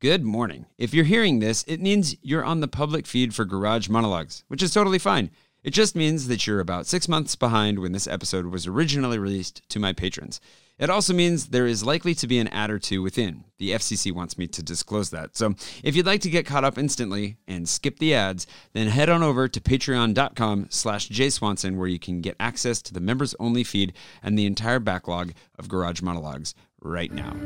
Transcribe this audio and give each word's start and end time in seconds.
Good 0.00 0.24
morning. 0.24 0.64
If 0.78 0.94
you're 0.94 1.04
hearing 1.04 1.40
this, 1.40 1.62
it 1.64 1.78
means 1.78 2.16
you're 2.22 2.42
on 2.42 2.60
the 2.60 2.68
public 2.68 3.06
feed 3.06 3.34
for 3.34 3.44
Garage 3.44 3.90
Monologues, 3.90 4.44
which 4.48 4.62
is 4.62 4.72
totally 4.72 4.98
fine. 4.98 5.30
It 5.62 5.74
just 5.74 5.94
means 5.94 6.26
that 6.28 6.46
you're 6.46 6.60
about 6.60 6.86
six 6.86 7.06
months 7.06 7.36
behind 7.36 7.78
when 7.78 7.92
this 7.92 8.06
episode 8.06 8.46
was 8.46 8.66
originally 8.66 9.18
released 9.18 9.60
to 9.68 9.78
my 9.78 9.92
patrons. 9.92 10.40
It 10.78 10.88
also 10.88 11.12
means 11.12 11.48
there 11.48 11.66
is 11.66 11.84
likely 11.84 12.14
to 12.14 12.26
be 12.26 12.38
an 12.38 12.48
ad 12.48 12.70
or 12.70 12.78
two 12.78 13.02
within. 13.02 13.44
The 13.58 13.72
FCC 13.72 14.10
wants 14.10 14.38
me 14.38 14.46
to 14.46 14.62
disclose 14.62 15.10
that. 15.10 15.36
So 15.36 15.54
if 15.84 15.94
you'd 15.94 16.06
like 16.06 16.22
to 16.22 16.30
get 16.30 16.46
caught 16.46 16.64
up 16.64 16.78
instantly 16.78 17.36
and 17.46 17.68
skip 17.68 17.98
the 17.98 18.14
ads, 18.14 18.46
then 18.72 18.86
head 18.86 19.10
on 19.10 19.22
over 19.22 19.48
to 19.48 19.60
patreon.com 19.60 20.68
slash 20.70 21.10
jayswanson 21.10 21.76
where 21.76 21.88
you 21.88 21.98
can 21.98 22.22
get 22.22 22.36
access 22.40 22.80
to 22.80 22.94
the 22.94 23.00
members 23.00 23.34
only 23.38 23.64
feed 23.64 23.92
and 24.22 24.38
the 24.38 24.46
entire 24.46 24.80
backlog 24.80 25.32
of 25.58 25.68
Garage 25.68 26.00
Monologues 26.00 26.54
right 26.80 27.12
now. 27.12 27.36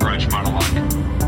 Garage 0.00 0.26
Monologue. 0.26 1.27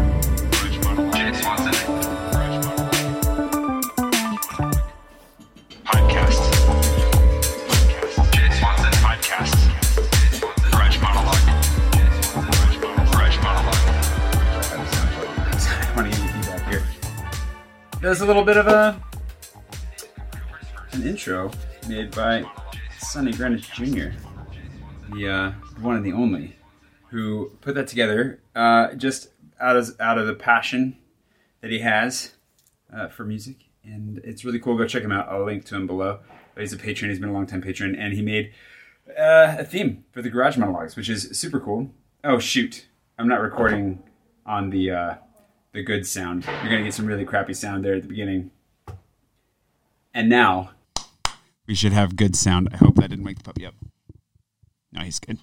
There's 18.01 18.23
a 18.23 18.27
little 18.27 18.45
bit 18.45 18.57
of 18.57 18.67
a 18.67 19.01
an 20.93 21.07
intro 21.07 21.51
made 21.89 22.11
by 22.11 22.45
Sonny 22.99 23.33
Greenwich 23.33 23.71
Jr., 23.73 24.09
the 25.13 25.29
uh, 25.29 25.53
one 25.81 25.97
and 25.97 26.05
the 26.05 26.13
only, 26.13 26.57
who 27.11 27.53
put 27.61 27.75
that 27.77 27.87
together 27.87 28.41
uh, 28.57 28.95
just 28.95 29.29
out 29.61 29.77
of 29.77 30.01
out 30.01 30.19
of 30.19 30.27
the 30.27 30.35
passion 30.35 30.97
that 31.61 31.71
he 31.71 31.81
has 31.81 32.35
uh, 32.95 33.09
for 33.09 33.25
music, 33.25 33.71
and 33.85 34.19
it's 34.25 34.45
really 34.45 34.59
cool. 34.59 34.77
Go 34.77 34.87
check 34.87 35.03
him 35.03 35.13
out. 35.13 35.29
I'll 35.29 35.45
link 35.45 35.65
to 35.67 35.77
him 35.77 35.87
below. 35.87 36.21
But 36.55 36.63
he's 36.63 36.73
a 36.73 36.77
patron. 36.77 37.11
He's 37.11 37.21
been 37.21 37.29
a 37.29 37.33
long 37.33 37.47
time 37.47 37.63
patron, 37.63 37.95
and 37.95 38.13
he 38.13 38.23
made 38.23 38.53
uh, 39.19 39.57
a 39.59 39.65
theme 39.65 40.05
for 40.13 40.23
the 40.23 40.31
Garage 40.31 40.57
Monologues, 40.57 40.97
which 40.97 41.09
is 41.09 41.39
super 41.39 41.61
cool. 41.61 41.91
Oh 42.25 42.39
shoot, 42.39 42.87
I'm 43.19 43.29
not 43.29 43.41
recording 43.41 44.03
on 44.45 44.71
the 44.71 44.91
uh, 44.91 45.15
the 45.73 45.83
good 45.83 46.07
sound. 46.07 46.45
You're 46.47 46.71
gonna 46.71 46.83
get 46.83 46.95
some 46.95 47.07
really 47.07 47.25
crappy 47.25 47.55
sound 47.55 47.85
there 47.85 47.95
at 47.95 48.03
the 48.03 48.09
beginning. 48.09 48.51
And 50.13 50.29
now 50.29 50.71
we 51.67 51.75
should 51.75 51.93
have 51.93 52.17
good 52.17 52.35
sound. 52.35 52.69
I 52.73 52.79
hope 52.79 52.97
that 52.97 53.11
didn't 53.11 53.25
wake 53.25 53.39
the 53.39 53.45
puppy 53.45 53.65
up. 53.65 53.75
No, 54.93 55.03
he's 55.03 55.21
good. 55.21 55.39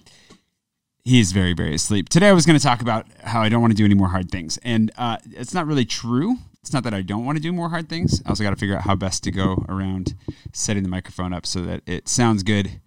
He's 1.04 1.32
very, 1.32 1.54
very 1.54 1.74
asleep. 1.74 2.08
Today 2.08 2.28
I 2.28 2.32
was 2.32 2.44
going 2.44 2.58
to 2.58 2.62
talk 2.62 2.82
about 2.82 3.06
how 3.24 3.40
I 3.40 3.48
don't 3.48 3.62
want 3.62 3.72
to 3.72 3.76
do 3.76 3.84
any 3.84 3.94
more 3.94 4.08
hard 4.08 4.30
things. 4.30 4.58
And 4.62 4.90
uh, 4.98 5.16
it's 5.30 5.54
not 5.54 5.66
really 5.66 5.86
true. 5.86 6.36
It's 6.60 6.72
not 6.72 6.82
that 6.84 6.92
I 6.92 7.00
don't 7.00 7.24
want 7.24 7.36
to 7.36 7.42
do 7.42 7.52
more 7.52 7.70
hard 7.70 7.88
things. 7.88 8.20
I 8.26 8.28
also 8.28 8.44
got 8.44 8.50
to 8.50 8.56
figure 8.56 8.76
out 8.76 8.82
how 8.82 8.94
best 8.94 9.24
to 9.24 9.30
go 9.30 9.64
around 9.68 10.14
setting 10.52 10.82
the 10.82 10.88
microphone 10.88 11.32
up 11.32 11.46
so 11.46 11.62
that 11.62 11.82
it 11.86 12.08
sounds 12.08 12.42
good, 12.42 12.80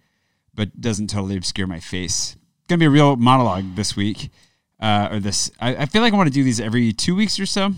but 0.54 0.80
doesn't 0.80 1.08
totally 1.08 1.36
obscure 1.36 1.66
my 1.66 1.80
face. 1.80 2.36
Going 2.68 2.78
to 2.78 2.82
be 2.82 2.86
a 2.86 2.90
real 2.90 3.16
monologue 3.16 3.74
this 3.74 3.96
week. 3.96 4.30
Uh, 4.78 5.08
or 5.12 5.20
this, 5.20 5.50
I, 5.60 5.76
I 5.76 5.86
feel 5.86 6.02
like 6.02 6.12
I 6.12 6.16
want 6.16 6.28
to 6.28 6.32
do 6.32 6.44
these 6.44 6.60
every 6.60 6.92
two 6.92 7.16
weeks 7.16 7.40
or 7.40 7.46
so. 7.46 7.72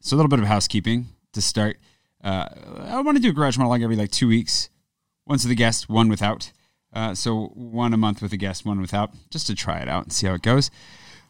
So 0.00 0.14
a 0.14 0.16
little 0.16 0.28
bit 0.28 0.40
of 0.40 0.46
housekeeping 0.46 1.06
to 1.32 1.40
start. 1.40 1.78
Uh, 2.22 2.48
I 2.80 3.00
want 3.00 3.16
to 3.16 3.22
do 3.22 3.30
a 3.30 3.32
garage 3.32 3.56
monologue 3.56 3.82
every 3.82 3.96
like 3.96 4.10
two 4.10 4.28
weeks. 4.28 4.68
Once 5.26 5.44
with 5.44 5.52
a 5.52 5.56
guest, 5.56 5.88
one 5.88 6.08
without. 6.08 6.52
Uh, 6.96 7.14
so 7.14 7.48
one 7.48 7.92
a 7.92 7.96
month 7.98 8.22
with 8.22 8.32
a 8.32 8.38
guest, 8.38 8.64
one 8.64 8.80
without, 8.80 9.12
just 9.28 9.46
to 9.46 9.54
try 9.54 9.80
it 9.80 9.86
out 9.86 10.04
and 10.04 10.12
see 10.14 10.26
how 10.26 10.32
it 10.32 10.40
goes. 10.40 10.70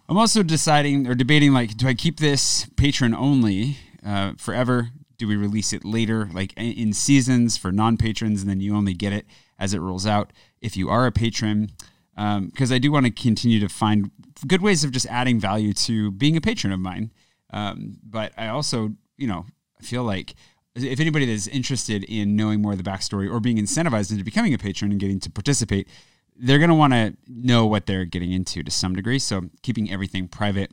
I'm 0.08 0.16
also 0.16 0.44
deciding 0.44 1.08
or 1.08 1.16
debating 1.16 1.52
like, 1.52 1.76
do 1.76 1.88
I 1.88 1.94
keep 1.94 2.20
this 2.20 2.66
patron 2.76 3.12
only 3.12 3.76
uh, 4.06 4.34
forever? 4.38 4.90
Do 5.18 5.26
we 5.26 5.34
release 5.34 5.72
it 5.72 5.84
later, 5.84 6.28
like 6.32 6.52
in- 6.56 6.92
seasons 6.92 7.56
for 7.56 7.72
non 7.72 7.96
patrons, 7.96 8.42
and 8.42 8.48
then 8.48 8.60
you 8.60 8.76
only 8.76 8.94
get 8.94 9.12
it 9.12 9.26
as 9.58 9.74
it 9.74 9.80
rolls 9.80 10.06
out 10.06 10.32
if 10.60 10.76
you 10.76 10.88
are 10.88 11.04
a 11.04 11.10
patron? 11.10 11.72
Because 12.14 12.70
I 12.70 12.78
do 12.78 12.92
want 12.92 13.06
to 13.06 13.10
continue 13.10 13.58
to 13.58 13.68
find 13.68 14.12
good 14.46 14.62
ways 14.62 14.84
of 14.84 14.92
just 14.92 15.06
adding 15.06 15.40
value 15.40 15.72
to 15.72 16.12
being 16.12 16.36
a 16.36 16.40
patron 16.40 16.72
of 16.72 16.78
mine. 16.78 17.10
Um, 17.52 17.98
but 18.04 18.32
I 18.38 18.48
also, 18.48 18.92
you 19.16 19.26
know, 19.26 19.46
I 19.80 19.82
feel 19.82 20.04
like 20.04 20.36
if 20.76 21.00
anybody 21.00 21.26
that's 21.26 21.46
interested 21.46 22.04
in 22.04 22.36
knowing 22.36 22.60
more 22.60 22.72
of 22.72 22.78
the 22.78 22.88
backstory 22.88 23.30
or 23.30 23.40
being 23.40 23.56
incentivized 23.56 24.10
into 24.10 24.24
becoming 24.24 24.54
a 24.54 24.58
patron 24.58 24.90
and 24.90 25.00
getting 25.00 25.20
to 25.20 25.30
participate, 25.30 25.88
they're 26.36 26.58
going 26.58 26.70
to 26.70 26.74
want 26.74 26.92
to 26.92 27.16
know 27.26 27.66
what 27.66 27.86
they're 27.86 28.04
getting 28.04 28.32
into 28.32 28.62
to 28.62 28.70
some 28.70 28.94
degree. 28.94 29.18
So 29.18 29.48
keeping 29.62 29.90
everything 29.90 30.28
private, 30.28 30.70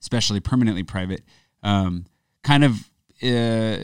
especially 0.00 0.40
permanently 0.40 0.84
private, 0.84 1.22
um, 1.62 2.06
kind 2.42 2.64
of 2.64 2.90
uh, 3.22 3.76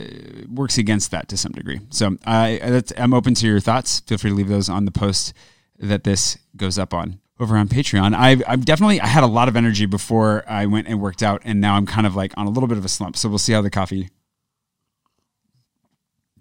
works 0.49 0.77
against 0.77 1.11
that 1.11 1.27
to 1.29 1.37
some 1.37 1.51
degree. 1.51 1.81
So 1.89 2.17
I, 2.25 2.83
I'm 2.97 3.13
open 3.13 3.33
to 3.35 3.47
your 3.47 3.59
thoughts. 3.59 3.99
Feel 4.01 4.17
free 4.17 4.29
to 4.29 4.35
leave 4.35 4.47
those 4.47 4.69
on 4.69 4.85
the 4.85 4.91
post 4.91 5.33
that 5.79 6.03
this 6.03 6.37
goes 6.55 6.77
up 6.77 6.93
on 6.93 7.19
over 7.39 7.57
on 7.57 7.67
Patreon. 7.67 8.13
I've, 8.13 8.43
I've 8.47 8.65
definitely 8.65 9.01
I 9.01 9.07
had 9.07 9.23
a 9.23 9.27
lot 9.27 9.47
of 9.47 9.55
energy 9.55 9.87
before 9.87 10.45
I 10.47 10.67
went 10.67 10.87
and 10.87 11.01
worked 11.01 11.23
out, 11.23 11.41
and 11.43 11.59
now 11.59 11.75
I'm 11.75 11.87
kind 11.87 12.05
of 12.05 12.15
like 12.15 12.33
on 12.37 12.45
a 12.45 12.51
little 12.51 12.67
bit 12.67 12.77
of 12.77 12.85
a 12.85 12.89
slump. 12.89 13.17
So 13.17 13.27
we'll 13.29 13.39
see 13.39 13.53
how 13.53 13.61
the 13.61 13.71
coffee 13.71 14.09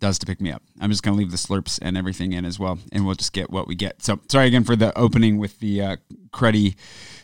does 0.01 0.19
to 0.19 0.27
pick 0.27 0.41
me 0.41 0.51
up. 0.51 0.63
I'm 0.81 0.91
just 0.91 1.03
going 1.03 1.15
to 1.15 1.19
leave 1.19 1.31
the 1.31 1.37
slurps 1.37 1.79
and 1.81 1.97
everything 1.97 2.33
in 2.33 2.45
as 2.45 2.59
well, 2.59 2.79
and 2.93 3.07
we'll 3.07 3.15
just 3.15 3.33
get 3.33 3.51
what 3.51 3.69
we 3.69 3.75
get. 3.75 4.03
So 4.03 4.21
sorry 4.29 4.47
again 4.47 4.65
for 4.65 4.77
the 4.77 4.97
opening 4.99 5.39
with 5.39 5.59
the 5.61 5.83
uh, 5.83 5.97
cruddy 6.33 6.77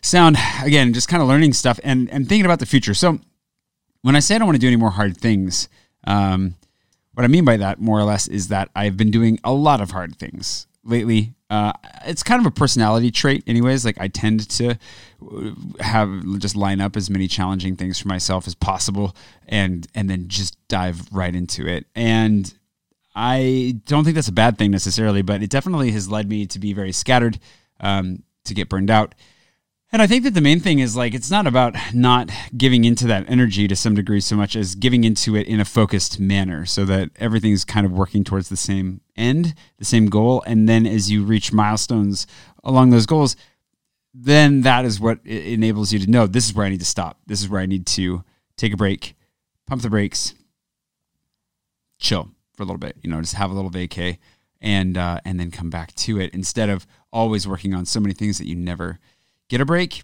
sound. 0.02 0.36
Again, 0.62 0.92
just 0.92 1.08
kind 1.08 1.22
of 1.22 1.28
learning 1.28 1.54
stuff 1.54 1.80
and 1.82 2.08
and 2.10 2.28
thinking 2.28 2.44
about 2.44 2.60
the 2.60 2.66
future. 2.66 2.94
So 2.94 3.18
when 4.02 4.14
I 4.14 4.20
say 4.20 4.36
I 4.36 4.38
don't 4.38 4.46
want 4.46 4.56
to 4.56 4.60
do 4.60 4.68
any 4.68 4.76
more 4.76 4.90
hard 4.90 5.16
things, 5.16 5.68
um, 6.04 6.54
what 7.14 7.24
I 7.24 7.28
mean 7.28 7.44
by 7.44 7.56
that, 7.56 7.80
more 7.80 7.98
or 7.98 8.04
less, 8.04 8.28
is 8.28 8.48
that 8.48 8.70
I've 8.76 8.96
been 8.96 9.10
doing 9.10 9.40
a 9.42 9.52
lot 9.52 9.80
of 9.80 9.90
hard 9.90 10.16
things 10.16 10.66
lately. 10.84 11.34
Uh, 11.48 11.72
it's 12.04 12.22
kind 12.22 12.40
of 12.40 12.46
a 12.46 12.50
personality 12.50 13.10
trait, 13.10 13.42
anyways. 13.46 13.84
Like 13.84 13.98
I 14.00 14.08
tend 14.08 14.48
to 14.50 14.78
have 15.80 16.38
just 16.38 16.56
line 16.56 16.80
up 16.80 16.96
as 16.96 17.08
many 17.08 17.28
challenging 17.28 17.76
things 17.76 17.98
for 17.98 18.08
myself 18.08 18.46
as 18.46 18.54
possible, 18.54 19.16
and 19.48 19.86
and 19.94 20.10
then 20.10 20.28
just 20.28 20.56
dive 20.68 21.08
right 21.12 21.34
into 21.34 21.66
it. 21.66 21.86
And 21.94 22.52
I 23.18 23.80
don't 23.86 24.04
think 24.04 24.14
that's 24.14 24.28
a 24.28 24.32
bad 24.32 24.58
thing 24.58 24.70
necessarily, 24.70 25.22
but 25.22 25.42
it 25.42 25.48
definitely 25.48 25.90
has 25.92 26.10
led 26.10 26.28
me 26.28 26.46
to 26.48 26.58
be 26.58 26.74
very 26.74 26.92
scattered, 26.92 27.38
um, 27.80 28.22
to 28.44 28.52
get 28.52 28.68
burned 28.68 28.90
out. 28.90 29.14
And 29.90 30.02
I 30.02 30.06
think 30.06 30.24
that 30.24 30.34
the 30.34 30.42
main 30.42 30.60
thing 30.60 30.80
is 30.80 30.96
like 30.96 31.14
it's 31.14 31.30
not 31.30 31.46
about 31.46 31.74
not 31.94 32.30
giving 32.54 32.84
into 32.84 33.06
that 33.06 33.24
energy 33.26 33.66
to 33.68 33.74
some 33.74 33.94
degree 33.94 34.20
so 34.20 34.36
much 34.36 34.54
as 34.54 34.74
giving 34.74 35.04
into 35.04 35.34
it 35.34 35.46
in 35.46 35.60
a 35.60 35.64
focused 35.64 36.20
manner 36.20 36.66
so 36.66 36.84
that 36.84 37.08
everything's 37.16 37.64
kind 37.64 37.86
of 37.86 37.92
working 37.92 38.22
towards 38.22 38.50
the 38.50 38.56
same 38.56 39.00
end, 39.16 39.54
the 39.78 39.84
same 39.86 40.06
goal. 40.06 40.42
And 40.46 40.68
then 40.68 40.86
as 40.86 41.10
you 41.10 41.24
reach 41.24 41.54
milestones 41.54 42.26
along 42.64 42.90
those 42.90 43.06
goals, 43.06 43.34
then 44.12 44.60
that 44.60 44.84
is 44.84 45.00
what 45.00 45.24
enables 45.24 45.90
you 45.90 45.98
to 46.00 46.10
know 46.10 46.26
this 46.26 46.46
is 46.46 46.52
where 46.52 46.66
I 46.66 46.70
need 46.70 46.80
to 46.80 46.86
stop. 46.86 47.18
This 47.26 47.40
is 47.40 47.48
where 47.48 47.62
I 47.62 47.66
need 47.66 47.86
to 47.86 48.24
take 48.58 48.74
a 48.74 48.76
break, 48.76 49.16
pump 49.66 49.80
the 49.80 49.88
brakes, 49.88 50.34
chill 51.98 52.35
for 52.56 52.62
a 52.62 52.66
little 52.66 52.78
bit, 52.78 52.96
you 53.02 53.10
know, 53.10 53.20
just 53.20 53.34
have 53.34 53.50
a 53.50 53.54
little 53.54 53.70
vacay 53.70 54.18
and 54.60 54.96
uh, 54.96 55.20
and 55.24 55.38
then 55.38 55.50
come 55.50 55.70
back 55.70 55.94
to 55.94 56.20
it 56.20 56.32
instead 56.34 56.68
of 56.68 56.86
always 57.12 57.46
working 57.46 57.74
on 57.74 57.86
so 57.86 58.00
many 58.00 58.14
things 58.14 58.38
that 58.38 58.46
you 58.46 58.56
never 58.56 58.98
get 59.48 59.60
a 59.60 59.64
break. 59.64 60.02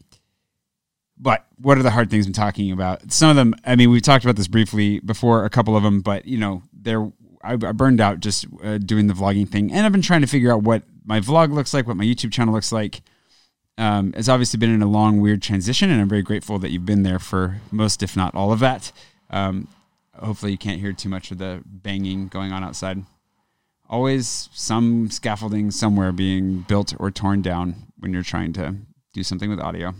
But 1.19 1.47
what 1.57 1.79
are 1.79 1.83
the 1.83 1.91
hard 1.91 2.11
things 2.11 2.27
I'm 2.27 2.33
talking 2.33 2.73
about? 2.73 3.13
Some 3.13 3.31
of 3.31 3.37
them, 3.37 3.55
I 3.65 3.77
mean, 3.77 3.91
we've 3.91 4.03
talked 4.03 4.25
about 4.25 4.37
this 4.37 4.49
briefly 4.49 4.99
before, 5.01 5.45
a 5.45 5.51
couple 5.51 5.77
of 5.77 5.83
them, 5.83 6.01
but 6.01 6.27
you 6.27 6.39
know, 6.39 6.63
there 6.73 7.11
I, 7.43 7.55
I 7.55 7.57
burned 7.57 8.01
out 8.01 8.21
just 8.21 8.47
uh, 8.63 8.79
doing 8.79 9.07
the 9.07 9.15
vlogging 9.15 9.49
thing, 9.49 9.73
and 9.73 9.87
I've 9.87 9.93
been 9.93 10.03
trying 10.03 10.21
to 10.23 10.27
figure 10.27 10.53
out 10.53 10.63
what 10.63 10.83
my 11.05 11.21
vlog 11.21 11.53
looks 11.53 11.75
like, 11.75 11.87
what 11.87 11.97
my 11.97 12.05
YouTube 12.05 12.33
channel 12.33 12.55
looks 12.55 12.73
like. 12.73 13.03
Um, 13.79 14.13
it's 14.17 14.29
obviously 14.29 14.59
been 14.59 14.75
in 14.75 14.83
a 14.83 14.87
long, 14.87 15.21
weird 15.21 15.43
transition, 15.43 15.91
and 15.91 16.01
I'm 16.01 16.09
very 16.09 16.23
grateful 16.23 16.59
that 16.59 16.71
you've 16.71 16.87
been 16.87 17.03
there 17.03 17.19
for 17.19 17.61
most, 17.71 18.03
if 18.03 18.17
not 18.17 18.35
all 18.35 18.53
of 18.53 18.61
that. 18.61 18.93
Um, 19.31 19.69
hopefully, 20.15 20.53
you 20.53 20.59
can't 20.59 20.81
hear 20.81 20.93
too 20.93 21.09
much 21.09 21.31
of 21.31 21.39
the 21.39 21.63
banging 21.65 22.29
going 22.29 22.53
on 22.53 22.65
outside. 22.65 23.05
Always 23.89 24.49
some 24.53 25.11
scaffolding 25.11 25.71
somewhere 25.71 26.13
being 26.13 26.61
built 26.61 26.95
or 26.99 27.11
torn 27.11 27.43
down 27.43 27.93
when 27.99 28.13
you're 28.13 28.23
trying 28.23 28.53
to 28.55 28.77
do 29.13 29.23
something 29.23 29.51
with 29.51 29.61
audio. 29.61 29.95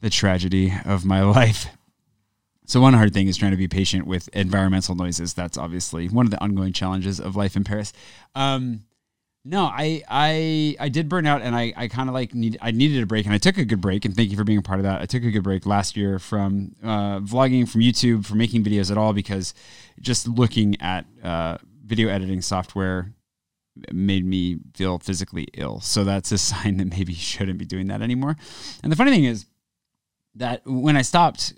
The 0.00 0.10
tragedy 0.10 0.72
of 0.84 1.04
my 1.04 1.22
life. 1.22 1.68
So 2.66 2.82
one 2.82 2.92
hard 2.92 3.14
thing 3.14 3.28
is 3.28 3.36
trying 3.38 3.52
to 3.52 3.56
be 3.56 3.68
patient 3.68 4.06
with 4.06 4.28
environmental 4.34 4.94
noises. 4.94 5.32
That's 5.32 5.56
obviously 5.56 6.08
one 6.08 6.26
of 6.26 6.30
the 6.30 6.42
ongoing 6.42 6.74
challenges 6.74 7.18
of 7.18 7.34
life 7.34 7.56
in 7.56 7.64
Paris. 7.64 7.94
Um, 8.34 8.84
no, 9.48 9.64
I 9.64 10.02
I 10.08 10.76
I 10.78 10.88
did 10.90 11.08
burn 11.08 11.26
out, 11.26 11.40
and 11.40 11.56
I 11.56 11.72
I 11.76 11.88
kind 11.88 12.08
of 12.08 12.14
like 12.14 12.34
need 12.34 12.58
I 12.60 12.70
needed 12.70 13.02
a 13.02 13.06
break, 13.06 13.24
and 13.24 13.34
I 13.34 13.38
took 13.38 13.56
a 13.56 13.64
good 13.64 13.80
break. 13.80 14.04
And 14.04 14.14
thank 14.14 14.30
you 14.30 14.36
for 14.36 14.44
being 14.44 14.58
a 14.58 14.62
part 14.62 14.78
of 14.78 14.84
that. 14.84 15.00
I 15.00 15.06
took 15.06 15.24
a 15.24 15.30
good 15.30 15.42
break 15.42 15.64
last 15.64 15.96
year 15.96 16.18
from 16.18 16.74
uh, 16.82 17.20
vlogging, 17.20 17.66
from 17.66 17.80
YouTube, 17.80 18.26
from 18.26 18.38
making 18.38 18.62
videos 18.62 18.90
at 18.90 18.98
all, 18.98 19.14
because 19.14 19.54
just 20.00 20.28
looking 20.28 20.78
at 20.82 21.06
uh, 21.24 21.56
video 21.82 22.08
editing 22.08 22.42
software 22.42 23.14
made 23.90 24.26
me 24.26 24.58
feel 24.74 24.98
physically 24.98 25.48
ill. 25.54 25.80
So 25.80 26.04
that's 26.04 26.30
a 26.30 26.38
sign 26.50 26.76
that 26.76 26.86
maybe 26.86 27.14
you 27.14 27.18
shouldn't 27.18 27.58
be 27.58 27.64
doing 27.64 27.86
that 27.86 28.02
anymore. 28.02 28.36
And 28.82 28.92
the 28.92 28.96
funny 28.96 29.10
thing 29.10 29.24
is, 29.24 29.46
that 30.34 30.62
when 30.66 30.96
I 30.96 31.02
stopped, 31.02 31.54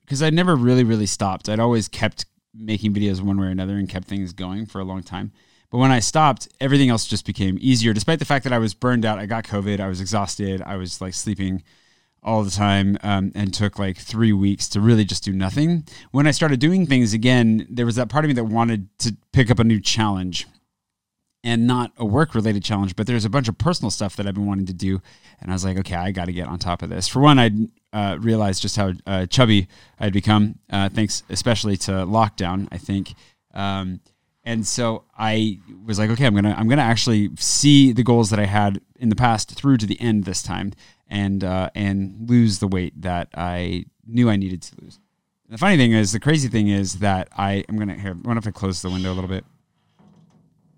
because 0.00 0.22
I 0.22 0.30
never 0.30 0.54
really, 0.56 0.84
really 0.84 1.06
stopped, 1.06 1.48
I'd 1.48 1.60
always 1.60 1.88
kept 1.88 2.26
making 2.52 2.92
videos 2.92 3.20
one 3.20 3.40
way 3.40 3.46
or 3.46 3.50
another 3.50 3.76
and 3.76 3.88
kept 3.88 4.08
things 4.08 4.32
going 4.32 4.66
for 4.66 4.80
a 4.80 4.84
long 4.84 5.02
time. 5.02 5.32
But 5.70 5.78
when 5.78 5.92
I 5.92 6.00
stopped, 6.00 6.48
everything 6.60 6.90
else 6.90 7.06
just 7.06 7.24
became 7.24 7.56
easier, 7.60 7.92
despite 7.92 8.18
the 8.18 8.24
fact 8.24 8.44
that 8.44 8.52
I 8.52 8.58
was 8.58 8.74
burned 8.74 9.04
out. 9.04 9.18
I 9.18 9.26
got 9.26 9.44
COVID. 9.44 9.78
I 9.78 9.88
was 9.88 10.00
exhausted. 10.00 10.62
I 10.62 10.76
was 10.76 11.00
like 11.00 11.14
sleeping 11.14 11.62
all 12.22 12.42
the 12.42 12.50
time 12.50 12.98
um, 13.02 13.32
and 13.34 13.54
took 13.54 13.78
like 13.78 13.96
three 13.96 14.32
weeks 14.32 14.68
to 14.70 14.80
really 14.80 15.04
just 15.04 15.24
do 15.24 15.32
nothing. 15.32 15.84
When 16.10 16.26
I 16.26 16.32
started 16.32 16.60
doing 16.60 16.86
things 16.86 17.14
again, 17.14 17.66
there 17.70 17.86
was 17.86 17.96
that 17.96 18.08
part 18.08 18.24
of 18.24 18.28
me 18.28 18.34
that 18.34 18.44
wanted 18.44 18.88
to 19.00 19.16
pick 19.32 19.50
up 19.50 19.58
a 19.58 19.64
new 19.64 19.80
challenge 19.80 20.46
and 21.42 21.66
not 21.66 21.92
a 21.96 22.04
work 22.04 22.34
related 22.34 22.62
challenge, 22.62 22.96
but 22.96 23.06
there's 23.06 23.24
a 23.24 23.30
bunch 23.30 23.48
of 23.48 23.56
personal 23.56 23.90
stuff 23.90 24.16
that 24.16 24.26
I've 24.26 24.34
been 24.34 24.46
wanting 24.46 24.66
to 24.66 24.74
do. 24.74 25.00
And 25.40 25.50
I 25.50 25.54
was 25.54 25.64
like, 25.64 25.78
okay, 25.78 25.94
I 25.94 26.10
got 26.10 26.26
to 26.26 26.32
get 26.32 26.48
on 26.48 26.58
top 26.58 26.82
of 26.82 26.90
this. 26.90 27.08
For 27.08 27.20
one, 27.20 27.38
I 27.38 27.50
uh, 27.94 28.18
realized 28.20 28.60
just 28.60 28.76
how 28.76 28.92
uh, 29.06 29.24
chubby 29.26 29.68
I'd 29.98 30.12
become, 30.12 30.58
uh, 30.68 30.90
thanks 30.90 31.22
especially 31.30 31.78
to 31.78 31.92
lockdown, 31.92 32.68
I 32.70 32.76
think. 32.76 33.14
Um, 33.54 34.00
and 34.44 34.66
so 34.66 35.04
I 35.18 35.58
was 35.84 35.98
like, 35.98 36.10
okay, 36.10 36.24
I'm 36.24 36.34
gonna 36.34 36.54
I'm 36.56 36.68
gonna 36.68 36.82
actually 36.82 37.30
see 37.36 37.92
the 37.92 38.02
goals 38.02 38.30
that 38.30 38.38
I 38.38 38.46
had 38.46 38.80
in 38.96 39.08
the 39.08 39.16
past 39.16 39.50
through 39.50 39.76
to 39.78 39.86
the 39.86 40.00
end 40.00 40.24
this 40.24 40.42
time, 40.42 40.72
and 41.08 41.44
uh, 41.44 41.70
and 41.74 42.28
lose 42.28 42.58
the 42.58 42.68
weight 42.68 43.00
that 43.02 43.28
I 43.34 43.84
knew 44.06 44.30
I 44.30 44.36
needed 44.36 44.62
to 44.62 44.76
lose. 44.80 44.98
And 45.44 45.54
the 45.54 45.58
funny 45.58 45.76
thing 45.76 45.92
is, 45.92 46.12
the 46.12 46.20
crazy 46.20 46.48
thing 46.48 46.68
is 46.68 47.00
that 47.00 47.28
I 47.36 47.64
am 47.68 47.76
gonna 47.78 47.94
here. 47.94 48.14
Wonder 48.14 48.38
if 48.38 48.46
I 48.46 48.50
close 48.50 48.82
the 48.82 48.90
window 48.90 49.12
a 49.12 49.14
little 49.14 49.28
bit. 49.30 49.44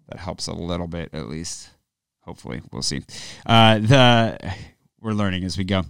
That 0.08 0.18
helps 0.18 0.48
a 0.48 0.52
little 0.52 0.88
bit, 0.88 1.10
at 1.12 1.28
least. 1.28 1.70
Hopefully, 2.22 2.62
we'll 2.72 2.82
see. 2.82 3.02
Uh, 3.46 3.78
the 3.78 4.54
we're 5.00 5.12
learning 5.12 5.44
as 5.44 5.56
we 5.56 5.64
go 5.64 5.84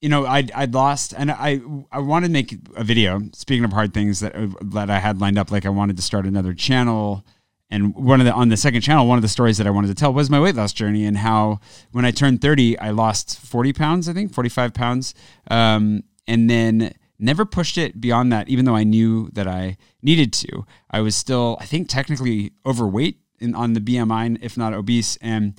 you 0.00 0.08
know, 0.08 0.26
I'd, 0.26 0.50
I'd 0.52 0.74
lost, 0.74 1.14
and 1.16 1.30
I 1.30 1.60
I 1.90 2.00
wanted 2.00 2.28
to 2.28 2.32
make 2.32 2.54
a 2.76 2.84
video. 2.84 3.20
Speaking 3.32 3.64
of 3.64 3.72
hard 3.72 3.94
things 3.94 4.20
that 4.20 4.34
that 4.72 4.90
I 4.90 4.98
had 4.98 5.20
lined 5.20 5.38
up, 5.38 5.50
like 5.50 5.64
I 5.64 5.70
wanted 5.70 5.96
to 5.96 6.02
start 6.02 6.26
another 6.26 6.52
channel, 6.52 7.24
and 7.70 7.94
one 7.94 8.20
of 8.20 8.26
the 8.26 8.32
on 8.32 8.48
the 8.48 8.56
second 8.56 8.82
channel, 8.82 9.06
one 9.06 9.16
of 9.18 9.22
the 9.22 9.28
stories 9.28 9.58
that 9.58 9.66
I 9.66 9.70
wanted 9.70 9.88
to 9.88 9.94
tell 9.94 10.12
was 10.12 10.28
my 10.28 10.38
weight 10.38 10.54
loss 10.54 10.72
journey 10.72 11.04
and 11.06 11.18
how 11.18 11.60
when 11.92 12.04
I 12.04 12.10
turned 12.10 12.42
thirty, 12.42 12.78
I 12.78 12.90
lost 12.90 13.40
forty 13.40 13.72
pounds, 13.72 14.08
I 14.08 14.12
think 14.12 14.34
forty 14.34 14.50
five 14.50 14.74
pounds, 14.74 15.14
um, 15.50 16.02
and 16.26 16.50
then 16.50 16.94
never 17.18 17.46
pushed 17.46 17.78
it 17.78 17.98
beyond 17.98 18.30
that. 18.32 18.48
Even 18.48 18.66
though 18.66 18.76
I 18.76 18.84
knew 18.84 19.30
that 19.32 19.48
I 19.48 19.78
needed 20.02 20.32
to, 20.34 20.66
I 20.90 21.00
was 21.00 21.16
still, 21.16 21.56
I 21.58 21.64
think, 21.64 21.88
technically 21.88 22.52
overweight 22.66 23.18
in 23.38 23.54
on 23.54 23.72
the 23.72 23.80
BMI, 23.80 24.38
if 24.42 24.58
not 24.58 24.74
obese, 24.74 25.16
and 25.22 25.58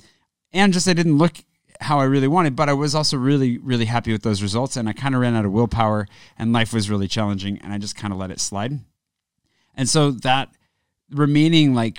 and 0.52 0.72
just 0.72 0.86
I 0.86 0.92
didn't 0.92 1.18
look 1.18 1.38
how 1.80 2.00
I 2.00 2.04
really 2.04 2.28
wanted, 2.28 2.56
but 2.56 2.68
I 2.68 2.72
was 2.72 2.94
also 2.94 3.16
really, 3.16 3.58
really 3.58 3.84
happy 3.84 4.12
with 4.12 4.22
those 4.22 4.42
results. 4.42 4.76
And 4.76 4.88
I 4.88 4.92
kind 4.92 5.14
of 5.14 5.20
ran 5.20 5.34
out 5.34 5.44
of 5.44 5.52
willpower 5.52 6.06
and 6.36 6.52
life 6.52 6.72
was 6.72 6.90
really 6.90 7.08
challenging 7.08 7.58
and 7.58 7.72
I 7.72 7.78
just 7.78 7.96
kind 7.96 8.12
of 8.12 8.18
let 8.18 8.30
it 8.30 8.40
slide. 8.40 8.80
And 9.74 9.88
so 9.88 10.10
that 10.10 10.50
remaining 11.10 11.74
like 11.74 11.98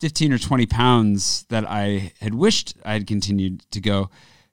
15 0.00 0.32
or 0.32 0.38
20 0.38 0.66
pounds 0.66 1.44
that 1.48 1.64
I 1.68 2.12
had 2.20 2.34
wished 2.34 2.74
I 2.84 2.92
had 2.92 3.06
continued 3.06 3.64
to 3.72 3.80
go 3.80 4.10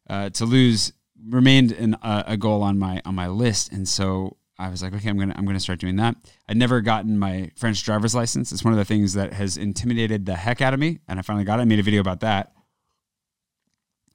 uh, 0.10 0.30
to 0.32 0.46
lose 0.46 0.94
remained 1.30 1.98
a 2.02 2.38
goal 2.38 2.64
on 2.64 2.80
my 2.80 3.02
on 3.06 3.16
my 3.16 3.28
list. 3.28 3.72
And 3.72 3.88
so 3.88 4.38
I 4.60 4.70
was 4.70 4.82
like, 4.82 4.94
okay, 4.94 5.10
I'm 5.10 5.18
gonna 5.18 5.34
I'm 5.36 5.46
gonna 5.46 5.60
start 5.60 5.80
doing 5.80 5.98
that. 5.98 6.16
I'd 6.48 6.58
never 6.58 6.82
gotten 6.82 7.20
my 7.20 7.52
French 7.56 7.84
driver's 7.84 8.16
license. 8.16 8.52
It's 8.52 8.64
one 8.64 8.74
of 8.74 8.78
the 8.78 8.86
things 8.86 9.14
that 9.14 9.34
has 9.34 9.58
intimidated 9.58 10.26
the 10.26 10.36
heck 10.36 10.62
out 10.62 10.74
of 10.74 10.80
me, 10.80 11.00
and 11.08 11.20
I 11.20 11.22
finally 11.22 11.46
got 11.46 11.60
it. 11.60 11.64
I 11.64 11.66
made 11.66 11.80
a 11.80 11.84
video 11.84 12.02
about 12.02 12.22
that. 12.22 12.54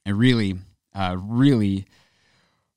I 0.05 0.11
really, 0.11 0.55
uh, 0.93 1.17
really, 1.19 1.85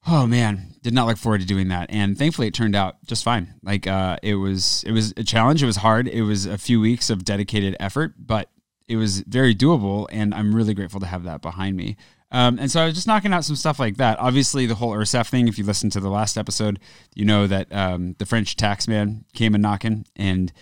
oh 0.06 0.26
man, 0.26 0.74
did 0.82 0.94
not 0.94 1.06
look 1.06 1.18
forward 1.18 1.40
to 1.40 1.46
doing 1.46 1.68
that. 1.68 1.90
And 1.90 2.16
thankfully, 2.16 2.48
it 2.48 2.54
turned 2.54 2.76
out 2.76 2.96
just 3.06 3.24
fine. 3.24 3.54
Like 3.62 3.86
uh, 3.86 4.18
it 4.22 4.34
was, 4.34 4.84
it 4.86 4.92
was 4.92 5.12
a 5.16 5.24
challenge. 5.24 5.62
It 5.62 5.66
was 5.66 5.76
hard. 5.76 6.08
It 6.08 6.22
was 6.22 6.46
a 6.46 6.58
few 6.58 6.80
weeks 6.80 7.10
of 7.10 7.24
dedicated 7.24 7.76
effort, 7.80 8.14
but 8.18 8.50
it 8.88 8.96
was 8.96 9.20
very 9.20 9.54
doable. 9.54 10.06
And 10.10 10.34
I'm 10.34 10.54
really 10.54 10.74
grateful 10.74 11.00
to 11.00 11.06
have 11.06 11.24
that 11.24 11.42
behind 11.42 11.76
me. 11.76 11.96
Um, 12.30 12.58
and 12.58 12.70
so 12.70 12.82
I 12.82 12.86
was 12.86 12.94
just 12.94 13.06
knocking 13.06 13.32
out 13.32 13.44
some 13.44 13.56
stuff 13.56 13.78
like 13.78 13.98
that. 13.98 14.18
Obviously, 14.18 14.66
the 14.66 14.74
whole 14.74 14.92
URSSAF 14.92 15.28
thing, 15.28 15.48
if 15.48 15.58
you 15.58 15.64
listen 15.64 15.90
to 15.90 16.00
the 16.00 16.10
last 16.10 16.36
episode, 16.36 16.80
you 17.14 17.24
know 17.24 17.46
that 17.46 17.72
um, 17.72 18.14
the 18.18 18.26
French 18.26 18.56
tax 18.56 18.88
man 18.88 19.24
came 19.32 19.54
and 19.54 19.62
knocking 19.62 20.06
and 20.16 20.52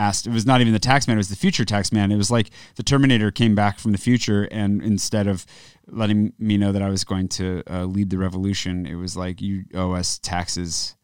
asked 0.00 0.26
it 0.26 0.32
was 0.32 0.46
not 0.46 0.60
even 0.60 0.72
the 0.72 0.78
tax 0.78 1.06
man 1.06 1.16
it 1.16 1.18
was 1.18 1.28
the 1.28 1.36
future 1.36 1.64
tax 1.64 1.92
man. 1.92 2.10
It 2.10 2.16
was 2.16 2.30
like 2.30 2.50
the 2.76 2.82
terminator 2.82 3.30
came 3.30 3.54
back 3.54 3.78
from 3.78 3.92
the 3.92 3.98
future 3.98 4.44
and 4.50 4.82
instead 4.82 5.26
of 5.26 5.44
letting 5.86 6.32
me 6.38 6.56
know 6.56 6.70
that 6.70 6.82
i 6.82 6.88
was 6.88 7.02
going 7.02 7.26
to 7.26 7.62
uh, 7.68 7.84
lead 7.84 8.10
the 8.10 8.18
revolution 8.18 8.86
it 8.86 8.94
was 8.94 9.16
like 9.16 9.40
you 9.40 9.64
owe 9.74 9.92
us 9.92 10.18
taxes 10.18 10.94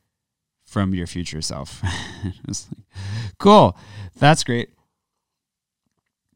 from 0.65 0.95
your 0.95 1.07
future 1.07 1.43
self. 1.43 1.83
Like, 2.25 2.57
cool. 3.39 3.77
That's 4.19 4.43
great. 4.43 4.71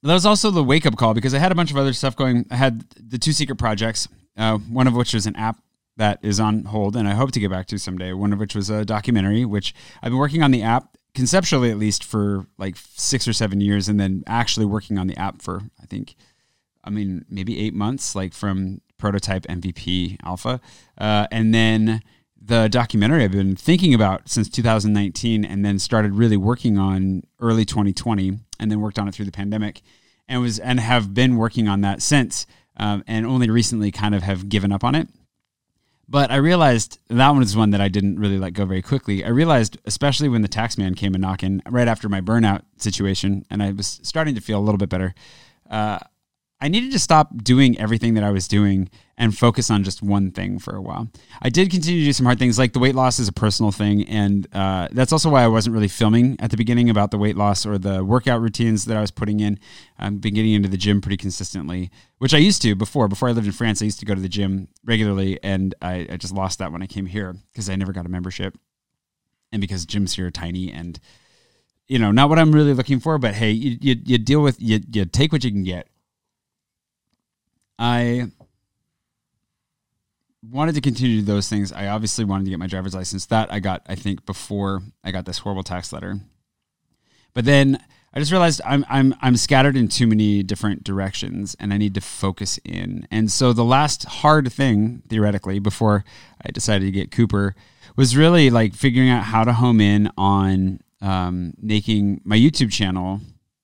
That 0.02 0.14
was 0.14 0.24
also 0.24 0.50
the 0.50 0.62
wake 0.62 0.86
up 0.86 0.96
call 0.96 1.14
because 1.14 1.34
i 1.34 1.38
had 1.38 1.52
a 1.52 1.54
bunch 1.54 1.70
of 1.70 1.76
other 1.76 1.92
stuff 1.92 2.16
going 2.16 2.46
i 2.50 2.56
had 2.56 2.88
the 2.90 3.18
two 3.18 3.32
secret 3.32 3.56
projects 3.56 4.08
uh, 4.36 4.58
one 4.58 4.86
of 4.86 4.94
which 4.94 5.12
was 5.14 5.26
an 5.26 5.36
app 5.36 5.58
that 5.96 6.18
is 6.22 6.40
on 6.40 6.64
hold 6.64 6.96
and 6.96 7.06
I 7.06 7.12
hope 7.12 7.30
to 7.32 7.40
get 7.40 7.50
back 7.50 7.66
to 7.66 7.78
someday. 7.78 8.12
One 8.14 8.32
of 8.32 8.38
which 8.38 8.54
was 8.54 8.70
a 8.70 8.84
documentary, 8.86 9.44
which 9.44 9.74
I've 10.02 10.10
been 10.10 10.18
working 10.18 10.42
on 10.42 10.50
the 10.50 10.62
app 10.62 10.89
conceptually 11.14 11.70
at 11.70 11.78
least 11.78 12.04
for 12.04 12.46
like 12.58 12.76
six 12.76 13.26
or 13.26 13.32
seven 13.32 13.60
years 13.60 13.88
and 13.88 13.98
then 13.98 14.22
actually 14.26 14.66
working 14.66 14.98
on 14.98 15.06
the 15.06 15.16
app 15.16 15.42
for 15.42 15.62
i 15.82 15.86
think 15.86 16.14
i 16.84 16.90
mean 16.90 17.24
maybe 17.28 17.58
eight 17.58 17.74
months 17.74 18.14
like 18.14 18.32
from 18.32 18.80
prototype 18.98 19.44
mvp 19.44 20.16
alpha. 20.24 20.60
Uh, 20.98 21.26
and 21.32 21.54
then 21.54 22.02
the 22.40 22.68
documentary 22.68 23.24
i've 23.24 23.32
been 23.32 23.56
thinking 23.56 23.94
about 23.94 24.28
since 24.28 24.48
2019 24.48 25.44
and 25.44 25.64
then 25.64 25.78
started 25.78 26.14
really 26.14 26.36
working 26.36 26.78
on 26.78 27.22
early 27.40 27.64
2020 27.64 28.38
and 28.58 28.70
then 28.70 28.80
worked 28.80 28.98
on 28.98 29.08
it 29.08 29.14
through 29.14 29.24
the 29.24 29.32
pandemic 29.32 29.82
and 30.28 30.40
was 30.40 30.58
and 30.58 30.80
have 30.80 31.12
been 31.12 31.36
working 31.36 31.68
on 31.68 31.80
that 31.80 32.00
since 32.00 32.46
um, 32.76 33.02
and 33.06 33.26
only 33.26 33.50
recently 33.50 33.90
kind 33.90 34.14
of 34.14 34.22
have 34.22 34.48
given 34.48 34.72
up 34.72 34.84
on 34.84 34.94
it 34.94 35.08
but 36.10 36.32
I 36.32 36.36
realized 36.36 36.98
that 37.08 37.28
one 37.28 37.38
was 37.38 37.56
one 37.56 37.70
that 37.70 37.80
I 37.80 37.88
didn't 37.88 38.18
really 38.18 38.36
let 38.38 38.52
go 38.52 38.66
very 38.66 38.82
quickly. 38.82 39.24
I 39.24 39.28
realized, 39.28 39.78
especially 39.84 40.28
when 40.28 40.42
the 40.42 40.48
tax 40.48 40.76
man 40.76 40.96
came 40.96 41.14
and 41.14 41.22
knocking 41.22 41.62
right 41.70 41.86
after 41.86 42.08
my 42.08 42.20
burnout 42.20 42.62
situation, 42.78 43.46
and 43.48 43.62
I 43.62 43.70
was 43.70 44.00
starting 44.02 44.34
to 44.34 44.40
feel 44.40 44.58
a 44.58 44.64
little 44.64 44.78
bit 44.78 44.88
better. 44.88 45.14
Uh, 45.70 46.00
I 46.62 46.68
needed 46.68 46.92
to 46.92 46.98
stop 46.98 47.30
doing 47.42 47.78
everything 47.78 48.14
that 48.14 48.24
I 48.24 48.30
was 48.30 48.46
doing 48.46 48.90
and 49.16 49.36
focus 49.36 49.70
on 49.70 49.82
just 49.82 50.02
one 50.02 50.30
thing 50.30 50.58
for 50.58 50.76
a 50.76 50.80
while. 50.80 51.08
I 51.40 51.48
did 51.48 51.70
continue 51.70 52.00
to 52.00 52.06
do 52.06 52.12
some 52.12 52.26
hard 52.26 52.38
things, 52.38 52.58
like 52.58 52.74
the 52.74 52.78
weight 52.78 52.94
loss 52.94 53.18
is 53.18 53.28
a 53.28 53.32
personal 53.32 53.72
thing, 53.72 54.06
and 54.08 54.46
uh, 54.54 54.88
that's 54.92 55.12
also 55.12 55.30
why 55.30 55.42
I 55.42 55.48
wasn't 55.48 55.74
really 55.74 55.88
filming 55.88 56.36
at 56.38 56.50
the 56.50 56.56
beginning 56.56 56.90
about 56.90 57.10
the 57.10 57.18
weight 57.18 57.36
loss 57.36 57.64
or 57.64 57.78
the 57.78 58.04
workout 58.04 58.42
routines 58.42 58.84
that 58.86 58.96
I 58.96 59.00
was 59.00 59.10
putting 59.10 59.40
in. 59.40 59.58
I've 59.98 60.20
been 60.20 60.34
getting 60.34 60.52
into 60.52 60.68
the 60.68 60.76
gym 60.76 61.00
pretty 61.00 61.16
consistently, 61.16 61.90
which 62.18 62.34
I 62.34 62.38
used 62.38 62.60
to 62.62 62.74
before. 62.74 63.08
Before 63.08 63.28
I 63.28 63.32
lived 63.32 63.46
in 63.46 63.52
France, 63.52 63.80
I 63.80 63.86
used 63.86 64.00
to 64.00 64.06
go 64.06 64.14
to 64.14 64.20
the 64.20 64.28
gym 64.28 64.68
regularly, 64.84 65.38
and 65.42 65.74
I, 65.80 66.06
I 66.10 66.16
just 66.16 66.34
lost 66.34 66.58
that 66.58 66.72
when 66.72 66.82
I 66.82 66.86
came 66.86 67.06
here 67.06 67.36
because 67.52 67.70
I 67.70 67.76
never 67.76 67.92
got 67.92 68.06
a 68.06 68.10
membership, 68.10 68.58
and 69.52 69.60
because 69.60 69.86
gyms 69.86 70.14
here 70.14 70.26
are 70.26 70.30
tiny 70.30 70.72
and 70.72 71.00
you 71.88 71.98
know 71.98 72.12
not 72.12 72.28
what 72.28 72.38
I'm 72.38 72.52
really 72.52 72.72
looking 72.74 73.00
for. 73.00 73.18
But 73.18 73.34
hey, 73.34 73.50
you 73.50 73.76
you, 73.80 73.96
you 74.04 74.18
deal 74.18 74.40
with 74.40 74.60
you 74.60 74.80
you 74.92 75.04
take 75.04 75.32
what 75.32 75.44
you 75.44 75.50
can 75.50 75.64
get 75.64 75.89
I 77.80 78.30
wanted 80.42 80.74
to 80.74 80.82
continue 80.82 81.22
those 81.22 81.48
things. 81.48 81.72
I 81.72 81.88
obviously 81.88 82.26
wanted 82.26 82.44
to 82.44 82.50
get 82.50 82.58
my 82.58 82.66
driver's 82.66 82.94
license. 82.94 83.26
That 83.26 83.50
I 83.50 83.58
got, 83.58 83.82
I 83.88 83.94
think, 83.94 84.26
before 84.26 84.82
I 85.02 85.10
got 85.10 85.24
this 85.24 85.38
horrible 85.38 85.62
tax 85.62 85.92
letter. 85.92 86.20
But 87.32 87.46
then 87.46 87.82
I 88.12 88.18
just 88.18 88.32
realized 88.32 88.60
I'm 88.66 88.84
I'm 88.90 89.14
I'm 89.22 89.36
scattered 89.36 89.76
in 89.76 89.88
too 89.88 90.06
many 90.06 90.42
different 90.42 90.84
directions 90.84 91.56
and 91.58 91.72
I 91.72 91.78
need 91.78 91.94
to 91.94 92.00
focus 92.00 92.58
in. 92.64 93.06
And 93.10 93.30
so 93.30 93.52
the 93.54 93.64
last 93.64 94.04
hard 94.04 94.52
thing, 94.52 95.02
theoretically, 95.08 95.58
before 95.58 96.04
I 96.44 96.50
decided 96.50 96.84
to 96.84 96.90
get 96.90 97.10
Cooper 97.10 97.54
was 97.96 98.16
really 98.16 98.50
like 98.50 98.74
figuring 98.74 99.08
out 99.08 99.24
how 99.24 99.44
to 99.44 99.54
home 99.54 99.80
in 99.80 100.10
on 100.18 100.80
um, 101.00 101.54
making 101.60 102.20
my 102.24 102.36
YouTube 102.36 102.70
channel 102.70 103.20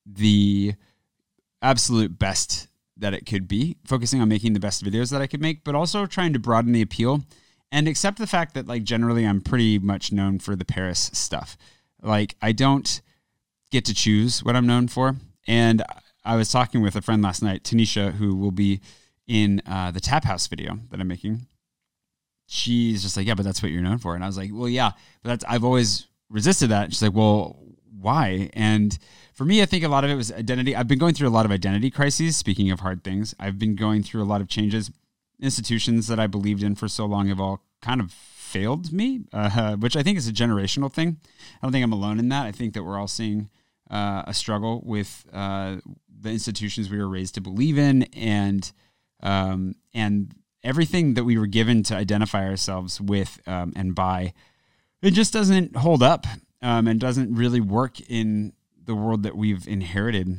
the 0.06 0.75
absolute 1.61 2.18
best 2.18 2.68
that 2.96 3.14
it 3.14 3.26
could 3.26 3.46
be, 3.46 3.76
focusing 3.84 4.20
on 4.20 4.28
making 4.28 4.52
the 4.52 4.60
best 4.60 4.84
videos 4.84 5.10
that 5.10 5.20
I 5.20 5.26
could 5.26 5.40
make, 5.40 5.64
but 5.64 5.74
also 5.74 6.06
trying 6.06 6.32
to 6.32 6.38
broaden 6.38 6.72
the 6.72 6.82
appeal 6.82 7.22
and 7.70 7.88
accept 7.88 8.18
the 8.18 8.26
fact 8.26 8.54
that 8.54 8.66
like 8.66 8.84
generally 8.84 9.26
I'm 9.26 9.40
pretty 9.40 9.78
much 9.78 10.12
known 10.12 10.38
for 10.38 10.56
the 10.56 10.64
Paris 10.64 11.10
stuff. 11.12 11.56
Like 12.02 12.36
I 12.40 12.52
don't 12.52 13.00
get 13.70 13.84
to 13.86 13.94
choose 13.94 14.42
what 14.42 14.56
I'm 14.56 14.66
known 14.66 14.88
for. 14.88 15.16
And 15.46 15.82
I 16.24 16.36
was 16.36 16.50
talking 16.50 16.82
with 16.82 16.96
a 16.96 17.02
friend 17.02 17.22
last 17.22 17.42
night, 17.42 17.62
Tanisha, 17.62 18.14
who 18.14 18.34
will 18.34 18.50
be 18.50 18.80
in 19.26 19.62
uh, 19.66 19.90
the 19.90 20.00
Tap 20.00 20.24
House 20.24 20.46
video 20.46 20.78
that 20.90 21.00
I'm 21.00 21.08
making. 21.08 21.46
She's 22.46 23.02
just 23.02 23.16
like, 23.16 23.26
yeah, 23.26 23.34
but 23.34 23.44
that's 23.44 23.62
what 23.62 23.72
you're 23.72 23.82
known 23.82 23.98
for. 23.98 24.14
And 24.14 24.22
I 24.22 24.26
was 24.26 24.36
like, 24.36 24.50
well, 24.52 24.68
yeah, 24.68 24.92
but 25.22 25.30
that's 25.30 25.44
I've 25.44 25.64
always 25.64 26.06
resisted 26.30 26.70
that. 26.70 26.92
She's 26.92 27.02
like, 27.02 27.14
well, 27.14 27.56
why? 28.06 28.50
And 28.52 28.96
for 29.34 29.44
me, 29.44 29.60
I 29.60 29.66
think 29.66 29.82
a 29.82 29.88
lot 29.88 30.04
of 30.04 30.10
it 30.10 30.14
was 30.14 30.30
identity. 30.30 30.76
I've 30.76 30.86
been 30.86 31.00
going 31.00 31.14
through 31.14 31.26
a 31.26 31.36
lot 31.36 31.44
of 31.44 31.50
identity 31.50 31.90
crises. 31.90 32.36
Speaking 32.36 32.70
of 32.70 32.78
hard 32.78 33.02
things, 33.02 33.34
I've 33.40 33.58
been 33.58 33.75
going 33.75 34.04
through 34.04 34.22
a 34.22 34.30
lot 34.32 34.40
of 34.40 34.46
changes. 34.46 34.92
Institutions 35.40 36.06
that 36.06 36.20
I 36.20 36.28
believed 36.28 36.62
in 36.62 36.76
for 36.76 36.86
so 36.86 37.04
long 37.04 37.26
have 37.26 37.40
all 37.40 37.64
kind 37.82 38.00
of 38.00 38.12
failed 38.12 38.92
me, 38.92 39.25
uh, 39.32 39.75
which 39.80 39.96
I 39.96 40.04
think 40.04 40.18
is 40.18 40.28
a 40.28 40.32
generational 40.32 40.90
thing. 40.90 41.16
I 41.60 41.66
don't 41.66 41.72
think 41.72 41.82
I'm 41.82 41.92
alone 41.92 42.20
in 42.20 42.28
that. 42.28 42.46
I 42.46 42.52
think 42.52 42.75
that 42.75 42.84
we're 42.84 42.96
all 42.96 43.08
seeing 43.08 43.50
uh, 43.90 44.22
a 44.25 44.32
struggle 44.32 44.82
with 44.86 45.26
uh, 45.32 45.78
the 46.08 46.30
institutions 46.30 46.88
we 46.88 46.98
were 46.98 47.08
raised 47.08 47.34
to 47.34 47.40
believe 47.40 47.76
in, 47.76 48.04
and 48.14 48.70
um, 49.20 49.75
and 49.92 50.32
everything 50.62 51.14
that 51.14 51.25
we 51.25 51.36
were 51.36 51.48
given 51.48 51.82
to 51.82 51.96
identify 51.96 52.46
ourselves 52.46 53.00
with 53.00 53.40
um, 53.48 53.72
and 53.75 53.96
by. 53.96 54.32
It 55.02 55.10
just 55.10 55.32
doesn't 55.32 55.76
hold 55.76 56.04
up 56.04 56.25
um, 56.62 56.86
and 56.86 57.00
doesn't 57.00 57.34
really 57.34 57.60
work 57.60 58.00
in 58.08 58.52
the 58.84 58.94
world 58.94 59.22
that 59.25 59.36
we've 59.36 59.66
inherited. 59.66 60.38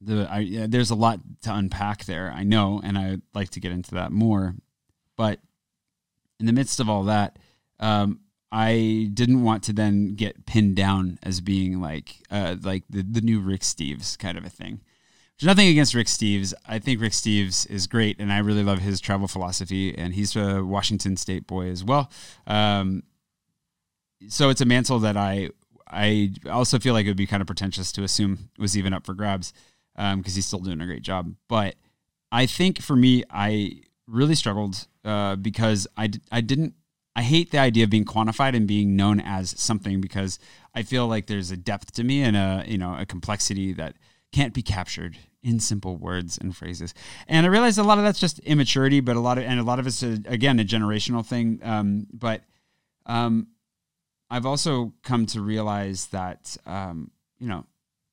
The 0.00 0.28
I, 0.30 0.38
yeah, 0.40 0.66
there's 0.68 0.90
a 0.90 0.94
lot 0.94 1.20
to 1.42 1.54
unpack 1.54 2.04
there, 2.04 2.32
I 2.34 2.44
know, 2.44 2.80
and 2.82 2.96
I'd 2.96 3.22
like 3.34 3.50
to 3.50 3.60
get 3.60 3.72
into 3.72 3.94
that 3.94 4.12
more. 4.12 4.54
But 5.16 5.40
in 6.38 6.46
the 6.46 6.52
midst 6.52 6.78
of 6.78 6.88
all 6.88 7.04
that, 7.04 7.38
um, 7.80 8.20
I 8.50 9.10
didn't 9.12 9.42
want 9.42 9.64
to 9.64 9.72
then 9.72 10.14
get 10.14 10.46
pinned 10.46 10.76
down 10.76 11.18
as 11.22 11.40
being 11.40 11.80
like 11.80 12.22
uh, 12.30 12.56
like 12.62 12.84
the, 12.88 13.02
the 13.02 13.20
new 13.20 13.40
Rick 13.40 13.62
Steves 13.62 14.16
kind 14.16 14.38
of 14.38 14.44
a 14.44 14.50
thing. 14.50 14.80
There's 15.38 15.46
nothing 15.46 15.68
against 15.68 15.94
Rick 15.94 16.08
Steves. 16.08 16.52
I 16.66 16.80
think 16.80 17.00
Rick 17.00 17.12
Steves 17.12 17.68
is 17.70 17.86
great, 17.86 18.18
and 18.18 18.32
I 18.32 18.38
really 18.38 18.64
love 18.64 18.80
his 18.80 19.00
travel 19.00 19.28
philosophy. 19.28 19.96
And 19.96 20.14
he's 20.14 20.34
a 20.34 20.64
Washington 20.64 21.16
State 21.16 21.46
boy 21.46 21.68
as 21.68 21.84
well. 21.84 22.10
Um, 22.46 23.04
so 24.28 24.48
it's 24.48 24.60
a 24.60 24.66
mantle 24.66 24.98
that 25.00 25.16
I 25.16 25.50
I 25.86 26.32
also 26.50 26.78
feel 26.78 26.94
like 26.94 27.06
it 27.06 27.10
would 27.10 27.16
be 27.16 27.26
kind 27.26 27.40
of 27.40 27.46
pretentious 27.46 27.92
to 27.92 28.02
assume 28.02 28.50
was 28.58 28.76
even 28.76 28.92
up 28.92 29.06
for 29.06 29.14
grabs 29.14 29.52
because 29.94 30.12
um, 30.12 30.22
he's 30.24 30.46
still 30.46 30.58
doing 30.58 30.80
a 30.80 30.86
great 30.86 31.02
job. 31.02 31.34
But 31.48 31.76
I 32.30 32.46
think 32.46 32.80
for 32.80 32.94
me, 32.94 33.24
I 33.30 33.82
really 34.06 34.34
struggled 34.34 34.86
uh, 35.04 35.36
because 35.36 35.86
I, 35.96 36.10
I 36.30 36.40
didn't 36.40 36.74
I 37.16 37.22
hate 37.22 37.50
the 37.50 37.58
idea 37.58 37.82
of 37.84 37.90
being 37.90 38.04
quantified 38.04 38.54
and 38.54 38.68
being 38.68 38.94
known 38.94 39.18
as 39.18 39.60
something 39.60 40.00
because 40.00 40.38
I 40.74 40.82
feel 40.84 41.08
like 41.08 41.26
there's 41.26 41.50
a 41.50 41.56
depth 41.56 41.92
to 41.94 42.04
me 42.04 42.22
and 42.22 42.36
a 42.36 42.64
you 42.66 42.78
know 42.78 42.96
a 42.96 43.06
complexity 43.06 43.72
that 43.72 43.96
can't 44.30 44.54
be 44.54 44.62
captured 44.62 45.18
in 45.42 45.58
simple 45.58 45.96
words 45.96 46.38
and 46.38 46.56
phrases. 46.56 46.94
And 47.26 47.46
I 47.46 47.48
realize 47.48 47.78
a 47.78 47.82
lot 47.82 47.98
of 47.98 48.04
that's 48.04 48.20
just 48.20 48.38
immaturity, 48.40 49.00
but 49.00 49.16
a 49.16 49.20
lot 49.20 49.38
of 49.38 49.44
and 49.44 49.58
a 49.58 49.64
lot 49.64 49.78
of 49.78 49.86
it's 49.86 50.02
a, 50.02 50.18
again 50.26 50.60
a 50.60 50.64
generational 50.64 51.26
thing. 51.26 51.60
Um, 51.62 52.06
but 52.12 52.42
um, 53.06 53.48
I've 54.30 54.46
also 54.46 54.92
come 55.02 55.26
to 55.26 55.40
realize 55.40 56.06
that 56.06 56.56
um, 56.66 57.10
you 57.38 57.48
know 57.48 57.64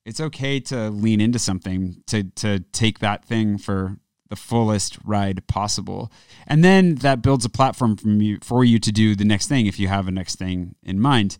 it's 0.04 0.20
okay 0.20 0.60
to 0.60 0.90
lean 0.90 1.20
into 1.20 1.38
something 1.38 2.02
to 2.06 2.24
to 2.36 2.60
take 2.72 3.00
that 3.00 3.24
thing 3.24 3.58
for 3.58 3.96
the 4.28 4.36
fullest 4.36 4.98
ride 5.04 5.46
possible, 5.46 6.10
and 6.46 6.64
then 6.64 6.96
that 6.96 7.22
builds 7.22 7.44
a 7.44 7.48
platform 7.48 7.96
from 7.96 8.20
you 8.20 8.38
for 8.42 8.64
you 8.64 8.78
to 8.78 8.92
do 8.92 9.14
the 9.14 9.24
next 9.24 9.48
thing 9.48 9.66
if 9.66 9.78
you 9.78 9.88
have 9.88 10.08
a 10.08 10.10
next 10.10 10.36
thing 10.36 10.74
in 10.82 11.00
mind. 11.00 11.36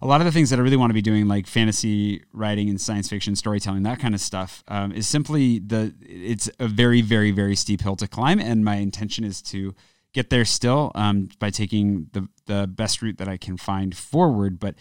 A 0.00 0.06
lot 0.06 0.20
of 0.20 0.26
the 0.26 0.30
things 0.30 0.50
that 0.50 0.60
I 0.60 0.62
really 0.62 0.76
want 0.76 0.90
to 0.90 0.94
be 0.94 1.02
doing, 1.02 1.26
like 1.26 1.48
fantasy 1.48 2.22
writing 2.32 2.68
and 2.68 2.80
science 2.80 3.08
fiction 3.08 3.34
storytelling, 3.34 3.82
that 3.82 3.98
kind 3.98 4.14
of 4.14 4.20
stuff, 4.20 4.62
um, 4.68 4.92
is 4.92 5.08
simply 5.08 5.58
the. 5.58 5.92
It's 6.02 6.48
a 6.60 6.68
very, 6.68 7.00
very, 7.00 7.32
very 7.32 7.56
steep 7.56 7.80
hill 7.80 7.96
to 7.96 8.06
climb, 8.06 8.38
and 8.38 8.64
my 8.64 8.76
intention 8.76 9.24
is 9.24 9.42
to 9.42 9.74
get 10.12 10.30
there 10.30 10.44
still 10.44 10.92
um, 10.94 11.28
by 11.38 11.50
taking 11.50 12.08
the 12.12 12.28
the 12.46 12.66
best 12.66 13.02
route 13.02 13.18
that 13.18 13.28
I 13.28 13.36
can 13.36 13.56
find 13.56 13.96
forward. 13.96 14.58
But 14.58 14.74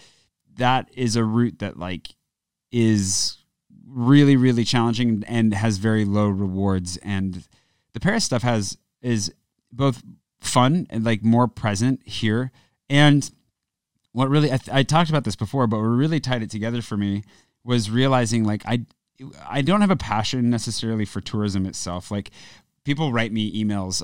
that 0.55 0.89
is 0.95 1.15
a 1.15 1.23
route 1.23 1.59
that 1.59 1.77
like 1.77 2.09
is 2.71 3.37
really 3.87 4.35
really 4.35 4.63
challenging 4.63 5.23
and 5.27 5.53
has 5.53 5.77
very 5.77 6.05
low 6.05 6.27
rewards. 6.27 6.97
And 6.97 7.47
the 7.93 7.99
Paris 7.99 8.25
stuff 8.25 8.43
has 8.43 8.77
is 9.01 9.33
both 9.71 10.03
fun 10.39 10.87
and 10.89 11.03
like 11.03 11.23
more 11.23 11.47
present 11.47 12.01
here. 12.07 12.51
And 12.89 13.29
what 14.11 14.29
really 14.29 14.51
I, 14.51 14.59
I 14.71 14.83
talked 14.83 15.09
about 15.09 15.23
this 15.23 15.35
before, 15.35 15.67
but 15.67 15.77
what 15.77 15.83
really 15.83 16.19
tied 16.19 16.41
it 16.41 16.49
together 16.49 16.81
for 16.81 16.97
me 16.97 17.23
was 17.63 17.91
realizing 17.91 18.43
like 18.43 18.63
I 18.65 18.85
I 19.47 19.61
don't 19.61 19.81
have 19.81 19.91
a 19.91 19.95
passion 19.95 20.49
necessarily 20.49 21.05
for 21.05 21.21
tourism 21.21 21.65
itself. 21.65 22.11
Like 22.11 22.31
people 22.83 23.11
write 23.11 23.31
me 23.31 23.51
emails 23.63 24.01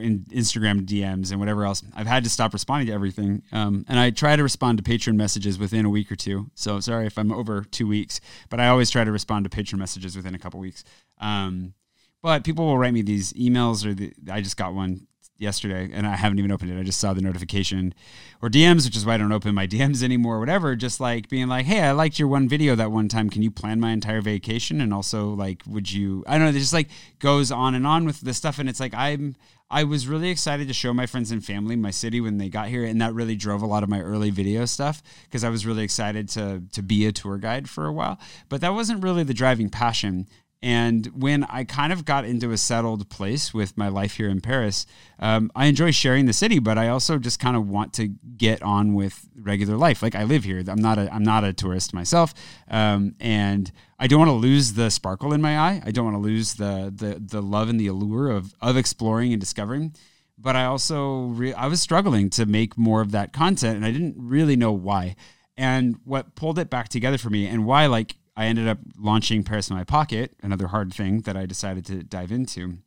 in 0.00 0.20
Instagram 0.30 0.86
DMs 0.86 1.30
and 1.30 1.40
whatever 1.40 1.64
else. 1.64 1.82
I've 1.94 2.06
had 2.06 2.24
to 2.24 2.30
stop 2.30 2.52
responding 2.52 2.86
to 2.88 2.92
everything. 2.92 3.42
Um, 3.52 3.84
and 3.88 3.98
I 3.98 4.10
try 4.10 4.36
to 4.36 4.42
respond 4.42 4.78
to 4.78 4.84
patron 4.84 5.16
messages 5.16 5.58
within 5.58 5.84
a 5.84 5.90
week 5.90 6.10
or 6.10 6.16
two. 6.16 6.50
So 6.54 6.80
sorry 6.80 7.06
if 7.06 7.18
I'm 7.18 7.32
over 7.32 7.62
two 7.62 7.86
weeks, 7.86 8.20
but 8.48 8.60
I 8.60 8.68
always 8.68 8.90
try 8.90 9.04
to 9.04 9.12
respond 9.12 9.44
to 9.44 9.50
patron 9.50 9.78
messages 9.78 10.16
within 10.16 10.34
a 10.34 10.38
couple 10.38 10.60
weeks. 10.60 10.84
Um, 11.18 11.74
but 12.22 12.44
people 12.44 12.66
will 12.66 12.78
write 12.78 12.94
me 12.94 13.02
these 13.02 13.32
emails, 13.34 13.84
or 13.84 13.94
the, 13.94 14.12
I 14.30 14.40
just 14.40 14.56
got 14.56 14.74
one 14.74 15.06
yesterday 15.38 15.90
and 15.92 16.06
I 16.06 16.16
haven't 16.16 16.38
even 16.38 16.50
opened 16.50 16.70
it. 16.70 16.78
I 16.78 16.82
just 16.82 16.98
saw 16.98 17.12
the 17.12 17.20
notification 17.20 17.94
or 18.42 18.48
DMs, 18.48 18.84
which 18.84 18.96
is 18.96 19.04
why 19.04 19.14
I 19.14 19.16
don't 19.18 19.32
open 19.32 19.54
my 19.54 19.66
DMs 19.66 20.02
anymore, 20.02 20.38
whatever. 20.38 20.76
Just 20.76 21.00
like 21.00 21.28
being 21.28 21.48
like, 21.48 21.66
Hey, 21.66 21.80
I 21.80 21.92
liked 21.92 22.18
your 22.18 22.28
one 22.28 22.48
video 22.48 22.74
that 22.74 22.90
one 22.90 23.08
time. 23.08 23.30
Can 23.30 23.42
you 23.42 23.50
plan 23.50 23.80
my 23.80 23.92
entire 23.92 24.20
vacation? 24.20 24.80
And 24.80 24.92
also 24.92 25.30
like, 25.30 25.62
would 25.66 25.90
you, 25.90 26.24
I 26.26 26.38
don't 26.38 26.44
know, 26.44 26.50
it 26.50 26.60
just 26.60 26.72
like 26.72 26.88
goes 27.18 27.50
on 27.50 27.74
and 27.74 27.86
on 27.86 28.04
with 28.04 28.20
this 28.20 28.36
stuff. 28.36 28.58
And 28.58 28.68
it's 28.68 28.80
like, 28.80 28.94
I'm, 28.94 29.36
I 29.68 29.82
was 29.82 30.06
really 30.06 30.30
excited 30.30 30.68
to 30.68 30.74
show 30.74 30.94
my 30.94 31.06
friends 31.06 31.32
and 31.32 31.44
family 31.44 31.74
my 31.74 31.90
city 31.90 32.20
when 32.20 32.38
they 32.38 32.48
got 32.48 32.68
here, 32.68 32.84
and 32.84 33.00
that 33.00 33.14
really 33.14 33.34
drove 33.34 33.62
a 33.62 33.66
lot 33.66 33.82
of 33.82 33.88
my 33.88 34.00
early 34.00 34.30
video 34.30 34.64
stuff 34.64 35.02
because 35.24 35.42
I 35.42 35.48
was 35.48 35.66
really 35.66 35.82
excited 35.82 36.28
to 36.30 36.62
to 36.72 36.82
be 36.82 37.06
a 37.06 37.12
tour 37.12 37.38
guide 37.38 37.68
for 37.68 37.86
a 37.86 37.92
while. 37.92 38.18
But 38.48 38.60
that 38.60 38.74
wasn't 38.74 39.02
really 39.02 39.24
the 39.24 39.34
driving 39.34 39.68
passion. 39.68 40.28
And 40.62 41.06
when 41.08 41.44
I 41.44 41.64
kind 41.64 41.92
of 41.92 42.04
got 42.04 42.24
into 42.24 42.50
a 42.50 42.56
settled 42.56 43.08
place 43.10 43.52
with 43.52 43.76
my 43.76 43.88
life 43.88 44.16
here 44.16 44.28
in 44.28 44.40
Paris, 44.40 44.86
um, 45.18 45.50
I 45.54 45.66
enjoy 45.66 45.90
sharing 45.90 46.24
the 46.26 46.32
city, 46.32 46.58
but 46.58 46.78
I 46.78 46.88
also 46.88 47.18
just 47.18 47.38
kind 47.38 47.56
of 47.56 47.68
want 47.68 47.92
to 47.94 48.08
get 48.36 48.62
on 48.62 48.94
with 48.94 49.28
regular 49.38 49.76
life. 49.76 50.02
Like 50.02 50.14
I 50.14 50.24
live 50.24 50.44
here, 50.44 50.62
I'm 50.66 50.80
not 50.80 50.98
a 50.98 51.12
I'm 51.12 51.22
not 51.22 51.44
a 51.44 51.52
tourist 51.52 51.92
myself, 51.92 52.32
um, 52.68 53.14
and 53.20 53.70
I 53.98 54.06
don't 54.06 54.18
want 54.18 54.30
to 54.30 54.34
lose 54.34 54.72
the 54.72 54.90
sparkle 54.90 55.34
in 55.34 55.42
my 55.42 55.58
eye. 55.58 55.82
I 55.84 55.90
don't 55.90 56.06
want 56.06 56.16
to 56.16 56.22
lose 56.22 56.54
the 56.54 56.92
the 56.94 57.20
the 57.20 57.42
love 57.42 57.68
and 57.68 57.78
the 57.78 57.88
allure 57.88 58.30
of 58.30 58.54
of 58.60 58.76
exploring 58.78 59.32
and 59.32 59.40
discovering. 59.40 59.94
But 60.38 60.56
I 60.56 60.64
also 60.64 61.26
re- 61.26 61.54
I 61.54 61.66
was 61.66 61.80
struggling 61.80 62.30
to 62.30 62.46
make 62.46 62.78
more 62.78 63.02
of 63.02 63.10
that 63.12 63.32
content, 63.32 63.76
and 63.76 63.84
I 63.84 63.90
didn't 63.90 64.16
really 64.18 64.56
know 64.56 64.72
why. 64.72 65.16
And 65.58 65.96
what 66.04 66.34
pulled 66.34 66.58
it 66.58 66.68
back 66.70 66.88
together 66.88 67.18
for 67.18 67.30
me, 67.30 67.46
and 67.46 67.66
why 67.66 67.86
like 67.86 68.16
I 68.36 68.46
ended 68.46 68.68
up 68.68 68.78
launching 68.98 69.42
Paris 69.42 69.70
in 69.70 69.76
my 69.76 69.84
pocket, 69.84 70.34
another 70.42 70.66
hard 70.68 70.92
thing 70.92 71.22
that 71.22 71.36
I 71.36 71.46
decided 71.46 71.86
to 71.86 72.02
dive 72.02 72.30
into. 72.30 72.78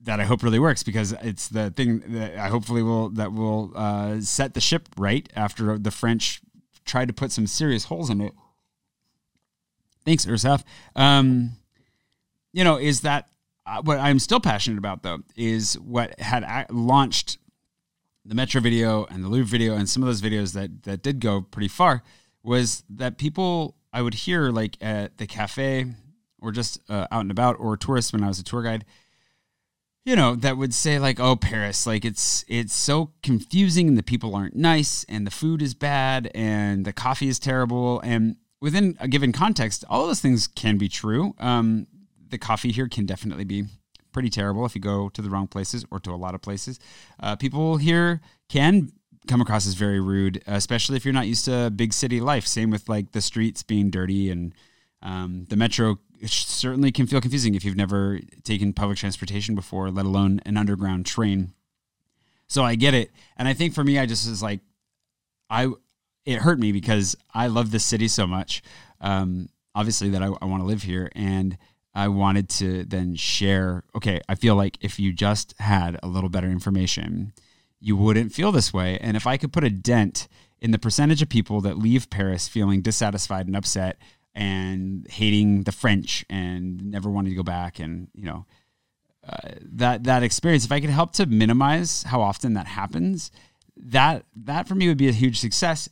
That 0.00 0.18
I 0.18 0.24
hope 0.24 0.42
really 0.42 0.58
works 0.58 0.82
because 0.82 1.12
it's 1.22 1.48
the 1.48 1.70
thing 1.70 2.00
that 2.08 2.36
I 2.36 2.48
hopefully 2.48 2.82
will 2.82 3.10
that 3.10 3.32
will 3.32 3.72
uh, 3.74 4.20
set 4.20 4.54
the 4.54 4.60
ship 4.60 4.88
right 4.96 5.30
after 5.34 5.78
the 5.78 5.90
French 5.90 6.40
tried 6.84 7.08
to 7.08 7.14
put 7.14 7.32
some 7.32 7.46
serious 7.46 7.84
holes 7.84 8.10
in 8.10 8.20
it. 8.20 8.32
Thanks, 10.04 10.26
URSSAF. 10.26 10.62
Um, 10.94 11.52
you 12.52 12.64
know, 12.64 12.76
is 12.78 13.00
that 13.00 13.28
uh, 13.66 13.80
what 13.82 13.98
I'm 13.98 14.18
still 14.18 14.40
passionate 14.40 14.76
about 14.78 15.02
though 15.02 15.20
is 15.36 15.78
what 15.78 16.18
had 16.20 16.42
a- 16.42 16.66
launched 16.70 17.38
the 18.26 18.34
Metro 18.34 18.60
video 18.60 19.04
and 19.06 19.24
the 19.24 19.28
Louvre 19.28 19.50
video 19.50 19.74
and 19.74 19.88
some 19.88 20.02
of 20.02 20.06
those 20.06 20.20
videos 20.20 20.52
that 20.52 20.82
that 20.82 21.02
did 21.02 21.20
go 21.20 21.40
pretty 21.40 21.68
far 21.68 22.02
was 22.44 22.84
that 22.90 23.18
people 23.18 23.76
I 23.92 24.02
would 24.02 24.14
hear 24.14 24.50
like 24.50 24.76
at 24.80 25.18
the 25.18 25.26
cafe 25.26 25.86
or 26.40 26.52
just 26.52 26.78
uh, 26.90 27.06
out 27.10 27.22
and 27.22 27.30
about 27.30 27.56
or 27.58 27.76
tourists 27.76 28.12
when 28.12 28.22
I 28.22 28.28
was 28.28 28.38
a 28.38 28.44
tour 28.44 28.62
guide, 28.62 28.84
you 30.04 30.14
know, 30.14 30.34
that 30.36 30.58
would 30.58 30.74
say 30.74 30.98
like, 30.98 31.18
"Oh, 31.18 31.36
Paris, 31.36 31.86
like 31.86 32.04
it's 32.04 32.44
it's 32.46 32.74
so 32.74 33.12
confusing 33.22 33.88
and 33.88 33.96
the 33.96 34.02
people 34.02 34.36
aren't 34.36 34.54
nice 34.54 35.04
and 35.08 35.26
the 35.26 35.30
food 35.30 35.62
is 35.62 35.74
bad 35.74 36.30
and 36.34 36.84
the 36.84 36.92
coffee 36.92 37.28
is 37.28 37.38
terrible." 37.38 38.00
And 38.00 38.36
within 38.60 38.96
a 39.00 39.08
given 39.08 39.32
context, 39.32 39.84
all 39.88 40.06
those 40.06 40.20
things 40.20 40.46
can 40.46 40.76
be 40.76 40.88
true. 40.88 41.34
Um, 41.38 41.86
the 42.28 42.38
coffee 42.38 42.72
here 42.72 42.88
can 42.88 43.06
definitely 43.06 43.44
be 43.44 43.64
pretty 44.12 44.30
terrible 44.30 44.66
if 44.66 44.74
you 44.74 44.80
go 44.80 45.08
to 45.08 45.22
the 45.22 45.30
wrong 45.30 45.46
places 45.46 45.84
or 45.90 45.98
to 46.00 46.12
a 46.12 46.16
lot 46.16 46.34
of 46.34 46.42
places. 46.42 46.78
Uh, 47.20 47.36
people 47.36 47.78
here 47.78 48.20
can 48.48 48.92
come 49.26 49.40
across 49.40 49.66
as 49.66 49.74
very 49.74 50.00
rude, 50.00 50.42
especially 50.46 50.96
if 50.96 51.04
you're 51.04 51.14
not 51.14 51.26
used 51.26 51.44
to 51.46 51.70
big 51.70 51.92
city 51.92 52.20
life. 52.20 52.46
Same 52.46 52.70
with 52.70 52.88
like 52.88 53.12
the 53.12 53.20
streets 53.20 53.62
being 53.62 53.90
dirty 53.90 54.30
and 54.30 54.54
um, 55.02 55.46
the 55.50 55.56
metro 55.56 55.98
certainly 56.26 56.90
can 56.90 57.06
feel 57.06 57.20
confusing 57.20 57.54
if 57.54 57.64
you've 57.64 57.76
never 57.76 58.20
taken 58.42 58.72
public 58.72 58.98
transportation 58.98 59.54
before, 59.54 59.90
let 59.90 60.06
alone 60.06 60.40
an 60.46 60.56
underground 60.56 61.06
train. 61.06 61.52
So 62.46 62.64
I 62.64 62.74
get 62.74 62.94
it, 62.94 63.10
and 63.36 63.46
I 63.48 63.54
think 63.54 63.74
for 63.74 63.84
me, 63.84 63.98
I 63.98 64.06
just 64.06 64.28
was 64.28 64.42
like, 64.42 64.60
I 65.50 65.68
it 66.24 66.40
hurt 66.40 66.58
me 66.58 66.72
because 66.72 67.16
I 67.34 67.48
love 67.48 67.70
this 67.70 67.84
city 67.84 68.08
so 68.08 68.26
much. 68.26 68.62
Um, 69.00 69.48
obviously, 69.74 70.10
that 70.10 70.22
I, 70.22 70.26
I 70.26 70.44
want 70.46 70.62
to 70.62 70.66
live 70.66 70.82
here, 70.82 71.10
and 71.14 71.56
I 71.94 72.08
wanted 72.08 72.48
to 72.50 72.84
then 72.84 73.14
share. 73.14 73.84
Okay, 73.94 74.20
I 74.28 74.34
feel 74.34 74.56
like 74.56 74.78
if 74.80 74.98
you 74.98 75.12
just 75.12 75.54
had 75.58 75.98
a 76.02 76.06
little 76.06 76.30
better 76.30 76.48
information, 76.48 77.32
you 77.84 77.96
wouldn't 77.96 78.32
feel 78.32 78.50
this 78.50 78.72
way. 78.72 78.96
And 78.98 79.14
if 79.14 79.26
I 79.26 79.36
could 79.36 79.52
put 79.52 79.62
a 79.62 79.68
dent 79.68 80.26
in 80.58 80.70
the 80.70 80.78
percentage 80.78 81.20
of 81.20 81.28
people 81.28 81.60
that 81.60 81.76
leave 81.76 82.08
Paris 82.08 82.48
feeling 82.48 82.80
dissatisfied 82.80 83.46
and 83.46 83.54
upset 83.54 83.98
and 84.34 85.06
hating 85.10 85.64
the 85.64 85.72
French 85.72 86.24
and 86.30 86.90
never 86.90 87.10
wanting 87.10 87.32
to 87.32 87.36
go 87.36 87.42
back 87.42 87.78
and, 87.78 88.08
you 88.14 88.24
know, 88.24 88.46
uh, 89.28 89.50
that 89.60 90.04
that 90.04 90.22
experience, 90.22 90.64
if 90.64 90.72
I 90.72 90.80
could 90.80 90.88
help 90.88 91.12
to 91.14 91.26
minimize 91.26 92.04
how 92.04 92.22
often 92.22 92.54
that 92.54 92.66
happens, 92.66 93.30
that 93.76 94.24
that 94.34 94.66
for 94.66 94.74
me 94.74 94.88
would 94.88 94.96
be 94.96 95.08
a 95.08 95.12
huge 95.12 95.38
success. 95.38 95.86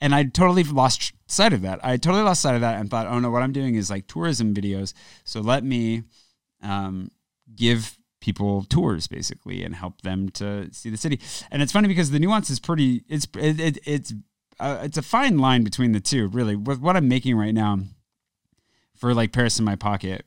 And 0.00 0.16
I 0.16 0.24
totally 0.24 0.64
lost 0.64 1.12
sight 1.28 1.52
of 1.52 1.62
that. 1.62 1.78
I 1.84 1.96
totally 1.96 2.24
lost 2.24 2.42
sight 2.42 2.56
of 2.56 2.60
that 2.62 2.80
and 2.80 2.90
thought, 2.90 3.06
oh 3.06 3.20
no, 3.20 3.30
what 3.30 3.42
I'm 3.42 3.52
doing 3.52 3.76
is 3.76 3.88
like 3.88 4.08
tourism 4.08 4.52
videos. 4.52 4.94
So 5.22 5.40
let 5.40 5.62
me 5.62 6.02
um, 6.60 7.12
give 7.54 7.95
people 8.26 8.64
tours 8.64 9.06
basically 9.06 9.64
and 9.64 9.74
help 9.74 10.02
them 10.02 10.28
to 10.28 10.68
see 10.72 10.90
the 10.90 10.98
city. 10.98 11.18
And 11.50 11.62
it's 11.62 11.72
funny 11.72 11.88
because 11.88 12.10
the 12.10 12.18
nuance 12.18 12.50
is 12.50 12.60
pretty. 12.60 13.04
It's 13.08 13.26
it, 13.38 13.58
it 13.58 13.78
it's 13.86 14.12
uh, 14.60 14.80
it's 14.82 14.98
a 14.98 15.02
fine 15.02 15.38
line 15.38 15.64
between 15.64 15.92
the 15.92 16.00
two. 16.00 16.28
Really, 16.28 16.56
with 16.56 16.80
what 16.80 16.96
I'm 16.96 17.08
making 17.08 17.38
right 17.38 17.54
now 17.54 17.78
for 18.94 19.14
like 19.14 19.32
Paris 19.32 19.58
in 19.58 19.64
my 19.64 19.76
pocket 19.76 20.26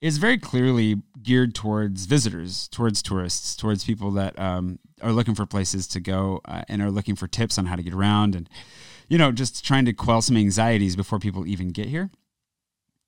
is 0.00 0.18
very 0.18 0.38
clearly 0.38 1.02
geared 1.22 1.54
towards 1.54 2.06
visitors, 2.06 2.68
towards 2.68 3.02
tourists, 3.02 3.54
towards 3.54 3.84
people 3.84 4.10
that 4.12 4.38
um, 4.38 4.78
are 5.00 5.12
looking 5.12 5.34
for 5.34 5.46
places 5.46 5.86
to 5.88 6.00
go 6.00 6.40
uh, 6.46 6.62
and 6.68 6.80
are 6.80 6.90
looking 6.90 7.16
for 7.16 7.26
tips 7.26 7.58
on 7.58 7.66
how 7.66 7.76
to 7.76 7.82
get 7.82 7.92
around 7.92 8.34
and 8.34 8.48
you 9.08 9.18
know 9.18 9.30
just 9.30 9.64
trying 9.64 9.84
to 9.84 9.92
quell 9.92 10.22
some 10.22 10.36
anxieties 10.36 10.96
before 10.96 11.18
people 11.18 11.46
even 11.46 11.70
get 11.70 11.88
here. 11.88 12.10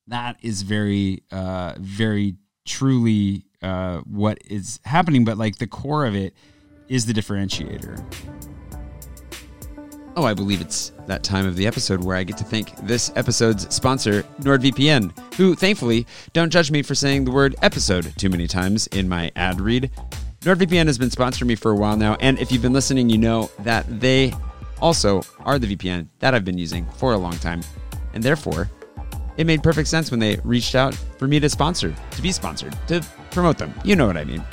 That 0.06 0.36
is 0.42 0.62
very, 0.62 1.22
uh, 1.32 1.74
very 1.78 2.34
truly 2.66 3.46
uh, 3.64 4.00
what 4.00 4.38
is 4.46 4.78
happening, 4.84 5.24
but 5.24 5.38
like 5.38 5.56
the 5.56 5.66
core 5.66 6.06
of 6.06 6.14
it 6.14 6.34
is 6.88 7.06
the 7.06 7.12
differentiator. 7.12 8.04
Oh, 10.16 10.24
I 10.24 10.34
believe 10.34 10.60
it's 10.60 10.92
that 11.08 11.24
time 11.24 11.44
of 11.44 11.56
the 11.56 11.66
episode 11.66 12.04
where 12.04 12.16
I 12.16 12.22
get 12.22 12.36
to 12.38 12.44
thank 12.44 12.76
this 12.86 13.10
episode's 13.16 13.74
sponsor, 13.74 14.22
NordVPN, 14.40 15.34
who 15.34 15.56
thankfully 15.56 16.06
don't 16.32 16.50
judge 16.50 16.70
me 16.70 16.82
for 16.82 16.94
saying 16.94 17.24
the 17.24 17.32
word 17.32 17.56
episode 17.62 18.12
too 18.16 18.28
many 18.28 18.46
times 18.46 18.86
in 18.88 19.08
my 19.08 19.32
ad 19.34 19.60
read. 19.60 19.90
NordVPN 20.42 20.86
has 20.86 20.98
been 20.98 21.08
sponsoring 21.08 21.46
me 21.46 21.56
for 21.56 21.72
a 21.72 21.74
while 21.74 21.96
now, 21.96 22.16
and 22.20 22.38
if 22.38 22.52
you've 22.52 22.62
been 22.62 22.72
listening, 22.72 23.08
you 23.08 23.18
know 23.18 23.50
that 23.60 23.86
they 24.00 24.32
also 24.80 25.22
are 25.40 25.58
the 25.58 25.74
VPN 25.74 26.06
that 26.20 26.34
I've 26.34 26.44
been 26.44 26.58
using 26.58 26.84
for 26.92 27.14
a 27.14 27.18
long 27.18 27.36
time. 27.38 27.62
And 28.12 28.22
therefore, 28.22 28.70
it 29.36 29.46
made 29.46 29.62
perfect 29.62 29.88
sense 29.88 30.10
when 30.10 30.20
they 30.20 30.38
reached 30.44 30.74
out 30.74 30.94
for 30.94 31.26
me 31.26 31.40
to 31.40 31.48
sponsor, 31.48 31.94
to 32.12 32.22
be 32.22 32.32
sponsored, 32.32 32.76
to 32.88 33.04
promote 33.30 33.58
them. 33.58 33.74
You 33.84 33.96
know 33.96 34.06
what 34.06 34.16
I 34.16 34.24
mean. 34.24 34.44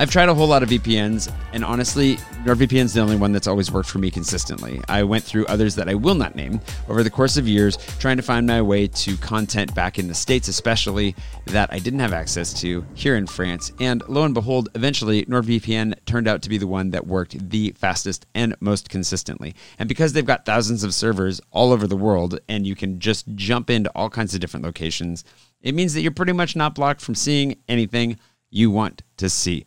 I've 0.00 0.10
tried 0.10 0.30
a 0.30 0.34
whole 0.34 0.46
lot 0.46 0.62
of 0.62 0.70
VPNs, 0.70 1.30
and 1.52 1.62
honestly, 1.62 2.16
NordVPN 2.46 2.84
is 2.84 2.94
the 2.94 3.02
only 3.02 3.16
one 3.16 3.32
that's 3.32 3.46
always 3.46 3.70
worked 3.70 3.90
for 3.90 3.98
me 3.98 4.10
consistently. 4.10 4.80
I 4.88 5.02
went 5.02 5.22
through 5.22 5.44
others 5.44 5.74
that 5.74 5.90
I 5.90 5.94
will 5.94 6.14
not 6.14 6.34
name 6.34 6.62
over 6.88 7.02
the 7.02 7.10
course 7.10 7.36
of 7.36 7.46
years, 7.46 7.76
trying 7.98 8.16
to 8.16 8.22
find 8.22 8.46
my 8.46 8.62
way 8.62 8.86
to 8.86 9.18
content 9.18 9.74
back 9.74 9.98
in 9.98 10.08
the 10.08 10.14
States, 10.14 10.48
especially 10.48 11.14
that 11.48 11.70
I 11.70 11.80
didn't 11.80 12.00
have 12.00 12.14
access 12.14 12.58
to 12.62 12.82
here 12.94 13.16
in 13.16 13.26
France. 13.26 13.72
And 13.78 14.02
lo 14.08 14.24
and 14.24 14.32
behold, 14.32 14.70
eventually, 14.74 15.26
NordVPN 15.26 15.92
turned 16.06 16.26
out 16.26 16.40
to 16.44 16.48
be 16.48 16.56
the 16.56 16.66
one 16.66 16.92
that 16.92 17.06
worked 17.06 17.50
the 17.50 17.74
fastest 17.76 18.24
and 18.34 18.56
most 18.58 18.88
consistently. 18.88 19.54
And 19.78 19.86
because 19.86 20.14
they've 20.14 20.24
got 20.24 20.46
thousands 20.46 20.82
of 20.82 20.94
servers 20.94 21.42
all 21.50 21.72
over 21.72 21.86
the 21.86 21.94
world, 21.94 22.40
and 22.48 22.66
you 22.66 22.74
can 22.74 23.00
just 23.00 23.26
jump 23.34 23.68
into 23.68 23.92
all 23.94 24.08
kinds 24.08 24.32
of 24.32 24.40
different 24.40 24.64
locations, 24.64 25.24
it 25.60 25.74
means 25.74 25.92
that 25.92 26.00
you're 26.00 26.10
pretty 26.10 26.32
much 26.32 26.56
not 26.56 26.74
blocked 26.74 27.02
from 27.02 27.14
seeing 27.14 27.58
anything 27.68 28.18
you 28.48 28.70
want 28.70 29.02
to 29.18 29.28
see. 29.28 29.66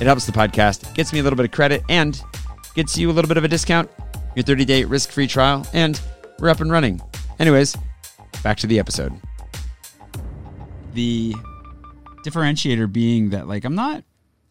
It 0.00 0.06
helps 0.06 0.24
the 0.24 0.32
podcast, 0.32 0.94
gets 0.94 1.12
me 1.12 1.18
a 1.18 1.22
little 1.24 1.36
bit 1.36 1.46
of 1.46 1.50
credit, 1.50 1.82
and 1.88 2.22
gets 2.74 2.96
you 2.96 3.10
a 3.10 3.12
little 3.12 3.28
bit 3.28 3.38
of 3.38 3.44
a 3.44 3.48
discount, 3.48 3.90
your 4.36 4.44
30-day 4.44 4.84
risk-free 4.84 5.26
trial, 5.26 5.66
and 5.72 6.00
we're 6.38 6.48
up 6.48 6.60
and 6.60 6.70
running. 6.70 7.00
Anyways, 7.40 7.76
back 8.44 8.56
to 8.58 8.68
the 8.68 8.78
episode. 8.78 9.12
The 10.94 11.34
differentiator 12.24 12.92
being 12.92 13.30
that, 13.30 13.48
like, 13.48 13.64
I'm 13.64 13.74
not 13.74 14.04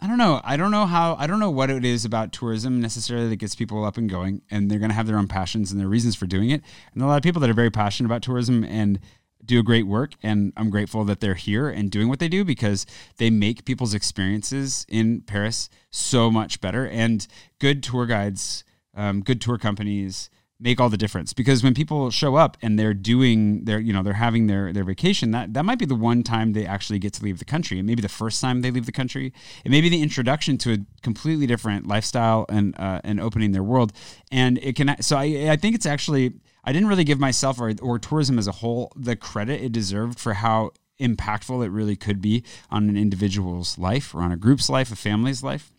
I 0.06 0.08
don't 0.08 0.20
know. 0.20 0.40
I 0.44 0.56
don't 0.56 0.70
know 0.70 0.86
how. 0.86 1.16
I 1.16 1.26
don't 1.26 1.40
know 1.40 1.50
what 1.50 1.72
it 1.72 1.84
is 1.84 2.06
about 2.06 2.32
tourism 2.32 2.80
necessarily 2.80 3.28
that 3.30 3.38
gets 3.38 3.56
people 3.56 3.84
up 3.84 3.98
and 3.98 4.08
going, 4.08 4.44
and 4.52 4.70
they're 4.70 4.78
going 4.78 4.92
to 4.92 4.96
have 4.96 5.08
their 5.08 5.18
own 5.18 5.28
passions 5.28 5.72
and 5.72 5.82
their 5.82 5.88
reasons 5.88 6.16
for 6.16 6.28
doing 6.28 6.52
it. 6.52 6.62
And 6.94 7.02
a 7.02 7.08
lot 7.08 7.18
of 7.18 7.24
people 7.24 7.42
that 7.42 7.50
are 7.50 7.56
very 7.56 7.72
passionate 7.72 8.06
about 8.06 8.22
tourism 8.22 8.64
and 8.64 9.00
do 9.44 9.60
a 9.60 9.64
great 9.64 9.88
work, 9.88 10.12
and 10.22 10.54
I'm 10.56 10.70
grateful 10.70 11.06
that 11.06 11.22
they're 11.22 11.34
here 11.34 11.70
and 11.70 11.90
doing 11.90 12.08
what 12.08 12.20
they 12.20 12.28
do 12.28 12.46
because 12.46 12.86
they 13.18 13.32
make 13.32 13.66
people's 13.66 13.96
experiences 13.96 14.86
in 14.90 15.22
Paris 15.22 15.70
so 15.90 16.30
much 16.30 16.62
better. 16.62 16.88
And 16.88 17.26
good 17.58 17.82
tour 17.82 18.06
guides, 18.06 18.64
um, 18.94 19.22
good 19.22 19.42
tour 19.42 19.58
companies, 19.58 20.30
make 20.60 20.80
all 20.80 20.90
the 20.90 20.98
difference. 20.98 21.34
Because 21.34 21.64
when 21.64 21.74
people 21.74 22.10
show 22.12 22.36
up 22.36 22.58
and 22.62 22.80
they're 22.80 22.94
doing 22.94 23.66
their 23.66 23.80
you 23.80 23.92
know 23.92 24.04
they're 24.04 24.14
having 24.14 24.48
their 24.48 24.72
their 24.72 24.84
vacation 24.84 25.32
that 25.32 25.54
that 25.54 25.66
might 25.66 25.80
be 25.80 25.86
the 25.86 25.96
one 25.96 26.24
time 26.24 26.54
they 26.54 26.66
actually 26.66 27.00
get 27.00 27.14
to 27.14 27.24
leave 27.24 27.40
the 27.40 27.46
country. 27.46 27.78
And 27.78 27.88
maybe 27.88 28.02
the 28.02 28.10
first 28.10 28.42
time 28.42 28.62
they 28.62 28.72
leave 28.72 28.86
the 28.86 28.92
country. 28.92 29.34
It 29.64 29.72
may 29.72 29.82
be 29.82 29.90
the 29.90 30.02
introduction 30.02 30.58
to 30.60 30.74
a 30.74 30.78
completely 31.02 31.48
different 31.48 31.88
lifestyle 31.88 32.46
and 32.50 32.76
uh, 32.80 33.02
and 33.04 33.20
opening 33.20 33.52
their 33.52 33.64
world. 33.64 33.92
And 34.32 34.58
it 34.60 34.76
can 34.76 35.02
so 35.02 35.18
I 35.18 35.52
I 35.52 35.56
think 35.58 35.76
it's 35.76 35.86
actually 35.86 36.34
I 36.64 36.72
didn't 36.72 36.88
really 36.88 37.04
give 37.04 37.20
myself 37.20 37.60
or, 37.60 37.74
or 37.82 38.00
tourism 38.00 38.40
as 38.40 38.48
a 38.48 38.54
whole 38.54 38.92
the 38.96 39.16
credit 39.16 39.62
it 39.62 39.72
deserved 39.72 40.20
for 40.20 40.36
how 40.36 40.72
impactful 41.00 41.64
it 41.66 41.70
really 41.70 41.98
could 41.98 42.22
be 42.22 42.44
on 42.72 42.88
an 42.88 42.96
individual's 42.96 43.78
life 43.78 44.16
or 44.16 44.22
on 44.22 44.32
a 44.32 44.38
group's 44.38 44.70
life 44.70 44.94
a 44.94 44.96
family's 44.96 45.44
life 45.44 45.74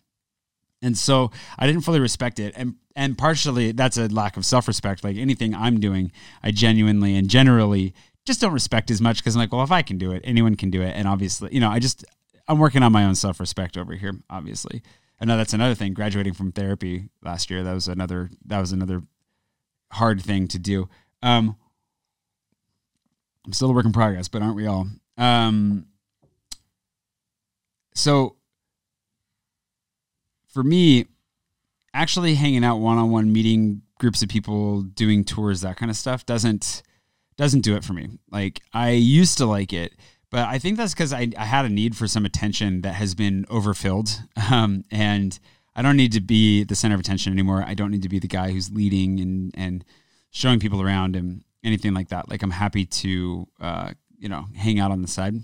and 0.81 0.97
so 0.97 1.31
I 1.57 1.67
didn't 1.67 1.81
fully 1.81 1.99
respect 1.99 2.39
it. 2.39 2.53
And 2.55 2.75
and 2.95 3.17
partially 3.17 3.71
that's 3.71 3.97
a 3.97 4.07
lack 4.07 4.37
of 4.37 4.45
self-respect. 4.45 5.03
Like 5.03 5.17
anything 5.17 5.53
I'm 5.55 5.79
doing, 5.79 6.11
I 6.43 6.51
genuinely 6.51 7.15
and 7.15 7.29
generally 7.29 7.93
just 8.25 8.41
don't 8.41 8.53
respect 8.53 8.91
as 8.91 9.01
much 9.01 9.17
because 9.17 9.35
I'm 9.35 9.39
like, 9.39 9.51
well, 9.51 9.63
if 9.63 9.71
I 9.71 9.81
can 9.81 9.97
do 9.97 10.11
it, 10.11 10.21
anyone 10.25 10.55
can 10.55 10.69
do 10.69 10.81
it. 10.81 10.93
And 10.95 11.07
obviously, 11.07 11.49
you 11.53 11.59
know, 11.59 11.69
I 11.69 11.79
just 11.79 12.05
I'm 12.47 12.59
working 12.59 12.83
on 12.83 12.91
my 12.91 13.05
own 13.05 13.15
self-respect 13.15 13.77
over 13.77 13.93
here, 13.93 14.13
obviously. 14.29 14.81
I 15.19 15.25
know 15.25 15.37
that's 15.37 15.53
another 15.53 15.75
thing. 15.75 15.93
Graduating 15.93 16.33
from 16.33 16.51
therapy 16.51 17.09
last 17.23 17.49
year, 17.49 17.63
that 17.63 17.73
was 17.73 17.87
another 17.87 18.29
that 18.45 18.59
was 18.59 18.71
another 18.71 19.03
hard 19.91 20.21
thing 20.21 20.47
to 20.49 20.59
do. 20.59 20.89
Um 21.21 21.55
I'm 23.45 23.53
still 23.53 23.69
a 23.69 23.73
work 23.73 23.85
in 23.85 23.93
progress, 23.93 24.27
but 24.27 24.41
aren't 24.41 24.55
we 24.55 24.67
all? 24.67 24.87
Um 25.17 25.87
so 27.93 28.36
for 30.47 30.63
me, 30.63 31.05
actually 31.93 32.35
hanging 32.35 32.63
out 32.63 32.77
one 32.77 32.97
on 32.97 33.11
one, 33.11 33.31
meeting 33.31 33.81
groups 33.99 34.21
of 34.21 34.29
people, 34.29 34.81
doing 34.81 35.23
tours, 35.23 35.61
that 35.61 35.77
kind 35.77 35.89
of 35.89 35.97
stuff 35.97 36.25
doesn't 36.25 36.83
doesn't 37.37 37.61
do 37.61 37.75
it 37.75 37.83
for 37.83 37.93
me. 37.93 38.09
Like 38.31 38.61
I 38.73 38.91
used 38.91 39.37
to 39.37 39.45
like 39.45 39.71
it, 39.73 39.93
but 40.31 40.47
I 40.47 40.57
think 40.57 40.77
that's 40.77 40.93
because 40.93 41.13
I, 41.13 41.29
I 41.37 41.45
had 41.45 41.65
a 41.65 41.69
need 41.69 41.95
for 41.95 42.07
some 42.07 42.25
attention 42.25 42.81
that 42.81 42.95
has 42.95 43.15
been 43.15 43.45
overfilled, 43.49 44.21
um, 44.51 44.83
and 44.91 45.37
I 45.75 45.81
don't 45.81 45.97
need 45.97 46.13
to 46.13 46.21
be 46.21 46.63
the 46.63 46.75
center 46.75 46.95
of 46.95 47.01
attention 47.01 47.33
anymore. 47.33 47.63
I 47.65 47.73
don't 47.73 47.91
need 47.91 48.03
to 48.03 48.09
be 48.09 48.19
the 48.19 48.27
guy 48.27 48.51
who's 48.51 48.71
leading 48.71 49.19
and 49.19 49.51
and 49.55 49.85
showing 50.31 50.59
people 50.59 50.81
around 50.81 51.15
and 51.15 51.43
anything 51.63 51.93
like 51.93 52.09
that. 52.09 52.29
Like 52.29 52.43
I'm 52.43 52.51
happy 52.51 52.85
to 52.85 53.47
uh, 53.59 53.91
you 54.17 54.29
know 54.29 54.45
hang 54.55 54.79
out 54.79 54.91
on 54.91 55.01
the 55.01 55.07
side 55.07 55.35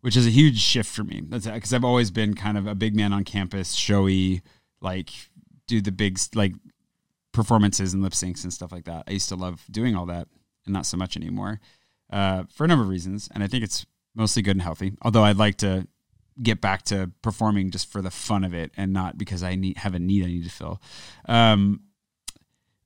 which 0.00 0.16
is 0.16 0.26
a 0.26 0.30
huge 0.30 0.60
shift 0.60 0.90
for 0.90 1.04
me. 1.04 1.22
That's 1.28 1.46
because 1.46 1.72
I've 1.72 1.84
always 1.84 2.10
been 2.10 2.34
kind 2.34 2.56
of 2.56 2.66
a 2.66 2.74
big 2.74 2.94
man 2.94 3.12
on 3.12 3.24
campus, 3.24 3.74
showy, 3.74 4.42
like 4.80 5.10
do 5.66 5.80
the 5.80 5.92
big 5.92 6.18
like 6.34 6.54
performances 7.32 7.94
and 7.94 8.02
lip 8.02 8.12
syncs 8.12 8.42
and 8.44 8.52
stuff 8.52 8.72
like 8.72 8.84
that. 8.84 9.04
I 9.08 9.12
used 9.12 9.28
to 9.28 9.36
love 9.36 9.64
doing 9.70 9.96
all 9.96 10.06
that, 10.06 10.28
and 10.64 10.72
not 10.72 10.86
so 10.86 10.96
much 10.96 11.16
anymore 11.16 11.60
uh, 12.10 12.44
for 12.52 12.64
a 12.64 12.68
number 12.68 12.84
of 12.84 12.88
reasons. 12.88 13.28
And 13.34 13.42
I 13.42 13.48
think 13.48 13.64
it's 13.64 13.86
mostly 14.14 14.42
good 14.42 14.56
and 14.56 14.62
healthy. 14.62 14.92
Although 15.02 15.24
I'd 15.24 15.36
like 15.36 15.56
to 15.58 15.86
get 16.40 16.60
back 16.60 16.82
to 16.84 17.10
performing 17.22 17.70
just 17.70 17.90
for 17.90 18.00
the 18.00 18.10
fun 18.10 18.44
of 18.44 18.54
it 18.54 18.70
and 18.76 18.92
not 18.92 19.18
because 19.18 19.42
I 19.42 19.56
need 19.56 19.78
have 19.78 19.94
a 19.94 19.98
need 19.98 20.22
I 20.22 20.26
need 20.26 20.44
to 20.44 20.50
fill. 20.50 20.80
Um, 21.26 21.80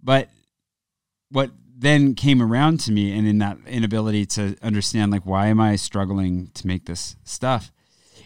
but 0.03 0.31
what 1.31 1.51
then 1.83 2.15
came 2.15 2.41
around 2.43 2.81
to 2.81 2.93
me 2.93 3.17
and 3.17 3.27
in 3.27 3.39
that 3.39 3.59
inability 3.67 4.25
to 4.25 4.57
understand 4.63 5.13
like 5.13 5.27
why 5.27 5.47
am 5.47 5.61
I 5.61 5.77
struggling 5.77 6.51
to 6.55 6.67
make 6.67 6.87
this 6.87 7.17
stuff 7.25 7.71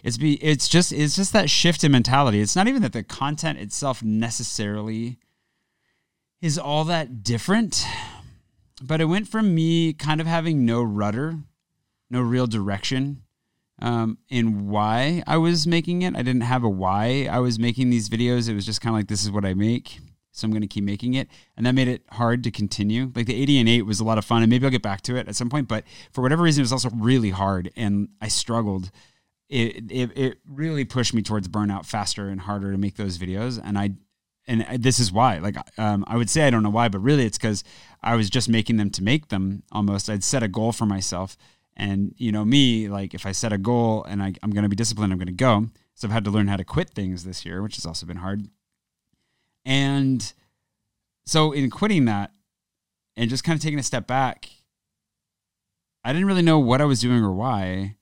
it's 0.03 0.17
be 0.17 0.35
it's 0.43 0.67
just 0.67 0.91
it's 0.91 1.15
just 1.15 1.33
that 1.33 1.49
shift 1.49 1.83
in 1.83 1.91
mentality 1.91 2.39
it's 2.39 2.55
not 2.55 2.67
even 2.67 2.81
that 2.81 2.93
the 2.93 3.03
content 3.03 3.59
itself 3.59 4.01
necessarily 4.01 5.19
is 6.41 6.57
all 6.57 6.83
that 6.85 7.23
different 7.23 7.85
but 8.81 9.01
it 9.01 9.05
went 9.05 9.27
from 9.27 9.55
me 9.55 9.93
kind 9.93 10.21
of 10.21 10.27
having 10.27 10.65
no 10.65 10.83
rudder, 10.83 11.39
no 12.09 12.21
real 12.21 12.47
direction 12.47 13.23
um, 13.79 14.17
in 14.29 14.67
why 14.67 15.23
I 15.25 15.37
was 15.37 15.67
making 15.67 16.03
it. 16.03 16.15
I 16.15 16.21
didn't 16.21 16.41
have 16.41 16.63
a 16.63 16.69
why 16.69 17.27
I 17.29 17.39
was 17.39 17.59
making 17.59 17.89
these 17.89 18.09
videos. 18.09 18.49
It 18.49 18.53
was 18.53 18.65
just 18.65 18.81
kind 18.81 18.95
of 18.95 18.99
like, 18.99 19.07
this 19.07 19.23
is 19.23 19.31
what 19.31 19.45
I 19.45 19.53
make. 19.53 19.99
So 20.37 20.45
I'm 20.45 20.51
going 20.51 20.61
to 20.61 20.67
keep 20.67 20.83
making 20.83 21.13
it. 21.13 21.27
And 21.55 21.65
that 21.65 21.73
made 21.73 21.87
it 21.87 22.03
hard 22.11 22.43
to 22.43 22.51
continue. 22.51 23.11
Like 23.15 23.25
the 23.25 23.41
80 23.41 23.59
and 23.59 23.69
8 23.69 23.81
was 23.83 23.99
a 23.99 24.03
lot 24.03 24.17
of 24.17 24.25
fun. 24.25 24.43
And 24.43 24.49
maybe 24.49 24.65
I'll 24.65 24.71
get 24.71 24.81
back 24.81 25.01
to 25.01 25.15
it 25.15 25.27
at 25.27 25.35
some 25.35 25.49
point. 25.49 25.67
But 25.67 25.83
for 26.11 26.21
whatever 26.21 26.43
reason, 26.43 26.61
it 26.61 26.65
was 26.65 26.73
also 26.73 26.89
really 26.91 27.31
hard. 27.31 27.71
And 27.75 28.09
I 28.21 28.27
struggled. 28.27 28.91
It, 29.49 29.91
it, 29.91 30.17
it 30.17 30.39
really 30.47 30.85
pushed 30.85 31.13
me 31.13 31.21
towards 31.21 31.47
burnout 31.47 31.85
faster 31.85 32.29
and 32.29 32.41
harder 32.41 32.71
to 32.71 32.77
make 32.77 32.95
those 32.95 33.17
videos. 33.17 33.61
And 33.63 33.77
I, 33.77 33.91
and 34.47 34.65
this 34.81 34.97
is 34.97 35.11
why 35.11 35.39
like 35.39 35.57
um, 35.77 36.05
i 36.07 36.15
would 36.15 36.29
say 36.29 36.47
i 36.47 36.49
don't 36.49 36.63
know 36.63 36.69
why 36.69 36.87
but 36.87 36.99
really 36.99 37.25
it's 37.25 37.37
because 37.37 37.65
i 38.01 38.15
was 38.15 38.29
just 38.29 38.47
making 38.47 38.77
them 38.77 38.89
to 38.89 39.03
make 39.03 39.27
them 39.27 39.61
almost 39.73 40.09
i'd 40.09 40.23
set 40.23 40.41
a 40.41 40.47
goal 40.47 40.71
for 40.71 40.85
myself 40.85 41.35
and 41.77 42.15
you 42.17 42.31
know 42.31 42.43
me, 42.43 42.89
like 42.89 43.13
if 43.13 43.25
I 43.25 43.31
set 43.31 43.53
a 43.53 43.57
goal 43.57 44.03
and 44.03 44.21
I, 44.21 44.33
I'm 44.41 44.51
going 44.51 44.63
to 44.63 44.69
be 44.69 44.75
disciplined, 44.75 45.13
I'm 45.13 45.19
going 45.19 45.27
to 45.27 45.31
go. 45.33 45.67
So 45.93 46.07
I've 46.07 46.11
had 46.11 46.25
to 46.25 46.31
learn 46.31 46.47
how 46.47 46.57
to 46.57 46.65
quit 46.65 46.89
things 46.89 47.23
this 47.23 47.45
year, 47.45 47.61
which 47.61 47.75
has 47.75 47.85
also 47.85 48.05
been 48.05 48.17
hard. 48.17 48.47
And 49.67 50.33
so 51.25 51.51
in 51.51 51.69
quitting 51.69 52.05
that 52.05 52.31
and 53.17 53.29
just 53.29 53.43
kind 53.43 53.57
of 53.57 53.61
taking 53.61 53.79
a 53.79 53.83
step 53.83 54.07
back, 54.07 54.49
I 56.05 56.13
didn't 56.13 56.27
really 56.27 56.41
know 56.41 56.57
what 56.57 56.79
I 56.79 56.85
was 56.85 57.01
doing 57.01 57.21
or 57.21 57.33
why. 57.33 57.97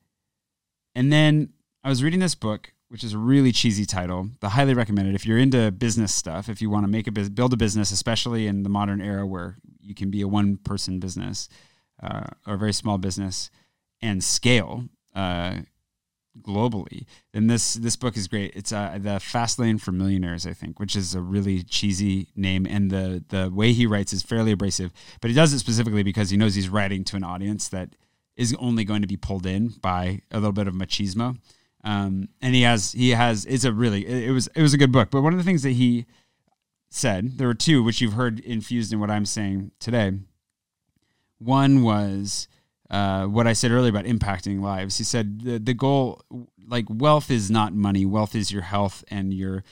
And 0.94 1.12
then 1.12 1.54
I 1.84 1.90
was 1.90 2.04
reading 2.04 2.20
this 2.20 2.36
book, 2.36 2.72
which 2.90 3.04
is 3.04 3.14
a 3.14 3.18
really 3.18 3.52
cheesy 3.52 3.84
title, 3.84 4.30
but 4.40 4.50
highly 4.50 4.76
recommended 4.76 5.16
if 5.16 5.26
you're 5.26 5.40
into 5.40 5.72
business 5.72 6.14
stuff. 6.14 6.50
If 6.50 6.62
you 6.62 6.70
want 6.70 6.84
to 6.84 6.88
make 6.88 7.08
a 7.08 7.12
build 7.12 7.54
a 7.54 7.58
business, 7.58 7.92
especially 7.92 8.46
in 8.46 8.62
the 8.62 8.70
modern 8.70 9.02
era 9.02 9.26
where 9.26 9.58
you 9.82 9.96
can 9.96 10.12
be 10.12 10.22
a 10.22 10.28
one 10.28 10.58
person 10.58 11.00
business 11.00 11.50
uh, 12.02 12.28
or 12.46 12.54
a 12.54 12.60
very 12.60 12.74
small 12.74 13.00
business 13.00 13.50
and 14.04 14.24
scale 14.24 14.84
uh, 15.16 15.62
globally, 16.42 17.06
then 17.34 17.48
this 17.48 17.76
this 17.76 17.96
book 17.96 18.18
is 18.18 18.28
great. 18.28 18.54
It's 18.56 18.72
uh, 18.72 18.98
the 19.00 19.20
Fast 19.20 19.60
Lane 19.60 19.78
for 19.78 19.92
Millionaires, 19.92 20.46
I 20.46 20.54
think, 20.54 20.80
which 20.80 20.96
is 20.96 21.16
a 21.16 21.22
really 21.22 21.64
cheesy 21.64 22.30
name, 22.36 22.66
and 22.70 22.92
the 22.92 23.24
the 23.30 23.50
way 23.50 23.74
he 23.74 23.86
writes 23.86 24.14
is 24.14 24.22
fairly 24.22 24.52
abrasive. 24.52 24.92
But 25.22 25.30
he 25.30 25.36
does 25.36 25.54
it 25.54 25.60
specifically 25.60 26.04
because 26.04 26.30
he 26.30 26.38
knows 26.38 26.56
he's 26.56 26.70
writing 26.70 27.04
to 27.06 27.16
an 27.16 27.24
audience 27.24 27.70
that 27.70 27.96
is 28.36 28.56
only 28.60 28.84
going 28.84 29.02
to 29.02 29.08
be 29.08 29.18
pulled 29.18 29.46
in 29.46 29.70
by 29.82 30.22
a 30.32 30.38
little 30.38 30.52
bit 30.52 30.68
of 30.68 30.74
machismo. 30.74 31.38
Um, 31.84 32.30
and 32.42 32.56
he 32.56 32.64
has 32.64 32.92
he 32.92 33.12
has 33.12 33.46
it's 33.46 33.64
a 33.64 33.72
really 33.72 34.06
it, 34.06 34.30
it 34.30 34.32
was 34.32 34.48
it 34.48 34.62
was 34.62 34.74
a 34.74 34.78
good 34.78 34.92
book. 34.92 35.10
But 35.12 35.22
one 35.22 35.34
of 35.34 35.40
the 35.40 35.46
things 35.46 35.64
that 35.64 35.72
he 35.72 36.06
said 36.90 37.38
there 37.38 37.48
were 37.48 37.54
two 37.54 37.84
which 37.84 38.02
you've 38.02 38.14
heard 38.14 38.40
infused 38.40 38.92
in 38.92 39.00
what 39.00 39.12
I'm 39.12 39.26
saying 39.26 39.72
today. 39.80 40.14
One 41.38 41.84
was 41.84 42.48
uh, 42.90 43.26
what 43.26 43.48
I 43.48 43.54
said 43.54 43.72
earlier 43.72 43.90
about 43.90 44.06
impacting 44.06 44.62
lives. 44.62 44.98
He 44.98 45.04
said 45.04 45.42
the, 45.42 45.60
the 45.60 45.74
goal, 45.74 46.22
like 46.68 46.86
wealth 46.90 47.32
is 47.32 47.50
not 47.50 47.74
money. 47.74 48.06
Wealth 48.06 48.36
is 48.36 48.52
your 48.52 48.62
health 48.64 49.04
and 49.08 49.34
your 49.34 49.64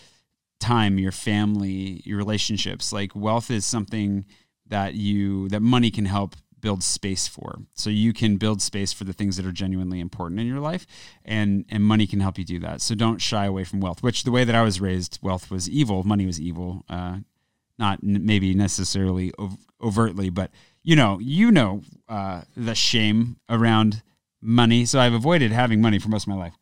time, 0.60 0.98
your 0.98 1.12
family, 1.12 2.02
your 2.06 2.18
relationships. 2.18 2.92
Like 2.92 3.16
wealth 3.16 3.52
is 3.52 3.66
something 3.66 4.26
that 4.68 4.96
you, 4.96 5.50
that 5.50 5.62
money 5.62 5.92
can 5.92 6.06
help 6.06 6.36
build 6.64 6.82
space 6.82 7.28
for. 7.28 7.60
So 7.76 7.90
you 7.90 8.14
can 8.14 8.38
build 8.38 8.62
space 8.62 8.94
for 8.94 9.04
the 9.04 9.12
things 9.12 9.36
that 9.36 9.46
are 9.46 9.52
genuinely 9.52 10.00
important 10.00 10.40
in 10.40 10.48
your 10.48 10.62
life 10.62 10.88
and 11.26 11.66
and 11.70 11.84
money 11.84 12.08
can 12.08 12.22
help 12.22 12.38
you 12.38 12.46
do 12.46 12.58
that. 12.60 12.82
So 12.82 12.96
don't 12.96 13.22
shy 13.22 13.46
away 13.46 13.66
from 13.66 13.82
wealth, 13.82 14.02
which 14.02 14.24
the 14.24 14.32
way 14.32 14.46
that 14.46 14.56
I 14.56 14.62
was 14.64 14.80
raised, 14.80 15.20
wealth 15.22 15.52
was 15.52 15.70
evil, 15.70 16.04
money 16.04 16.26
was 16.26 16.40
evil. 16.40 16.86
Uh, 16.90 17.18
not 17.78 18.02
maybe 18.02 18.54
necessarily 18.54 19.34
overtly, 19.82 20.30
but 20.30 20.52
you 20.84 20.96
know, 20.96 21.20
you 21.20 21.52
know 21.52 21.82
uh, 22.10 22.42
the 22.56 22.76
shame 22.76 23.38
around 23.50 24.04
money. 24.42 24.86
So 24.86 25.00
I've 25.00 25.14
avoided 25.14 25.52
having 25.52 25.82
money 25.82 26.00
for 26.00 26.10
most 26.10 26.24
of 26.24 26.30
my 26.30 26.36
life. 26.36 26.54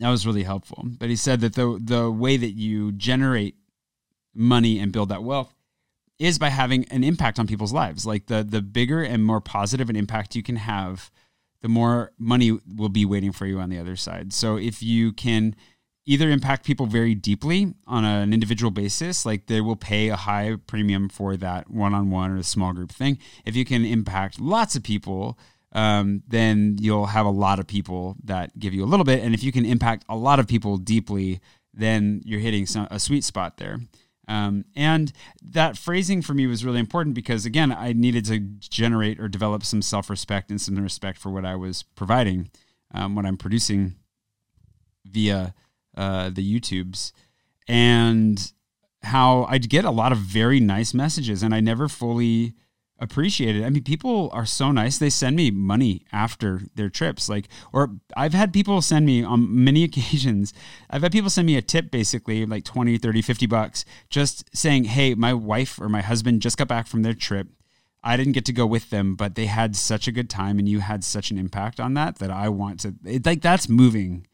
That 0.00 0.10
was 0.10 0.26
really 0.26 0.42
helpful. 0.42 0.84
But 0.84 1.08
he 1.08 1.16
said 1.16 1.40
that 1.40 1.54
the 1.54 1.78
the 1.82 2.10
way 2.10 2.36
that 2.36 2.50
you 2.52 2.92
generate 2.92 3.56
money 4.34 4.78
and 4.78 4.92
build 4.92 5.08
that 5.10 5.22
wealth 5.22 5.54
is 6.18 6.38
by 6.38 6.48
having 6.48 6.84
an 6.86 7.04
impact 7.04 7.38
on 7.38 7.46
people's 7.46 7.72
lives. 7.72 8.06
Like 8.06 8.26
the 8.26 8.42
the 8.42 8.62
bigger 8.62 9.02
and 9.02 9.24
more 9.24 9.40
positive 9.40 9.90
an 9.90 9.96
impact 9.96 10.34
you 10.34 10.42
can 10.42 10.56
have, 10.56 11.10
the 11.62 11.68
more 11.68 12.12
money 12.18 12.58
will 12.76 12.88
be 12.88 13.04
waiting 13.04 13.32
for 13.32 13.46
you 13.46 13.58
on 13.58 13.70
the 13.70 13.78
other 13.78 13.96
side. 13.96 14.32
So 14.32 14.56
if 14.56 14.82
you 14.82 15.12
can 15.12 15.56
either 16.06 16.28
impact 16.30 16.64
people 16.64 16.86
very 16.86 17.14
deeply 17.14 17.72
on 17.86 18.04
an 18.04 18.32
individual 18.32 18.70
basis, 18.70 19.24
like 19.24 19.46
they 19.46 19.60
will 19.60 19.76
pay 19.76 20.08
a 20.08 20.16
high 20.16 20.56
premium 20.66 21.08
for 21.08 21.36
that 21.36 21.70
one 21.70 21.94
on 21.94 22.10
one 22.10 22.30
or 22.30 22.36
a 22.36 22.42
small 22.42 22.72
group 22.72 22.92
thing. 22.92 23.18
If 23.44 23.56
you 23.56 23.64
can 23.64 23.84
impact 23.84 24.40
lots 24.40 24.76
of 24.76 24.82
people, 24.82 25.38
um, 25.72 26.22
then 26.28 26.76
you'll 26.78 27.06
have 27.06 27.26
a 27.26 27.30
lot 27.30 27.58
of 27.58 27.66
people 27.66 28.16
that 28.24 28.58
give 28.58 28.74
you 28.74 28.84
a 28.84 28.86
little 28.86 29.04
bit. 29.04 29.22
And 29.22 29.34
if 29.34 29.42
you 29.42 29.50
can 29.50 29.64
impact 29.64 30.04
a 30.08 30.16
lot 30.16 30.38
of 30.38 30.46
people 30.46 30.76
deeply, 30.76 31.40
then 31.72 32.22
you're 32.24 32.40
hitting 32.40 32.66
some, 32.66 32.86
a 32.90 33.00
sweet 33.00 33.24
spot 33.24 33.56
there. 33.56 33.78
Um, 34.28 34.64
and 34.74 35.12
that 35.42 35.76
phrasing 35.76 36.22
for 36.22 36.32
me 36.32 36.46
was 36.46 36.64
really 36.64 36.80
important 36.80 37.14
because, 37.14 37.44
again, 37.44 37.72
I 37.72 37.92
needed 37.92 38.24
to 38.26 38.38
generate 38.38 39.20
or 39.20 39.28
develop 39.28 39.64
some 39.64 39.82
self 39.82 40.08
respect 40.08 40.50
and 40.50 40.60
some 40.60 40.76
respect 40.76 41.18
for 41.18 41.30
what 41.30 41.44
I 41.44 41.56
was 41.56 41.82
providing, 41.82 42.50
um, 42.94 43.14
what 43.14 43.26
I'm 43.26 43.36
producing 43.36 43.96
via 45.04 45.54
uh, 45.96 46.30
the 46.30 46.60
YouTubes, 46.60 47.12
and 47.68 48.52
how 49.02 49.44
I'd 49.44 49.68
get 49.68 49.84
a 49.84 49.90
lot 49.90 50.12
of 50.12 50.18
very 50.18 50.60
nice 50.60 50.94
messages, 50.94 51.42
and 51.42 51.54
I 51.54 51.60
never 51.60 51.88
fully 51.88 52.54
appreciated. 52.98 53.64
I 53.64 53.70
mean, 53.70 53.82
people 53.82 54.30
are 54.32 54.46
so 54.46 54.70
nice. 54.70 54.98
They 54.98 55.10
send 55.10 55.36
me 55.36 55.50
money 55.50 56.04
after 56.12 56.62
their 56.74 56.88
trips. 56.88 57.28
Like, 57.28 57.48
or 57.72 57.96
I've 58.16 58.34
had 58.34 58.52
people 58.52 58.80
send 58.82 59.06
me 59.06 59.22
on 59.22 59.64
many 59.64 59.84
occasions, 59.88 60.52
I've 60.90 61.02
had 61.02 61.12
people 61.12 61.30
send 61.30 61.46
me 61.46 61.56
a 61.56 61.62
tip 61.62 61.90
basically 61.90 62.46
like 62.46 62.64
20, 62.64 62.98
30, 62.98 63.22
50 63.22 63.46
bucks, 63.46 63.84
just 64.10 64.56
saying, 64.56 64.84
Hey, 64.84 65.14
my 65.14 65.34
wife 65.34 65.80
or 65.80 65.88
my 65.88 66.02
husband 66.02 66.42
just 66.42 66.56
got 66.56 66.68
back 66.68 66.86
from 66.86 67.02
their 67.02 67.14
trip. 67.14 67.48
I 68.06 68.18
didn't 68.18 68.32
get 68.32 68.44
to 68.46 68.52
go 68.52 68.66
with 68.66 68.90
them, 68.90 69.14
but 69.14 69.34
they 69.34 69.46
had 69.46 69.74
such 69.74 70.06
a 70.06 70.12
good 70.12 70.28
time 70.28 70.58
and 70.58 70.68
you 70.68 70.80
had 70.80 71.02
such 71.04 71.30
an 71.30 71.38
impact 71.38 71.80
on 71.80 71.94
that 71.94 72.18
that 72.18 72.30
I 72.30 72.50
want 72.50 72.80
to, 72.80 72.94
it, 73.04 73.24
like, 73.24 73.40
that's 73.40 73.68
moving 73.68 74.26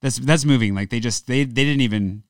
that's 0.00 0.18
that's 0.18 0.44
moving. 0.44 0.74
Like 0.74 0.90
they 0.90 1.00
just 1.00 1.26
they 1.26 1.44
they 1.44 1.64
didn't 1.64 1.80
even 1.80 2.22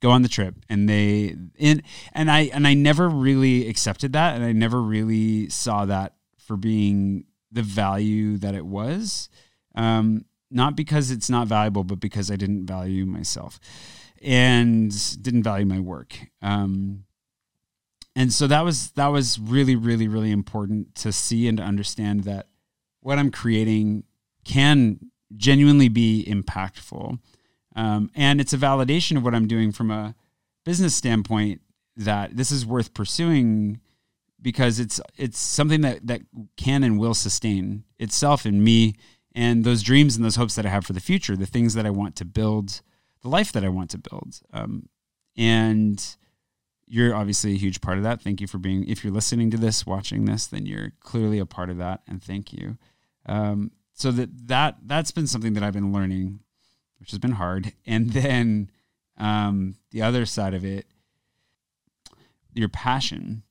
go 0.00 0.10
on 0.10 0.22
the 0.22 0.28
trip 0.28 0.54
and 0.68 0.88
they 0.88 1.34
and 1.58 1.82
and 2.12 2.30
I 2.30 2.50
and 2.52 2.66
I 2.66 2.74
never 2.74 3.08
really 3.08 3.68
accepted 3.68 4.12
that 4.12 4.34
and 4.34 4.44
I 4.44 4.52
never 4.52 4.82
really 4.82 5.48
saw 5.48 5.86
that 5.86 6.14
for 6.38 6.56
being 6.56 7.24
the 7.50 7.62
value 7.62 8.36
that 8.38 8.54
it 8.54 8.66
was. 8.66 9.28
Um, 9.74 10.26
not 10.50 10.76
because 10.76 11.10
it's 11.10 11.30
not 11.30 11.48
valuable, 11.48 11.84
but 11.84 12.00
because 12.00 12.30
I 12.30 12.36
didn't 12.36 12.66
value 12.66 13.06
myself 13.06 13.58
and 14.22 14.92
didn't 15.22 15.42
value 15.42 15.66
my 15.66 15.80
work. 15.80 16.16
Um, 16.42 17.04
and 18.14 18.32
so 18.32 18.46
that 18.46 18.64
was 18.64 18.90
that 18.92 19.08
was 19.08 19.38
really 19.38 19.74
really 19.74 20.06
really 20.06 20.30
important 20.30 20.94
to 20.96 21.12
see 21.12 21.48
and 21.48 21.58
to 21.58 21.64
understand 21.64 22.24
that 22.24 22.48
what 23.00 23.18
I'm 23.18 23.30
creating 23.30 24.04
can 24.44 25.10
genuinely 25.36 25.88
be 25.88 26.24
impactful. 26.28 27.18
Um, 27.76 28.10
and 28.14 28.40
it's 28.40 28.52
a 28.52 28.58
validation 28.58 29.16
of 29.16 29.24
what 29.24 29.34
I'm 29.34 29.48
doing 29.48 29.72
from 29.72 29.90
a 29.90 30.14
business 30.64 30.94
standpoint 30.94 31.60
that 31.96 32.36
this 32.36 32.50
is 32.50 32.64
worth 32.64 32.94
pursuing 32.94 33.80
because 34.40 34.78
it's 34.78 35.00
it's 35.16 35.38
something 35.38 35.80
that 35.80 36.06
that 36.06 36.20
can 36.56 36.84
and 36.84 36.98
will 36.98 37.14
sustain 37.14 37.84
itself 37.98 38.44
in 38.44 38.62
me 38.62 38.94
and 39.34 39.64
those 39.64 39.82
dreams 39.82 40.16
and 40.16 40.24
those 40.24 40.36
hopes 40.36 40.54
that 40.54 40.66
I 40.66 40.68
have 40.68 40.86
for 40.86 40.92
the 40.92 41.00
future, 41.00 41.36
the 41.36 41.46
things 41.46 41.74
that 41.74 41.86
I 41.86 41.90
want 41.90 42.14
to 42.16 42.24
build, 42.24 42.82
the 43.22 43.28
life 43.28 43.52
that 43.52 43.64
I 43.64 43.68
want 43.68 43.90
to 43.90 43.98
build. 43.98 44.40
Um, 44.52 44.88
and 45.36 46.16
you're 46.86 47.14
obviously 47.14 47.52
a 47.52 47.58
huge 47.58 47.80
part 47.80 47.96
of 47.98 48.04
that. 48.04 48.20
Thank 48.20 48.40
you 48.40 48.46
for 48.46 48.58
being. 48.58 48.86
If 48.86 49.02
you're 49.02 49.12
listening 49.12 49.50
to 49.50 49.56
this, 49.56 49.86
watching 49.86 50.26
this, 50.26 50.46
then 50.46 50.66
you're 50.66 50.92
clearly 51.00 51.38
a 51.38 51.46
part 51.46 51.70
of 51.70 51.78
that, 51.78 52.02
and 52.06 52.22
thank 52.22 52.52
you. 52.52 52.76
Um, 53.26 53.72
so 53.94 54.10
that 54.10 54.48
that 54.48 54.76
that's 54.84 55.12
been 55.12 55.26
something 55.26 55.54
that 55.54 55.62
I've 55.62 55.72
been 55.72 55.92
learning, 55.92 56.40
which 56.98 57.10
has 57.10 57.18
been 57.18 57.32
hard. 57.32 57.72
And 57.86 58.10
then 58.10 58.70
um, 59.16 59.76
the 59.92 60.02
other 60.02 60.26
side 60.26 60.52
of 60.52 60.64
it, 60.64 60.86
your 62.52 62.68
passion, 62.68 63.44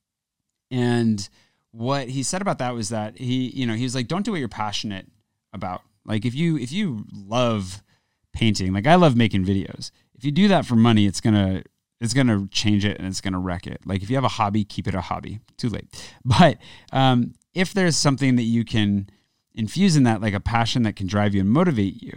and 0.70 1.28
what 1.72 2.10
he 2.10 2.22
said 2.22 2.42
about 2.42 2.60
that 2.60 2.76
was 2.76 2.90
that 2.90 3.18
he, 3.18 3.50
you 3.50 3.66
know, 3.66 3.74
he 3.74 3.84
was 3.84 3.96
like, 3.96 4.08
don't 4.08 4.24
do 4.24 4.32
what 4.32 4.40
you're 4.40 4.50
passionate 4.50 5.08
about. 5.54 5.82
Like 6.06 6.26
if 6.26 6.36
you 6.36 6.58
if 6.58 6.72
you 6.72 7.06
love 7.14 7.82
painting, 8.34 8.74
like 8.74 8.86
I 8.86 8.96
love 8.96 9.16
making 9.16 9.46
videos. 9.46 9.92
If 10.16 10.26
you 10.26 10.32
do 10.32 10.48
that 10.50 10.66
for 10.66 10.76
money, 10.76 11.06
it's 11.06 11.22
gonna 11.22 11.64
it's 12.02 12.14
gonna 12.14 12.48
change 12.52 12.84
it 12.84 12.98
and 12.98 13.08
it's 13.08 13.22
gonna 13.22 13.40
wreck 13.40 13.66
it. 13.66 13.82
Like 13.86 14.04
if 14.04 14.10
you 14.10 14.18
have 14.18 14.26
a 14.26 14.30
hobby, 14.30 14.66
keep 14.66 14.88
it 14.88 14.94
a 14.94 15.02
hobby. 15.02 15.40
Too 15.58 15.70
late. 15.70 15.88
But 16.26 16.58
um, 16.92 17.34
if 17.54 17.74
there's 17.74 17.96
something 17.96 18.36
that 18.36 18.44
you 18.44 18.66
can 18.66 19.10
infuse 19.56 19.96
in 19.96 20.04
that 20.04 20.22
like 20.22 20.34
a 20.34 20.39
passion 20.39 20.84
that 20.84 20.96
can 20.96 21.08
drive 21.08 21.34
you 21.34 21.42
and 21.42 21.50
motivate 21.50 22.02
you. 22.02 22.13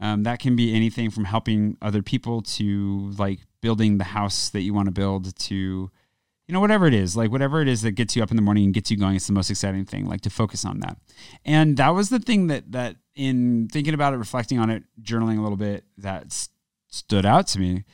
Um, 0.00 0.22
that 0.22 0.38
can 0.38 0.54
be 0.54 0.74
anything 0.74 1.10
from 1.10 1.24
helping 1.24 1.76
other 1.82 2.02
people 2.02 2.42
to 2.42 3.10
like 3.18 3.40
building 3.60 3.98
the 3.98 4.04
house 4.04 4.48
that 4.50 4.60
you 4.60 4.72
want 4.72 4.86
to 4.86 4.92
build 4.92 5.36
to, 5.36 5.54
you 5.54 6.52
know, 6.54 6.60
whatever 6.60 6.86
it 6.86 6.94
is, 6.94 7.16
like 7.16 7.32
whatever 7.32 7.60
it 7.60 7.68
is 7.68 7.82
that 7.82 7.92
gets 7.92 8.14
you 8.14 8.22
up 8.22 8.30
in 8.30 8.36
the 8.36 8.42
morning 8.42 8.64
and 8.64 8.74
gets 8.74 8.90
you 8.90 8.96
going, 8.96 9.16
it's 9.16 9.26
the 9.26 9.32
most 9.32 9.50
exciting 9.50 9.84
thing. 9.84 10.06
Like 10.06 10.20
to 10.20 10.30
focus 10.30 10.64
on 10.64 10.78
that. 10.80 10.98
And 11.44 11.76
that 11.78 11.90
was 11.90 12.10
the 12.10 12.20
thing 12.20 12.46
that 12.46 12.70
that 12.72 12.96
in 13.16 13.68
thinking 13.72 13.94
about 13.94 14.14
it, 14.14 14.18
reflecting 14.18 14.60
on 14.60 14.70
it, 14.70 14.84
journaling 15.02 15.38
a 15.38 15.42
little 15.42 15.56
bit, 15.56 15.84
that 15.96 16.26
s- 16.26 16.48
stood 16.86 17.26
out 17.26 17.48
to 17.48 17.58
me 17.58 17.84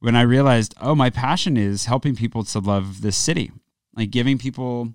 when 0.00 0.14
I 0.14 0.22
realized, 0.22 0.74
oh, 0.80 0.94
my 0.94 1.10
passion 1.10 1.56
is 1.56 1.86
helping 1.86 2.14
people 2.14 2.44
to 2.44 2.58
love 2.58 3.00
this 3.00 3.16
city, 3.16 3.50
like 3.94 4.10
giving 4.10 4.36
people 4.38 4.92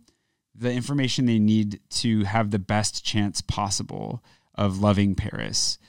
the 0.55 0.71
information 0.71 1.25
they 1.25 1.39
need 1.39 1.79
to 1.89 2.23
have 2.23 2.51
the 2.51 2.59
best 2.59 3.03
chance 3.03 3.41
possible 3.41 4.23
of 4.55 4.79
loving 4.79 5.15
Paris 5.15 5.79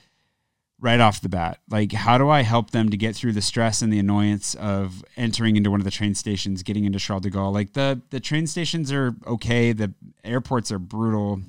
right 0.79 0.99
off 0.99 1.21
the 1.21 1.29
bat. 1.29 1.59
Like, 1.69 1.91
how 1.93 2.17
do 2.17 2.29
I 2.29 2.41
help 2.41 2.71
them 2.71 2.89
to 2.89 2.97
get 2.97 3.15
through 3.15 3.33
the 3.33 3.41
stress 3.41 3.81
and 3.81 3.91
the 3.91 3.99
annoyance 3.99 4.55
of 4.55 5.03
entering 5.15 5.55
into 5.55 5.71
one 5.71 5.79
of 5.79 5.85
the 5.85 5.91
train 5.91 6.15
stations, 6.15 6.63
getting 6.63 6.85
into 6.85 6.99
Charles 6.99 7.23
de 7.23 7.31
Gaulle? 7.31 7.53
Like, 7.53 7.73
the, 7.73 8.01
the 8.09 8.19
train 8.19 8.47
stations 8.47 8.91
are 8.91 9.15
okay, 9.25 9.71
the 9.71 9.93
airports 10.23 10.71
are 10.71 10.79
brutal. 10.79 11.41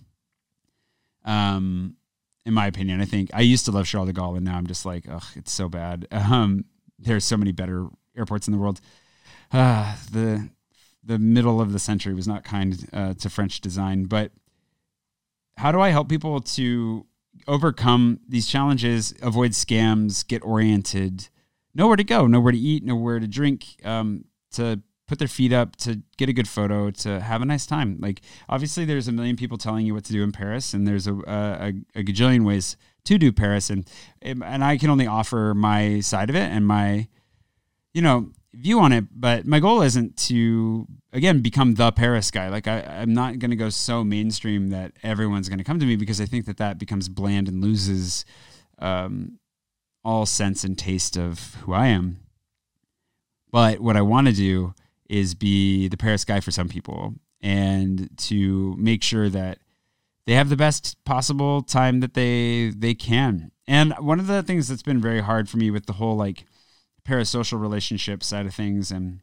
Um, 1.24 1.96
in 2.44 2.54
my 2.54 2.66
opinion, 2.66 3.00
I 3.00 3.04
think 3.04 3.30
I 3.34 3.40
used 3.40 3.64
to 3.64 3.72
love 3.72 3.86
Charles 3.86 4.08
de 4.08 4.14
Gaulle, 4.14 4.36
and 4.36 4.44
now 4.44 4.56
I'm 4.56 4.66
just 4.66 4.86
like, 4.86 5.06
ugh, 5.10 5.24
it's 5.34 5.52
so 5.52 5.68
bad. 5.68 6.06
Um, 6.16 6.64
there's 6.98 7.26
so 7.26 7.36
many 7.36 7.52
better 7.52 7.88
airports 8.16 8.48
in 8.48 8.52
the 8.52 8.58
world. 8.58 8.80
Uh, 9.52 9.96
the 10.10 10.48
the 11.06 11.18
middle 11.18 11.60
of 11.60 11.72
the 11.72 11.78
century 11.78 12.14
was 12.14 12.26
not 12.26 12.44
kind 12.44 12.88
uh, 12.92 13.14
to 13.14 13.30
French 13.30 13.60
design, 13.60 14.04
but 14.04 14.32
how 15.56 15.72
do 15.72 15.80
I 15.80 15.90
help 15.90 16.08
people 16.08 16.40
to 16.40 17.06
overcome 17.46 18.20
these 18.28 18.46
challenges, 18.46 19.14
avoid 19.22 19.52
scams, 19.52 20.26
get 20.26 20.44
oriented, 20.44 21.28
know 21.74 21.86
where 21.86 21.96
to 21.96 22.04
go, 22.04 22.26
know 22.26 22.40
where 22.40 22.52
to 22.52 22.58
eat, 22.58 22.84
know 22.84 22.96
where 22.96 23.20
to 23.20 23.26
drink, 23.26 23.76
um, 23.84 24.24
to 24.52 24.80
put 25.06 25.18
their 25.18 25.28
feet 25.28 25.52
up, 25.52 25.76
to 25.76 26.02
get 26.16 26.28
a 26.28 26.32
good 26.32 26.48
photo, 26.48 26.90
to 26.90 27.20
have 27.20 27.40
a 27.40 27.44
nice 27.44 27.66
time. 27.66 27.98
Like 28.00 28.20
obviously, 28.48 28.84
there's 28.84 29.08
a 29.08 29.12
million 29.12 29.36
people 29.36 29.58
telling 29.58 29.86
you 29.86 29.94
what 29.94 30.04
to 30.04 30.12
do 30.12 30.22
in 30.22 30.32
Paris, 30.32 30.74
and 30.74 30.86
there's 30.86 31.06
a 31.06 31.14
a, 31.14 31.72
a 31.94 32.02
gajillion 32.02 32.44
ways 32.44 32.76
to 33.04 33.18
do 33.18 33.32
Paris, 33.32 33.70
and 33.70 33.88
and 34.20 34.42
I 34.64 34.76
can 34.76 34.90
only 34.90 35.06
offer 35.06 35.54
my 35.54 36.00
side 36.00 36.28
of 36.28 36.36
it 36.36 36.50
and 36.50 36.66
my, 36.66 37.08
you 37.94 38.02
know, 38.02 38.32
view 38.56 38.80
on 38.80 38.92
it. 38.92 39.04
But 39.12 39.46
my 39.46 39.60
goal 39.60 39.82
isn't 39.82 40.16
to 40.28 40.86
again 41.12 41.40
become 41.40 41.74
the 41.74 41.92
Paris 41.92 42.30
guy. 42.30 42.48
Like 42.48 42.66
I, 42.66 42.80
I'm 42.80 43.14
not 43.14 43.38
going 43.38 43.50
to 43.50 43.56
go 43.56 43.70
so 43.70 44.04
mainstream 44.04 44.70
that 44.70 44.92
everyone's 45.02 45.48
going 45.48 45.58
to 45.58 45.64
come 45.64 45.78
to 45.78 45.86
me 45.86 45.96
because 45.96 46.20
I 46.20 46.26
think 46.26 46.46
that 46.46 46.58
that 46.58 46.78
becomes 46.78 47.08
bland 47.08 47.48
and 47.48 47.62
loses 47.62 48.24
um, 48.78 49.38
all 50.04 50.26
sense 50.26 50.64
and 50.64 50.76
taste 50.76 51.16
of 51.16 51.54
who 51.62 51.72
I 51.72 51.88
am. 51.88 52.20
But 53.50 53.80
what 53.80 53.96
I 53.96 54.02
want 54.02 54.26
to 54.26 54.32
do 54.32 54.74
is 55.08 55.34
be 55.34 55.88
the 55.88 55.96
Paris 55.96 56.24
guy 56.24 56.40
for 56.40 56.50
some 56.50 56.68
people 56.68 57.14
and 57.40 58.10
to 58.18 58.74
make 58.76 59.02
sure 59.02 59.28
that 59.28 59.58
they 60.26 60.34
have 60.34 60.48
the 60.48 60.56
best 60.56 61.02
possible 61.04 61.62
time 61.62 62.00
that 62.00 62.14
they 62.14 62.72
they 62.76 62.94
can. 62.94 63.52
And 63.68 63.94
one 63.94 64.20
of 64.20 64.26
the 64.26 64.42
things 64.42 64.68
that's 64.68 64.82
been 64.82 65.00
very 65.00 65.20
hard 65.20 65.48
for 65.48 65.56
me 65.56 65.70
with 65.70 65.86
the 65.86 65.94
whole 65.94 66.16
like 66.16 66.44
parasocial 67.06 67.60
relationship 67.60 68.22
side 68.22 68.46
of 68.46 68.54
things 68.54 68.90
and 68.90 69.20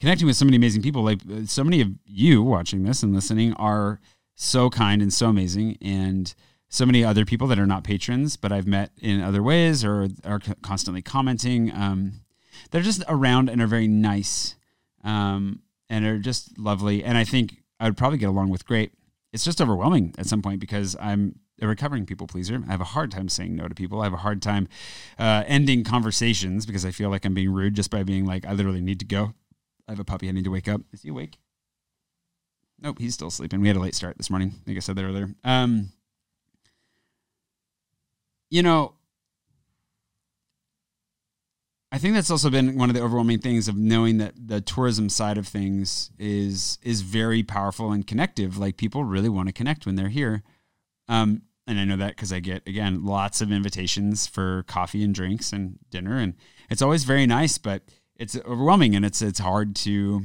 connecting 0.00 0.26
with 0.26 0.36
so 0.36 0.44
many 0.44 0.56
amazing 0.56 0.82
people. 0.82 1.02
Like 1.02 1.20
so 1.46 1.64
many 1.64 1.80
of 1.80 1.88
you 2.04 2.42
watching 2.42 2.84
this 2.84 3.02
and 3.02 3.14
listening 3.14 3.54
are 3.54 4.00
so 4.34 4.68
kind 4.70 5.00
and 5.00 5.12
so 5.12 5.28
amazing 5.28 5.78
and 5.80 6.34
so 6.68 6.84
many 6.84 7.04
other 7.04 7.24
people 7.24 7.46
that 7.46 7.58
are 7.58 7.68
not 7.68 7.84
patrons 7.84 8.36
but 8.36 8.50
i've 8.50 8.66
met 8.66 8.90
in 9.00 9.20
other 9.20 9.44
ways 9.44 9.84
or 9.84 10.08
are 10.24 10.40
constantly 10.60 11.00
commenting 11.00 11.72
um, 11.72 12.24
they're 12.70 12.82
just 12.82 13.02
around 13.08 13.48
and 13.48 13.62
are 13.62 13.66
very 13.66 13.86
nice 13.86 14.56
um, 15.04 15.60
and 15.88 16.04
are 16.04 16.18
just 16.18 16.58
lovely. 16.58 17.04
And 17.04 17.16
i 17.16 17.24
think 17.24 17.62
i 17.78 17.84
would 17.84 17.96
probably 17.96 18.18
get 18.18 18.28
along 18.28 18.50
with 18.50 18.66
great. 18.66 18.92
It's 19.32 19.44
just 19.44 19.60
overwhelming 19.60 20.14
at 20.18 20.26
some 20.26 20.42
point 20.42 20.60
because 20.60 20.96
i'm 21.00 21.38
a 21.60 21.66
recovering 21.66 22.06
people 22.06 22.26
pleaser. 22.26 22.62
I 22.66 22.70
have 22.70 22.80
a 22.80 22.84
hard 22.84 23.10
time 23.10 23.28
saying 23.28 23.54
no 23.54 23.68
to 23.68 23.74
people. 23.74 24.00
I 24.00 24.04
have 24.04 24.12
a 24.12 24.18
hard 24.18 24.42
time 24.42 24.68
uh, 25.18 25.44
ending 25.46 25.84
conversations 25.84 26.66
because 26.66 26.84
I 26.84 26.90
feel 26.90 27.10
like 27.10 27.24
I'm 27.24 27.34
being 27.34 27.52
rude 27.52 27.74
just 27.74 27.90
by 27.90 28.02
being 28.02 28.26
like, 28.26 28.44
I 28.46 28.52
literally 28.52 28.80
need 28.80 28.98
to 29.00 29.06
go. 29.06 29.34
I 29.88 29.92
have 29.92 30.00
a 30.00 30.04
puppy. 30.04 30.28
I 30.28 30.32
need 30.32 30.44
to 30.44 30.50
wake 30.50 30.68
up. 30.68 30.80
Is 30.92 31.02
he 31.02 31.10
awake? 31.10 31.38
Nope, 32.80 32.98
he's 32.98 33.14
still 33.14 33.30
sleeping. 33.30 33.60
We 33.60 33.68
had 33.68 33.76
a 33.76 33.80
late 33.80 33.94
start 33.94 34.16
this 34.16 34.30
morning. 34.30 34.52
I 34.60 34.64
think 34.64 34.76
I 34.76 34.80
said 34.80 34.96
that 34.96 35.04
earlier. 35.04 35.30
Um, 35.44 35.92
you 38.50 38.62
know, 38.62 38.94
I 41.94 41.98
think 41.98 42.14
that's 42.14 42.30
also 42.30 42.50
been 42.50 42.76
one 42.76 42.90
of 42.90 42.96
the 42.96 43.02
overwhelming 43.02 43.38
things 43.38 43.68
of 43.68 43.76
knowing 43.76 44.18
that 44.18 44.34
the 44.36 44.60
tourism 44.60 45.08
side 45.08 45.38
of 45.38 45.46
things 45.46 46.10
is 46.18 46.76
is 46.82 47.02
very 47.02 47.44
powerful 47.44 47.92
and 47.92 48.04
connective. 48.04 48.58
Like 48.58 48.76
people 48.76 49.04
really 49.04 49.28
want 49.28 49.48
to 49.48 49.52
connect 49.52 49.86
when 49.86 49.94
they're 49.94 50.08
here. 50.08 50.42
Um, 51.08 51.42
and 51.66 51.78
I 51.78 51.84
know 51.84 51.96
that 51.96 52.10
because 52.16 52.32
I 52.32 52.40
get 52.40 52.66
again 52.66 53.04
lots 53.04 53.40
of 53.40 53.50
invitations 53.50 54.26
for 54.26 54.64
coffee 54.64 55.02
and 55.02 55.14
drinks 55.14 55.52
and 55.52 55.78
dinner, 55.90 56.18
and 56.18 56.34
it's 56.70 56.82
always 56.82 57.04
very 57.04 57.26
nice, 57.26 57.58
but 57.58 57.82
it's 58.16 58.36
overwhelming 58.44 58.94
and 58.94 59.04
it's 59.04 59.22
it's 59.22 59.38
hard 59.38 59.74
to 59.76 60.22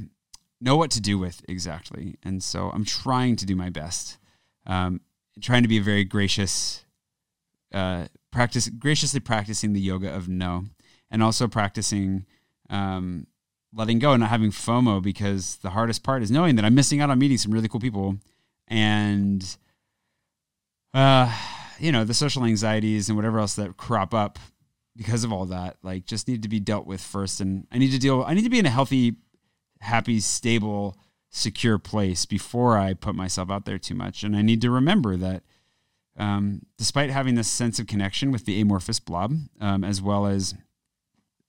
know 0.62 0.76
what 0.76 0.92
to 0.92 1.02
do 1.02 1.18
with 1.18 1.42
exactly. 1.48 2.15
And 2.24 2.44
so 2.44 2.70
I'm 2.74 2.86
trying 2.86 3.36
to 3.38 3.46
do 3.46 3.56
my 3.56 3.70
best, 3.70 4.18
um, 4.65 5.02
trying 5.42 5.63
to 5.63 5.70
be 5.70 5.78
a 5.78 5.82
very 5.82 6.04
gracious, 6.04 6.84
uh, 7.74 8.06
practice 8.32 8.68
graciously 8.68 9.22
practicing 9.22 9.74
the 9.74 9.82
yoga 9.82 10.13
of 10.13 10.28
no, 10.28 10.65
and 11.10 11.24
also 11.24 11.48
practicing 11.48 12.26
um, 12.70 13.28
letting 13.74 14.00
go 14.00 14.12
and 14.12 14.22
not 14.22 14.30
having 14.30 14.52
FOMO 14.52 15.02
because 15.02 15.58
the 15.58 15.72
hardest 15.72 16.04
part 16.04 16.22
is 16.22 16.32
knowing 16.32 16.56
that 16.56 16.65
I'm 16.65 16.76
missing 16.76 17.02
out 17.02 17.10
on 17.10 17.20
meeting 17.20 17.38
some 17.38 17.52
really 17.52 17.68
cool 17.68 17.80
people 17.80 18.18
and 18.68 19.58
uh, 20.93 21.34
you 21.80 21.91
know, 21.91 22.04
the 22.04 22.13
social 22.13 22.45
anxieties 22.45 23.10
and 23.10 23.15
whatever 23.15 23.39
else 23.39 23.56
that 23.56 23.78
crop 23.78 24.13
up 24.13 24.39
because 24.95 25.23
of 25.23 25.32
all 25.32 25.45
that, 25.45 25.78
like 25.82 26.06
just 26.06 26.28
need 26.28 26.43
to 26.43 26.49
be 26.49 26.60
dealt 26.60 26.86
with 26.86 27.02
first. 27.02 27.39
And 27.39 27.67
I 27.71 27.78
need 27.78 27.91
to 27.91 27.99
deal, 27.99 28.23
I 28.28 28.34
need 28.34 28.43
to 28.43 28.49
be 28.49 28.60
in 28.60 28.65
a 28.65 28.69
healthy, 28.69 29.15
happy, 29.80 30.19
stable, 30.19 30.97
secure 31.30 31.78
place 31.78 32.25
before 32.25 32.78
I 32.78 32.93
put 32.93 33.15
myself 33.15 33.49
out 33.49 33.65
there 33.65 33.78
too 33.78 33.95
much. 33.95 34.23
And 34.23 34.36
I 34.36 34.41
need 34.41 34.62
to 34.62 34.71
remember 34.71 35.15
that 35.15 35.43
um, 36.17 36.63
despite 36.78 37.10
having 37.10 37.36
this 37.36 37.47
sense 37.47 37.80
of 37.80 37.88
connection 37.88 38.32
with 38.32 38.45
the 38.45 38.60
amorphous 38.60 38.99
blob, 38.99 39.36
um, 39.62 39.84
as 39.84 40.02
well 40.02 40.25
as 40.25 40.54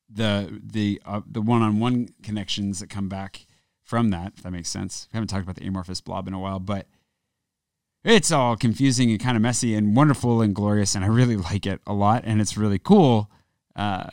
the 0.08 0.60
the 0.64 1.02
uh, 1.04 1.20
the 1.26 1.42
one-on-one 1.42 2.10
connections 2.22 2.78
that 2.80 2.88
come 2.88 3.08
back 3.08 3.46
from 3.82 4.10
that, 4.10 4.34
if 4.36 4.42
that 4.44 4.52
makes 4.52 4.68
sense. 4.68 5.08
We 5.12 5.16
haven't 5.16 5.28
talked 5.28 5.42
about 5.42 5.56
the 5.56 5.66
amorphous 5.66 6.00
blob 6.00 6.28
in 6.28 6.34
a 6.34 6.38
while, 6.38 6.60
but 6.60 6.86
it's 8.04 8.32
all 8.32 8.56
confusing 8.56 9.10
and 9.10 9.20
kind 9.20 9.36
of 9.36 9.42
messy 9.42 9.74
and 9.74 9.94
wonderful 9.94 10.40
and 10.40 10.54
glorious 10.54 10.94
and 10.94 11.04
i 11.04 11.08
really 11.08 11.36
like 11.50 11.66
it 11.66 11.80
a 11.86 11.92
lot 11.92 12.22
and 12.24 12.40
it's 12.40 12.56
really 12.56 12.78
cool. 12.78 13.30
Uh, 13.76 14.08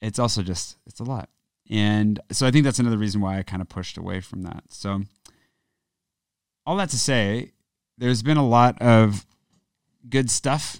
it's 0.00 0.18
also 0.18 0.42
just 0.42 0.78
it's 0.86 1.00
a 1.00 1.04
lot. 1.04 1.28
And 1.70 2.20
so 2.30 2.46
i 2.46 2.50
think 2.50 2.64
that's 2.64 2.78
another 2.78 2.98
reason 2.98 3.20
why 3.20 3.38
i 3.38 3.42
kind 3.42 3.62
of 3.62 3.68
pushed 3.68 3.96
away 3.96 4.20
from 4.20 4.42
that. 4.42 4.64
So 4.68 5.02
all 6.66 6.76
that 6.76 6.90
to 6.90 6.98
say 6.98 7.52
there's 7.98 8.22
been 8.22 8.36
a 8.36 8.46
lot 8.46 8.80
of 8.80 9.26
good 10.08 10.30
stuff 10.30 10.78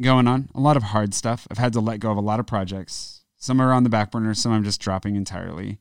going 0.00 0.26
on 0.28 0.48
a 0.54 0.60
lot 0.60 0.76
of 0.76 0.82
hard 0.82 1.14
stuff. 1.14 1.46
I've 1.50 1.58
had 1.58 1.72
to 1.72 1.80
let 1.80 2.00
go 2.00 2.10
of 2.10 2.16
a 2.16 2.22
lot 2.22 2.40
of 2.40 2.46
projects. 2.46 3.22
Some 3.38 3.60
are 3.60 3.72
on 3.72 3.82
the 3.82 3.90
back 3.90 4.10
burner 4.10 4.34
some 4.34 4.52
i'm 4.52 4.64
just 4.64 4.80
dropping 4.80 5.16
entirely. 5.16 5.78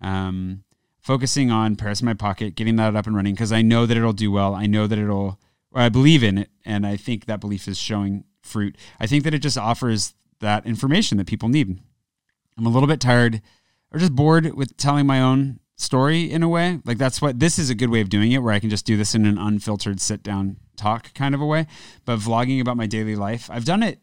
Um, 0.00 0.62
focusing 1.06 1.52
on 1.52 1.76
Paris 1.76 2.00
in 2.00 2.04
my 2.04 2.14
pocket, 2.14 2.56
getting 2.56 2.74
that 2.74 2.96
up 2.96 3.06
and 3.06 3.14
running 3.14 3.32
because 3.32 3.52
I 3.52 3.62
know 3.62 3.86
that 3.86 3.96
it'll 3.96 4.12
do 4.12 4.32
well. 4.32 4.56
I 4.56 4.66
know 4.66 4.88
that 4.88 4.98
it'll, 4.98 5.38
I 5.72 5.88
believe 5.88 6.24
in 6.24 6.36
it, 6.36 6.50
and 6.64 6.84
I 6.84 6.96
think 6.96 7.26
that 7.26 7.38
belief 7.38 7.68
is 7.68 7.78
showing 7.78 8.24
fruit. 8.42 8.76
I 8.98 9.06
think 9.06 9.22
that 9.22 9.32
it 9.32 9.38
just 9.38 9.56
offers 9.56 10.14
that 10.40 10.66
information 10.66 11.16
that 11.18 11.28
people 11.28 11.48
need. 11.48 11.78
I'm 12.58 12.66
a 12.66 12.70
little 12.70 12.88
bit 12.88 13.00
tired 13.00 13.40
or 13.92 14.00
just 14.00 14.16
bored 14.16 14.52
with 14.54 14.76
telling 14.76 15.06
my 15.06 15.20
own 15.20 15.60
story 15.76 16.28
in 16.28 16.42
a 16.42 16.48
way. 16.48 16.80
Like 16.84 16.98
that's 16.98 17.22
what 17.22 17.38
this 17.38 17.56
is 17.56 17.70
a 17.70 17.76
good 17.76 17.90
way 17.90 18.00
of 18.00 18.08
doing 18.08 18.32
it, 18.32 18.42
where 18.42 18.52
I 18.52 18.58
can 18.58 18.70
just 18.70 18.84
do 18.84 18.96
this 18.96 19.14
in 19.14 19.26
an 19.26 19.38
unfiltered 19.38 20.00
sit 20.00 20.24
down 20.24 20.56
talk 20.74 21.14
kind 21.14 21.36
of 21.36 21.40
a 21.40 21.46
way. 21.46 21.68
But 22.04 22.18
vlogging 22.18 22.60
about 22.60 22.76
my 22.76 22.86
daily 22.88 23.14
life, 23.14 23.48
I've 23.48 23.64
done 23.64 23.84
it 23.84 24.00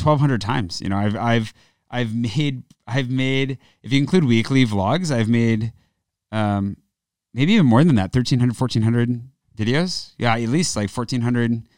1,200 0.00 0.40
times. 0.40 0.80
You 0.80 0.90
know, 0.90 0.98
I've 0.98 1.16
I've 1.16 1.52
I've 1.90 2.14
made 2.14 2.62
I've 2.86 3.10
made 3.10 3.58
if 3.82 3.92
you 3.92 3.98
include 3.98 4.22
weekly 4.22 4.64
vlogs, 4.64 5.10
I've 5.10 5.28
made 5.28 5.72
um, 6.32 6.76
maybe 7.34 7.52
even 7.52 7.66
more 7.66 7.84
than 7.84 7.96
that 7.96 8.14
1300 8.14 8.58
1400 8.58 9.20
videos? 9.56 10.14
Yeah 10.18 10.34
at 10.34 10.48
least 10.48 10.76
like 10.76 10.90
1400 10.90 11.68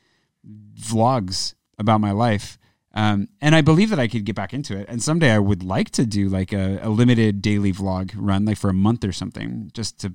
vlogs 0.80 1.54
about 1.78 2.00
my 2.00 2.12
life. 2.12 2.58
Um, 2.94 3.28
and 3.40 3.54
i 3.54 3.60
believe 3.60 3.90
that 3.90 4.00
i 4.00 4.08
could 4.08 4.24
get 4.24 4.34
back 4.34 4.54
into 4.54 4.76
it. 4.76 4.86
And 4.88 5.02
someday 5.02 5.30
i 5.30 5.38
would 5.38 5.62
like 5.62 5.90
to 5.90 6.06
do 6.06 6.28
like 6.28 6.52
a, 6.52 6.78
a 6.82 6.88
limited 6.88 7.42
daily 7.42 7.72
vlog 7.72 8.12
run 8.16 8.44
like 8.44 8.58
for 8.58 8.70
a 8.70 8.74
month 8.74 9.04
or 9.04 9.12
something 9.12 9.70
just 9.74 10.00
to 10.00 10.14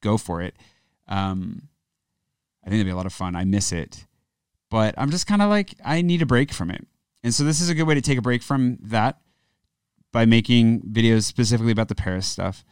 go 0.00 0.18
for 0.18 0.42
it. 0.42 0.56
Um, 1.06 1.68
i 2.64 2.68
think 2.68 2.76
it'd 2.76 2.86
be 2.86 2.92
a 2.92 2.96
lot 2.96 3.06
of 3.06 3.12
fun. 3.12 3.36
I 3.36 3.44
miss 3.44 3.72
it. 3.72 4.06
But 4.70 4.94
i'm 4.98 5.10
just 5.10 5.26
kind 5.26 5.42
of 5.42 5.48
like 5.48 5.74
i 5.84 6.02
need 6.02 6.22
a 6.22 6.26
break 6.26 6.52
from 6.52 6.70
it. 6.70 6.86
And 7.22 7.34
so 7.34 7.44
this 7.44 7.60
is 7.60 7.68
a 7.68 7.74
good 7.74 7.86
way 7.86 7.94
to 7.94 8.02
take 8.02 8.18
a 8.18 8.22
break 8.22 8.42
from 8.42 8.78
that 8.82 9.18
by 10.12 10.24
making 10.24 10.82
videos 10.82 11.24
specifically 11.24 11.72
about 11.72 11.88
the 11.88 11.94
paris 11.94 12.26
stuff 12.26 12.64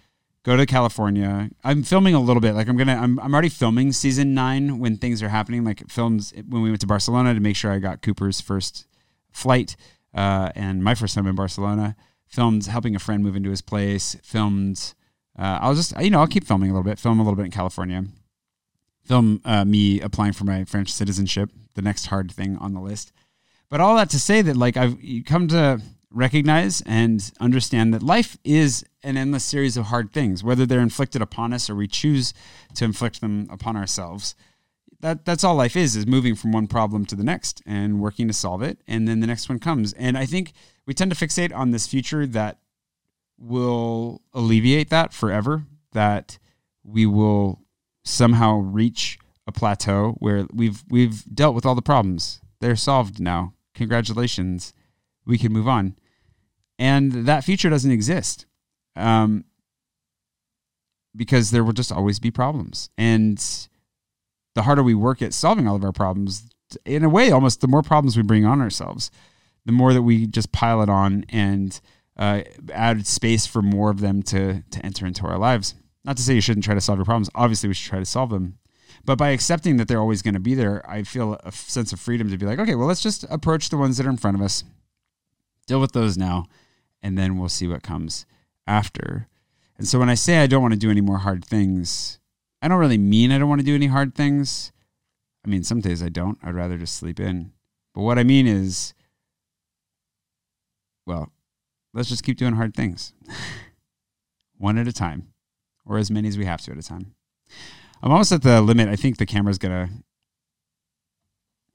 go 0.47 0.57
to 0.57 0.65
California. 0.65 1.51
I'm 1.65 1.83
filming 1.83 2.15
a 2.15 2.21
little 2.21 2.41
bit. 2.41 2.55
Like 2.55 2.69
I'm 2.69 2.77
gonna, 2.77 2.95
I'm, 2.95 3.19
I'm 3.19 3.35
already 3.35 3.49
filming 3.49 3.91
season 3.91 4.33
nine 4.33 4.79
when 4.79 4.97
things 4.97 5.21
are 5.21 5.29
happening. 5.29 5.65
Like 5.65 5.91
films 5.91 6.33
when 6.49 6.63
we 6.63 6.71
went 6.71 6.81
to 6.83 6.87
Barcelona 6.87 7.35
to 7.35 7.41
make 7.41 7.57
sure 7.57 7.73
I 7.73 7.81
got 7.81 8.01
Cooper's 8.01 8.41
first 8.41 8.87
flight 9.33 9.75
uh, 10.15 10.53
and 10.55 10.85
my 10.85 10.95
first 10.95 11.17
time 11.17 11.27
in 11.27 11.35
Barcelona. 11.35 11.97
Filmed 12.29 12.65
helping 12.67 12.95
a 12.95 13.01
friend 13.01 13.25
move 13.25 13.35
into 13.35 13.51
his 13.51 13.61
place. 13.61 14.17
Filmed. 14.23 14.95
Uh, 15.37 15.59
I'll 15.61 15.75
just, 15.75 16.01
you 16.01 16.11
know, 16.11 16.21
I'll 16.21 16.27
keep 16.29 16.45
filming 16.45 16.71
a 16.71 16.73
little 16.73 16.89
bit. 16.89 17.01
Film 17.01 17.19
a 17.19 17.23
little 17.23 17.37
bit 17.37 17.45
in 17.47 17.51
California. 17.51 18.05
Film 19.05 19.41
uh, 19.45 19.65
me 19.65 20.01
applying 20.01 20.33
for 20.33 20.45
my 20.45 20.65
French 20.65 20.93
citizenship, 20.93 21.51
the 21.75 21.83
next 21.83 22.07
hard 22.07 22.31
thing 22.31 22.57
on 22.59 22.73
the 22.73 22.81
list. 22.81 23.13
But 23.69 23.81
all 23.81 23.97
that 23.97 24.11
to 24.11 24.21
say 24.21 24.43
that, 24.43 24.57
like, 24.57 24.77
I've 24.77 25.03
you 25.03 25.25
come 25.25 25.49
to 25.49 25.81
recognize 26.11 26.83
and 26.87 27.33
understand 27.41 27.93
that 27.93 28.03
life 28.03 28.39
is 28.45 28.85
an 29.03 29.17
endless 29.17 29.45
series 29.45 29.77
of 29.77 29.87
hard 29.87 30.13
things, 30.13 30.43
whether 30.43 30.67
they're 30.67 30.81
inflicted 30.81 31.23
upon 31.23 31.53
us 31.53 31.69
or 31.69 31.75
we 31.75 31.89
choose 31.89 32.33
to 32.75 32.85
inflict 32.85 33.21
them 33.21 33.47
upon 33.51 33.77
ourselves. 33.77 34.35
That 35.01 35.25
that's 35.25 35.45
all 35.45 35.55
life 35.55 35.77
is 35.77 35.95
is 35.95 36.07
moving 36.07 36.35
from 36.35 36.53
one 36.53 36.67
problem 36.67 37.05
to 37.07 37.17
the 37.17 37.25
next 37.25 37.63
and 37.67 38.01
working 38.01 38.29
to 38.29 38.35
solve 38.35 38.63
it 38.63 38.79
and 38.89 39.07
then 39.07 39.21
the 39.21 39.27
next 39.27 39.49
one 39.49 39.59
comes. 39.59 39.93
And 39.95 40.17
I 40.17 40.25
think 40.25 40.53
we 40.87 40.95
tend 40.95 41.11
to 41.15 41.27
fixate 41.27 41.55
on 41.55 41.71
this 41.71 41.87
future 41.87 42.27
that 42.27 42.59
will 43.39 44.23
alleviate 44.33 44.89
that 44.91 45.13
forever, 45.13 45.65
that 45.93 46.39
we 46.83 47.05
will 47.05 47.61
somehow 48.05 48.57
reach 48.57 49.19
a 49.47 49.53
plateau 49.53 50.17
where 50.19 50.47
we've 50.53 50.83
we've 50.89 51.25
dealt 51.35 51.55
with 51.55 51.67
all 51.67 51.75
the 51.75 51.83
problems. 51.83 52.41
They're 52.61 52.77
solved 52.77 53.21
now. 53.21 53.53
Congratulations. 53.75 54.73
We 55.27 55.39
can 55.39 55.53
move 55.53 55.69
on. 55.69 55.97
And 56.79 57.27
that 57.27 57.45
future 57.45 57.71
doesn't 57.71 57.91
exist. 57.91 58.47
Um, 58.95 59.45
because 61.15 61.51
there 61.51 61.65
will 61.65 61.73
just 61.73 61.93
always 61.93 62.19
be 62.19 62.31
problems. 62.31 62.91
And 62.99 63.43
the 64.55 64.63
harder 64.63 64.83
we 64.83 64.95
work 64.95 65.23
at 65.23 65.35
solving 65.35 65.67
all 65.67 65.77
of 65.77 65.85
our 65.85 65.93
problems, 65.93 66.49
in 66.85 67.05
a 67.05 67.09
way, 67.09 67.31
almost 67.31 67.61
the 67.61 67.69
more 67.69 67.83
problems 67.83 68.17
we 68.17 68.23
bring 68.23 68.45
on 68.45 68.61
ourselves, 68.61 69.11
the 69.65 69.73
more 69.73 69.93
that 69.93 70.03
we 70.03 70.27
just 70.27 70.53
pile 70.53 70.83
it 70.83 70.89
on 70.89 71.25
and 71.29 71.81
uh, 72.17 72.43
add 72.73 73.07
space 73.07 73.47
for 73.47 73.63
more 73.63 73.91
of 73.91 74.01
them 74.01 74.23
to 74.23 74.63
to 74.71 74.85
enter 74.85 75.07
into 75.07 75.27
our 75.27 75.39
lives. 75.39 75.75
Not 76.05 76.17
to 76.17 76.23
say 76.23 76.35
you 76.35 76.41
shouldn't 76.41 76.65
try 76.65 76.75
to 76.75 76.81
solve 76.81 76.99
your 76.99 77.05
problems. 77.05 77.29
Obviously, 77.35 77.69
we 77.69 77.75
should 77.75 77.91
try 77.91 77.99
to 77.99 78.05
solve 78.05 78.31
them. 78.31 78.59
But 79.05 79.19
by 79.19 79.31
accepting 79.31 79.77
that 79.77 79.89
they're 79.89 80.01
always 80.01 80.23
going 80.23 80.35
to 80.35 80.41
be 80.41 80.55
there, 80.55 80.89
I 80.89 81.03
feel 81.03 81.39
a 81.45 81.53
sense 81.53 81.93
of 81.93 82.01
freedom 82.01 82.31
to 82.31 82.39
be 82.39 82.47
like, 82.47 82.59
okay, 82.59 82.75
well, 82.75 82.87
let's 82.87 83.03
just 83.03 83.25
approach 83.29 83.69
the 83.69 83.77
ones 83.77 83.97
that 83.97 84.07
are 84.07 84.11
in 84.11 84.17
front 84.17 84.37
of 84.37 84.43
us, 84.43 84.65
deal 85.67 85.81
with 85.81 85.93
those 85.93 86.17
now, 86.17 86.47
and 87.03 87.19
then 87.19 87.39
we'll 87.39 87.49
see 87.49 87.69
what 87.69 87.83
comes 87.83 88.27
after. 88.67 89.29
And 89.79 89.87
so 89.87 89.99
when 89.99 90.09
I 90.09 90.15
say 90.15 90.39
I 90.39 90.47
don't 90.47 90.63
want 90.63 90.75
to 90.75 90.81
do 90.81 90.91
any 90.91 91.01
more 91.01 91.19
hard 91.19 91.45
things, 91.45 92.19
I 92.63 92.69
don't 92.69 92.79
really 92.79 92.99
mean 92.99 93.31
I 93.31 93.39
don't 93.39 93.49
want 93.49 93.61
to 93.61 93.67
do 93.67 93.75
any 93.75 93.87
hard 93.87 94.15
things. 94.15 94.73
I 95.45 95.49
mean, 95.49 95.63
some 95.63 95.81
days 95.81 96.03
I 96.03 96.09
don't. 96.09 96.39
I'd 96.43 96.55
rather 96.55 96.79
just 96.79 96.97
sleep 96.97 97.21
in. 97.21 97.53
But 97.95 98.03
what 98.03 98.19
I 98.19 98.25
mean 98.25 98.47
is, 98.47 98.95
well, 101.07 101.33
let's 101.93 102.09
just 102.09 102.25
keep 102.25 102.37
doing 102.37 102.55
hard 102.55 102.75
things 102.75 103.13
one 104.59 104.79
at 104.79 104.89
a 104.89 104.93
time 104.93 105.29
or 105.85 105.99
as 105.99 106.11
many 106.11 106.29
as 106.29 106.37
we 106.37 106.45
have 106.45 106.61
to 106.63 106.73
at 106.73 106.79
a 106.79 106.83
time. 106.83 107.15
I'm 108.03 108.11
almost 108.11 108.33
at 108.33 108.43
the 108.43 108.61
limit. 108.61 108.89
I 108.89 108.97
think 108.97 109.17
the 109.17 109.27
camera's 109.27 109.59
going 109.59 109.87
to 109.87 109.93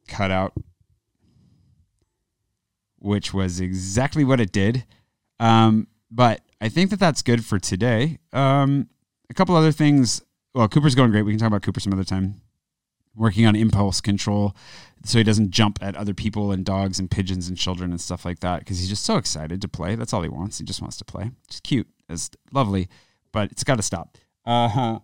cut 0.08 0.32
out, 0.32 0.54
which 3.02 3.34
was 3.34 3.60
exactly 3.60 4.24
what 4.24 4.40
it 4.40 4.52
did. 4.52 4.86
Um, 5.40 5.88
but 6.10 6.42
I 6.60 6.70
think 6.70 6.90
that 6.92 7.00
that's 7.00 7.22
good 7.22 7.44
for 7.44 7.60
today. 7.60 8.20
Um, 8.32 8.88
a 9.30 9.34
couple 9.34 9.56
other 9.56 9.72
things. 9.72 10.22
Well, 10.54 10.68
Cooper's 10.68 10.96
going 10.96 11.12
great. 11.12 11.24
We 11.24 11.32
can 11.32 11.40
talk 11.40 11.48
about 11.48 11.64
Cooper 11.64 11.80
some 11.80 11.94
other 11.94 12.04
time. 12.04 12.42
Working 13.16 13.46
on 13.46 13.56
impulse 13.58 14.00
control 14.00 14.56
so 15.04 15.18
he 15.18 15.24
doesn't 15.24 15.52
jump 15.52 15.80
at 15.82 15.96
other 15.96 16.14
people 16.14 16.52
and 16.52 16.64
dogs 16.64 17.00
and 17.00 17.10
pigeons 17.10 17.48
and 17.48 17.58
children 17.58 17.92
and 17.92 18.00
stuff 18.00 18.24
like 18.24 18.40
that 18.40 18.60
because 18.60 18.80
he's 18.80 18.90
just 18.90 19.04
so 19.04 19.18
excited 19.18 19.62
to 19.62 19.68
play. 19.68 19.96
That's 19.96 20.14
all 20.14 20.22
he 20.22 20.30
wants. 20.30 20.60
He 20.60 20.66
just 20.66 20.82
wants 20.82 20.98
to 20.98 21.06
play. 21.06 21.32
It's 21.48 21.60
cute. 21.60 21.88
It's 22.08 22.30
lovely, 22.52 22.88
but 23.32 23.52
it's 23.52 23.64
got 23.64 23.76
to 23.76 23.84
stop. 23.84 24.18
Uh 24.46 24.68
huh. 24.68 25.00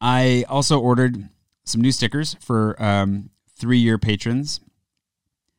I 0.00 0.44
also 0.48 0.80
ordered 0.80 1.28
some 1.64 1.80
new 1.80 1.92
stickers 1.92 2.34
for 2.40 2.80
um, 2.82 3.30
three 3.56 3.78
year 3.78 3.98
patrons. 3.98 4.60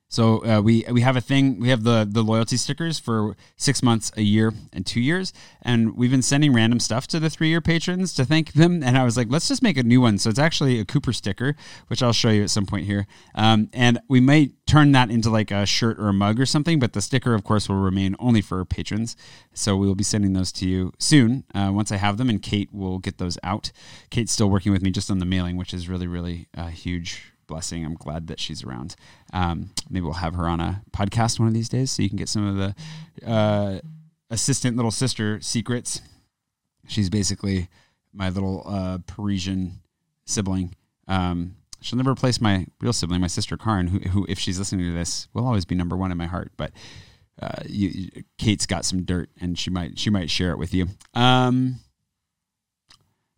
So 0.10 0.46
uh, 0.46 0.62
we 0.62 0.86
we 0.90 1.02
have 1.02 1.18
a 1.18 1.22
thing. 1.22 1.60
We 1.60 1.70
have 1.70 1.84
the 1.84 2.08
the 2.10 2.24
loyalty 2.24 2.56
stickers 2.56 2.98
for 2.98 3.36
six 3.58 3.84
months, 3.84 4.12
a 4.16 4.22
year, 4.22 4.54
and 4.72 4.86
two 4.86 5.02
years. 5.02 5.34
And 5.62 5.98
we've 5.98 6.12
been 6.12 6.22
sending 6.22 6.54
random 6.54 6.80
stuff 6.80 7.08
to 7.08 7.20
the 7.20 7.30
three 7.30 7.50
year 7.50 7.60
patrons 7.60 8.14
to 8.16 8.24
thank 8.24 8.54
them. 8.54 8.84
And 8.84 8.98
I 8.98 9.04
was 9.04 9.18
like, 9.18 9.28
let's 9.30 9.50
just 9.50 9.62
make 9.62 9.78
a 9.78 9.84
new 9.84 10.00
one. 10.00 10.18
So 10.18 10.30
it's 10.30 10.40
actually 10.40 10.80
a 10.80 10.86
Cooper 10.86 11.12
sticker, 11.12 11.56
which 11.88 12.02
I'll 12.02 12.14
show 12.14 12.30
you 12.30 12.44
at 12.44 12.50
some 12.50 12.66
point 12.66 12.86
here. 12.86 13.06
Um, 13.36 13.70
and 13.74 14.00
we 14.08 14.22
might 14.22 14.54
turn 14.66 14.94
that 14.94 15.12
into 15.12 15.30
like 15.30 15.52
a 15.52 15.66
shirt 15.66 16.00
or 16.00 16.08
a 16.08 16.14
mug 16.14 16.40
or 16.40 16.46
something. 16.46 16.80
But 16.80 16.94
the 16.94 17.02
sticker, 17.02 17.34
of 17.34 17.44
course, 17.44 17.68
will 17.68 17.76
remain 17.76 18.16
only 18.18 18.42
for 18.42 18.64
patrons. 18.64 19.18
So 19.54 19.76
we 19.76 19.88
will 19.88 19.96
be 19.96 20.06
sending 20.06 20.32
those 20.34 20.54
to 20.54 20.68
you 20.68 20.94
soon 21.00 21.44
uh, 21.54 21.72
once 21.74 21.92
I 21.92 21.98
have 21.98 22.18
them. 22.18 22.30
And 22.30 22.42
Kate 22.42 22.74
will 22.74 23.00
get 23.00 23.18
those 23.18 23.38
out. 23.44 23.74
Kate's 24.10 24.32
still 24.32 24.50
working 24.50 24.72
with 24.72 24.82
me 24.82 24.92
just 24.92 25.12
on 25.12 25.20
the 25.20 25.26
mailing, 25.26 25.58
which 25.58 25.74
is 25.74 25.90
really 25.90 26.08
really 26.08 26.48
uh, 26.56 26.68
huge 26.68 27.34
blessing. 27.48 27.86
I'm 27.86 27.96
glad 27.96 28.28
that 28.28 28.40
she's 28.40 28.64
around. 28.64 28.96
Um, 29.34 29.72
maybe 29.90 30.04
we'll 30.04 30.14
have 30.14 30.36
her 30.36 30.48
on 30.48 30.60
a 30.60 30.84
podcast 30.92 31.40
one 31.40 31.48
of 31.48 31.54
these 31.54 31.70
days 31.70 31.92
so 31.92 32.04
you 32.04 32.10
can 32.10 32.18
get 32.18 32.30
some 32.30 32.46
of 32.46 32.56
the 32.56 33.30
uh, 33.30 33.80
assistant 34.30 34.76
little 34.76 34.92
sister 34.92 35.42
secrets. 35.42 36.02
She's 36.88 37.10
basically 37.10 37.70
my 38.14 38.30
little 38.30 38.64
uh, 38.66 39.00
Parisian 39.08 39.80
sibling. 40.26 40.76
Um, 41.08 41.56
she'll 41.82 41.98
never 41.98 42.12
replace 42.12 42.42
my 42.42 42.68
real 42.82 42.94
sibling, 42.94 43.22
my 43.22 43.28
sister 43.28 43.58
Karen, 43.58 43.88
who, 43.88 44.00
who, 44.00 44.26
if 44.30 44.40
she's 44.40 44.60
listening 44.60 44.86
to 44.86 44.94
this, 44.94 45.28
will 45.34 45.46
always 45.46 45.66
be 45.66 45.76
number 45.76 45.96
one 45.96 46.12
in 46.12 46.18
my 46.18 46.26
heart. 46.26 46.52
But 46.58 46.72
uh, 47.42 47.64
you, 47.66 48.24
Kate's 48.38 48.66
got 48.66 48.86
some 48.86 49.04
dirt, 49.04 49.30
and 49.40 49.58
she 49.58 49.70
might 49.70 50.00
she 50.00 50.10
might 50.10 50.30
share 50.30 50.52
it 50.52 50.58
with 50.58 50.74
you. 50.74 50.88
Um, 51.14 51.80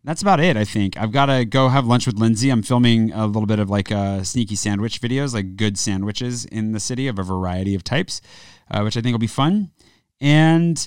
that's 0.04 0.22
about 0.22 0.40
it, 0.40 0.56
I 0.56 0.64
think. 0.64 0.96
I've 0.96 1.12
got 1.12 1.26
to 1.26 1.44
go 1.44 1.68
have 1.68 1.86
lunch 1.86 2.06
with 2.06 2.16
Lindsay. 2.16 2.50
I'm 2.50 2.62
filming 2.62 3.12
a 3.12 3.26
little 3.26 3.46
bit 3.46 3.58
of 3.58 3.68
like 3.68 3.92
uh, 3.92 4.22
sneaky 4.22 4.56
sandwich 4.56 5.00
videos, 5.00 5.34
like 5.34 5.56
good 5.56 5.78
sandwiches 5.78 6.46
in 6.46 6.72
the 6.72 6.80
city 6.80 7.06
of 7.06 7.18
a 7.18 7.22
variety 7.22 7.74
of 7.74 7.84
types, 7.84 8.20
uh, 8.70 8.80
which 8.80 8.96
I 8.96 9.02
think 9.02 9.12
will 9.12 9.18
be 9.18 9.26
fun. 9.26 9.70
And 10.20 10.86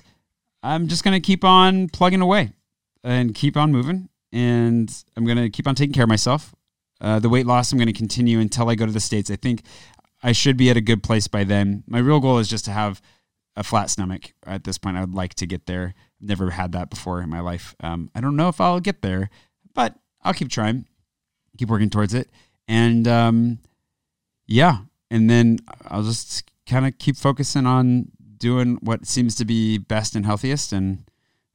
I'm 0.63 0.87
just 0.87 1.03
going 1.03 1.13
to 1.13 1.25
keep 1.25 1.43
on 1.43 1.89
plugging 1.89 2.21
away 2.21 2.53
and 3.03 3.35
keep 3.35 3.55
on 3.55 3.71
moving. 3.71 4.09
And 4.31 4.91
I'm 5.15 5.25
going 5.25 5.37
to 5.37 5.49
keep 5.49 5.67
on 5.67 5.75
taking 5.75 5.93
care 5.93 6.03
of 6.03 6.09
myself. 6.09 6.55
Uh, 6.99 7.19
the 7.19 7.29
weight 7.29 7.45
loss, 7.45 7.71
I'm 7.71 7.77
going 7.77 7.87
to 7.87 7.93
continue 7.93 8.39
until 8.39 8.69
I 8.69 8.75
go 8.75 8.85
to 8.85 8.91
the 8.91 8.99
States. 8.99 9.29
I 9.29 9.35
think 9.35 9.61
I 10.23 10.31
should 10.31 10.57
be 10.57 10.69
at 10.71 10.77
a 10.77 10.81
good 10.81 11.03
place 11.03 11.27
by 11.27 11.43
then. 11.43 11.83
My 11.85 11.99
real 11.99 12.19
goal 12.19 12.39
is 12.39 12.47
just 12.47 12.65
to 12.65 12.71
have 12.71 13.01
a 13.55 13.63
flat 13.63 13.91
stomach 13.91 14.33
at 14.47 14.63
this 14.63 14.79
point. 14.79 14.97
I 14.97 15.01
would 15.01 15.13
like 15.13 15.35
to 15.35 15.45
get 15.45 15.67
there 15.67 15.93
never 16.23 16.51
had 16.51 16.71
that 16.71 16.89
before 16.89 17.21
in 17.21 17.29
my 17.29 17.39
life. 17.39 17.75
Um, 17.81 18.09
I 18.15 18.21
don't 18.21 18.35
know 18.35 18.49
if 18.49 18.61
I'll 18.61 18.79
get 18.79 19.01
there, 19.01 19.29
but 19.73 19.95
I'll 20.21 20.33
keep 20.33 20.49
trying, 20.49 20.85
keep 21.57 21.69
working 21.69 21.89
towards 21.89 22.13
it. 22.13 22.29
And 22.67 23.07
um, 23.07 23.59
yeah, 24.47 24.79
and 25.11 25.29
then 25.29 25.59
I'll 25.87 26.03
just 26.03 26.49
kind 26.67 26.87
of 26.87 26.97
keep 26.97 27.17
focusing 27.17 27.65
on 27.65 28.11
doing 28.37 28.77
what 28.81 29.05
seems 29.05 29.35
to 29.35 29.45
be 29.45 29.77
best 29.77 30.15
and 30.15 30.25
healthiest, 30.25 30.73
and 30.73 31.03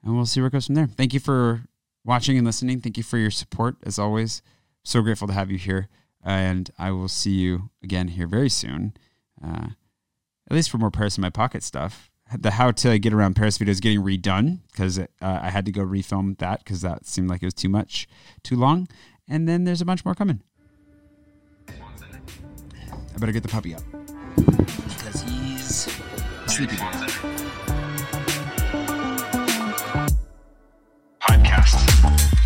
and 0.02 0.14
we'll 0.14 0.26
see 0.26 0.40
where 0.40 0.48
it 0.48 0.52
goes 0.52 0.66
from 0.66 0.74
there. 0.74 0.86
Thank 0.86 1.14
you 1.14 1.20
for 1.20 1.64
watching 2.04 2.36
and 2.36 2.46
listening. 2.46 2.80
Thank 2.80 2.96
you 2.96 3.02
for 3.02 3.18
your 3.18 3.30
support 3.30 3.76
as 3.84 3.98
always. 3.98 4.42
So 4.84 5.02
grateful 5.02 5.28
to 5.28 5.34
have 5.34 5.50
you 5.50 5.58
here, 5.58 5.88
and 6.24 6.70
I 6.78 6.92
will 6.92 7.08
see 7.08 7.32
you 7.32 7.70
again 7.82 8.08
here 8.08 8.26
very 8.26 8.48
soon. 8.48 8.94
Uh, 9.42 9.68
at 10.50 10.54
least 10.54 10.70
for 10.70 10.78
more 10.78 10.90
Paris 10.90 11.18
in 11.18 11.22
my 11.22 11.30
pocket 11.30 11.62
stuff 11.62 12.07
the 12.36 12.50
how 12.52 12.70
to 12.70 12.98
get 12.98 13.12
around 13.12 13.36
Paris 13.36 13.58
video 13.58 13.72
is 13.72 13.80
getting 13.80 14.02
redone 14.02 14.58
because 14.70 14.98
uh, 14.98 15.06
I 15.20 15.50
had 15.50 15.64
to 15.66 15.72
go 15.72 15.82
refilm 15.82 16.36
that 16.38 16.64
because 16.64 16.82
that 16.82 17.06
seemed 17.06 17.30
like 17.30 17.42
it 17.42 17.46
was 17.46 17.54
too 17.54 17.68
much, 17.68 18.08
too 18.42 18.56
long. 18.56 18.88
And 19.28 19.48
then 19.48 19.64
there's 19.64 19.80
a 19.80 19.84
bunch 19.84 20.04
more 20.04 20.14
coming. 20.14 20.42
I 21.68 23.18
better 23.18 23.32
get 23.32 23.42
the 23.42 23.48
puppy 23.48 23.74
up 23.74 23.82
because 24.36 25.22
he's 25.22 25.90
sleepy. 26.46 26.76
Podcast. 31.20 32.37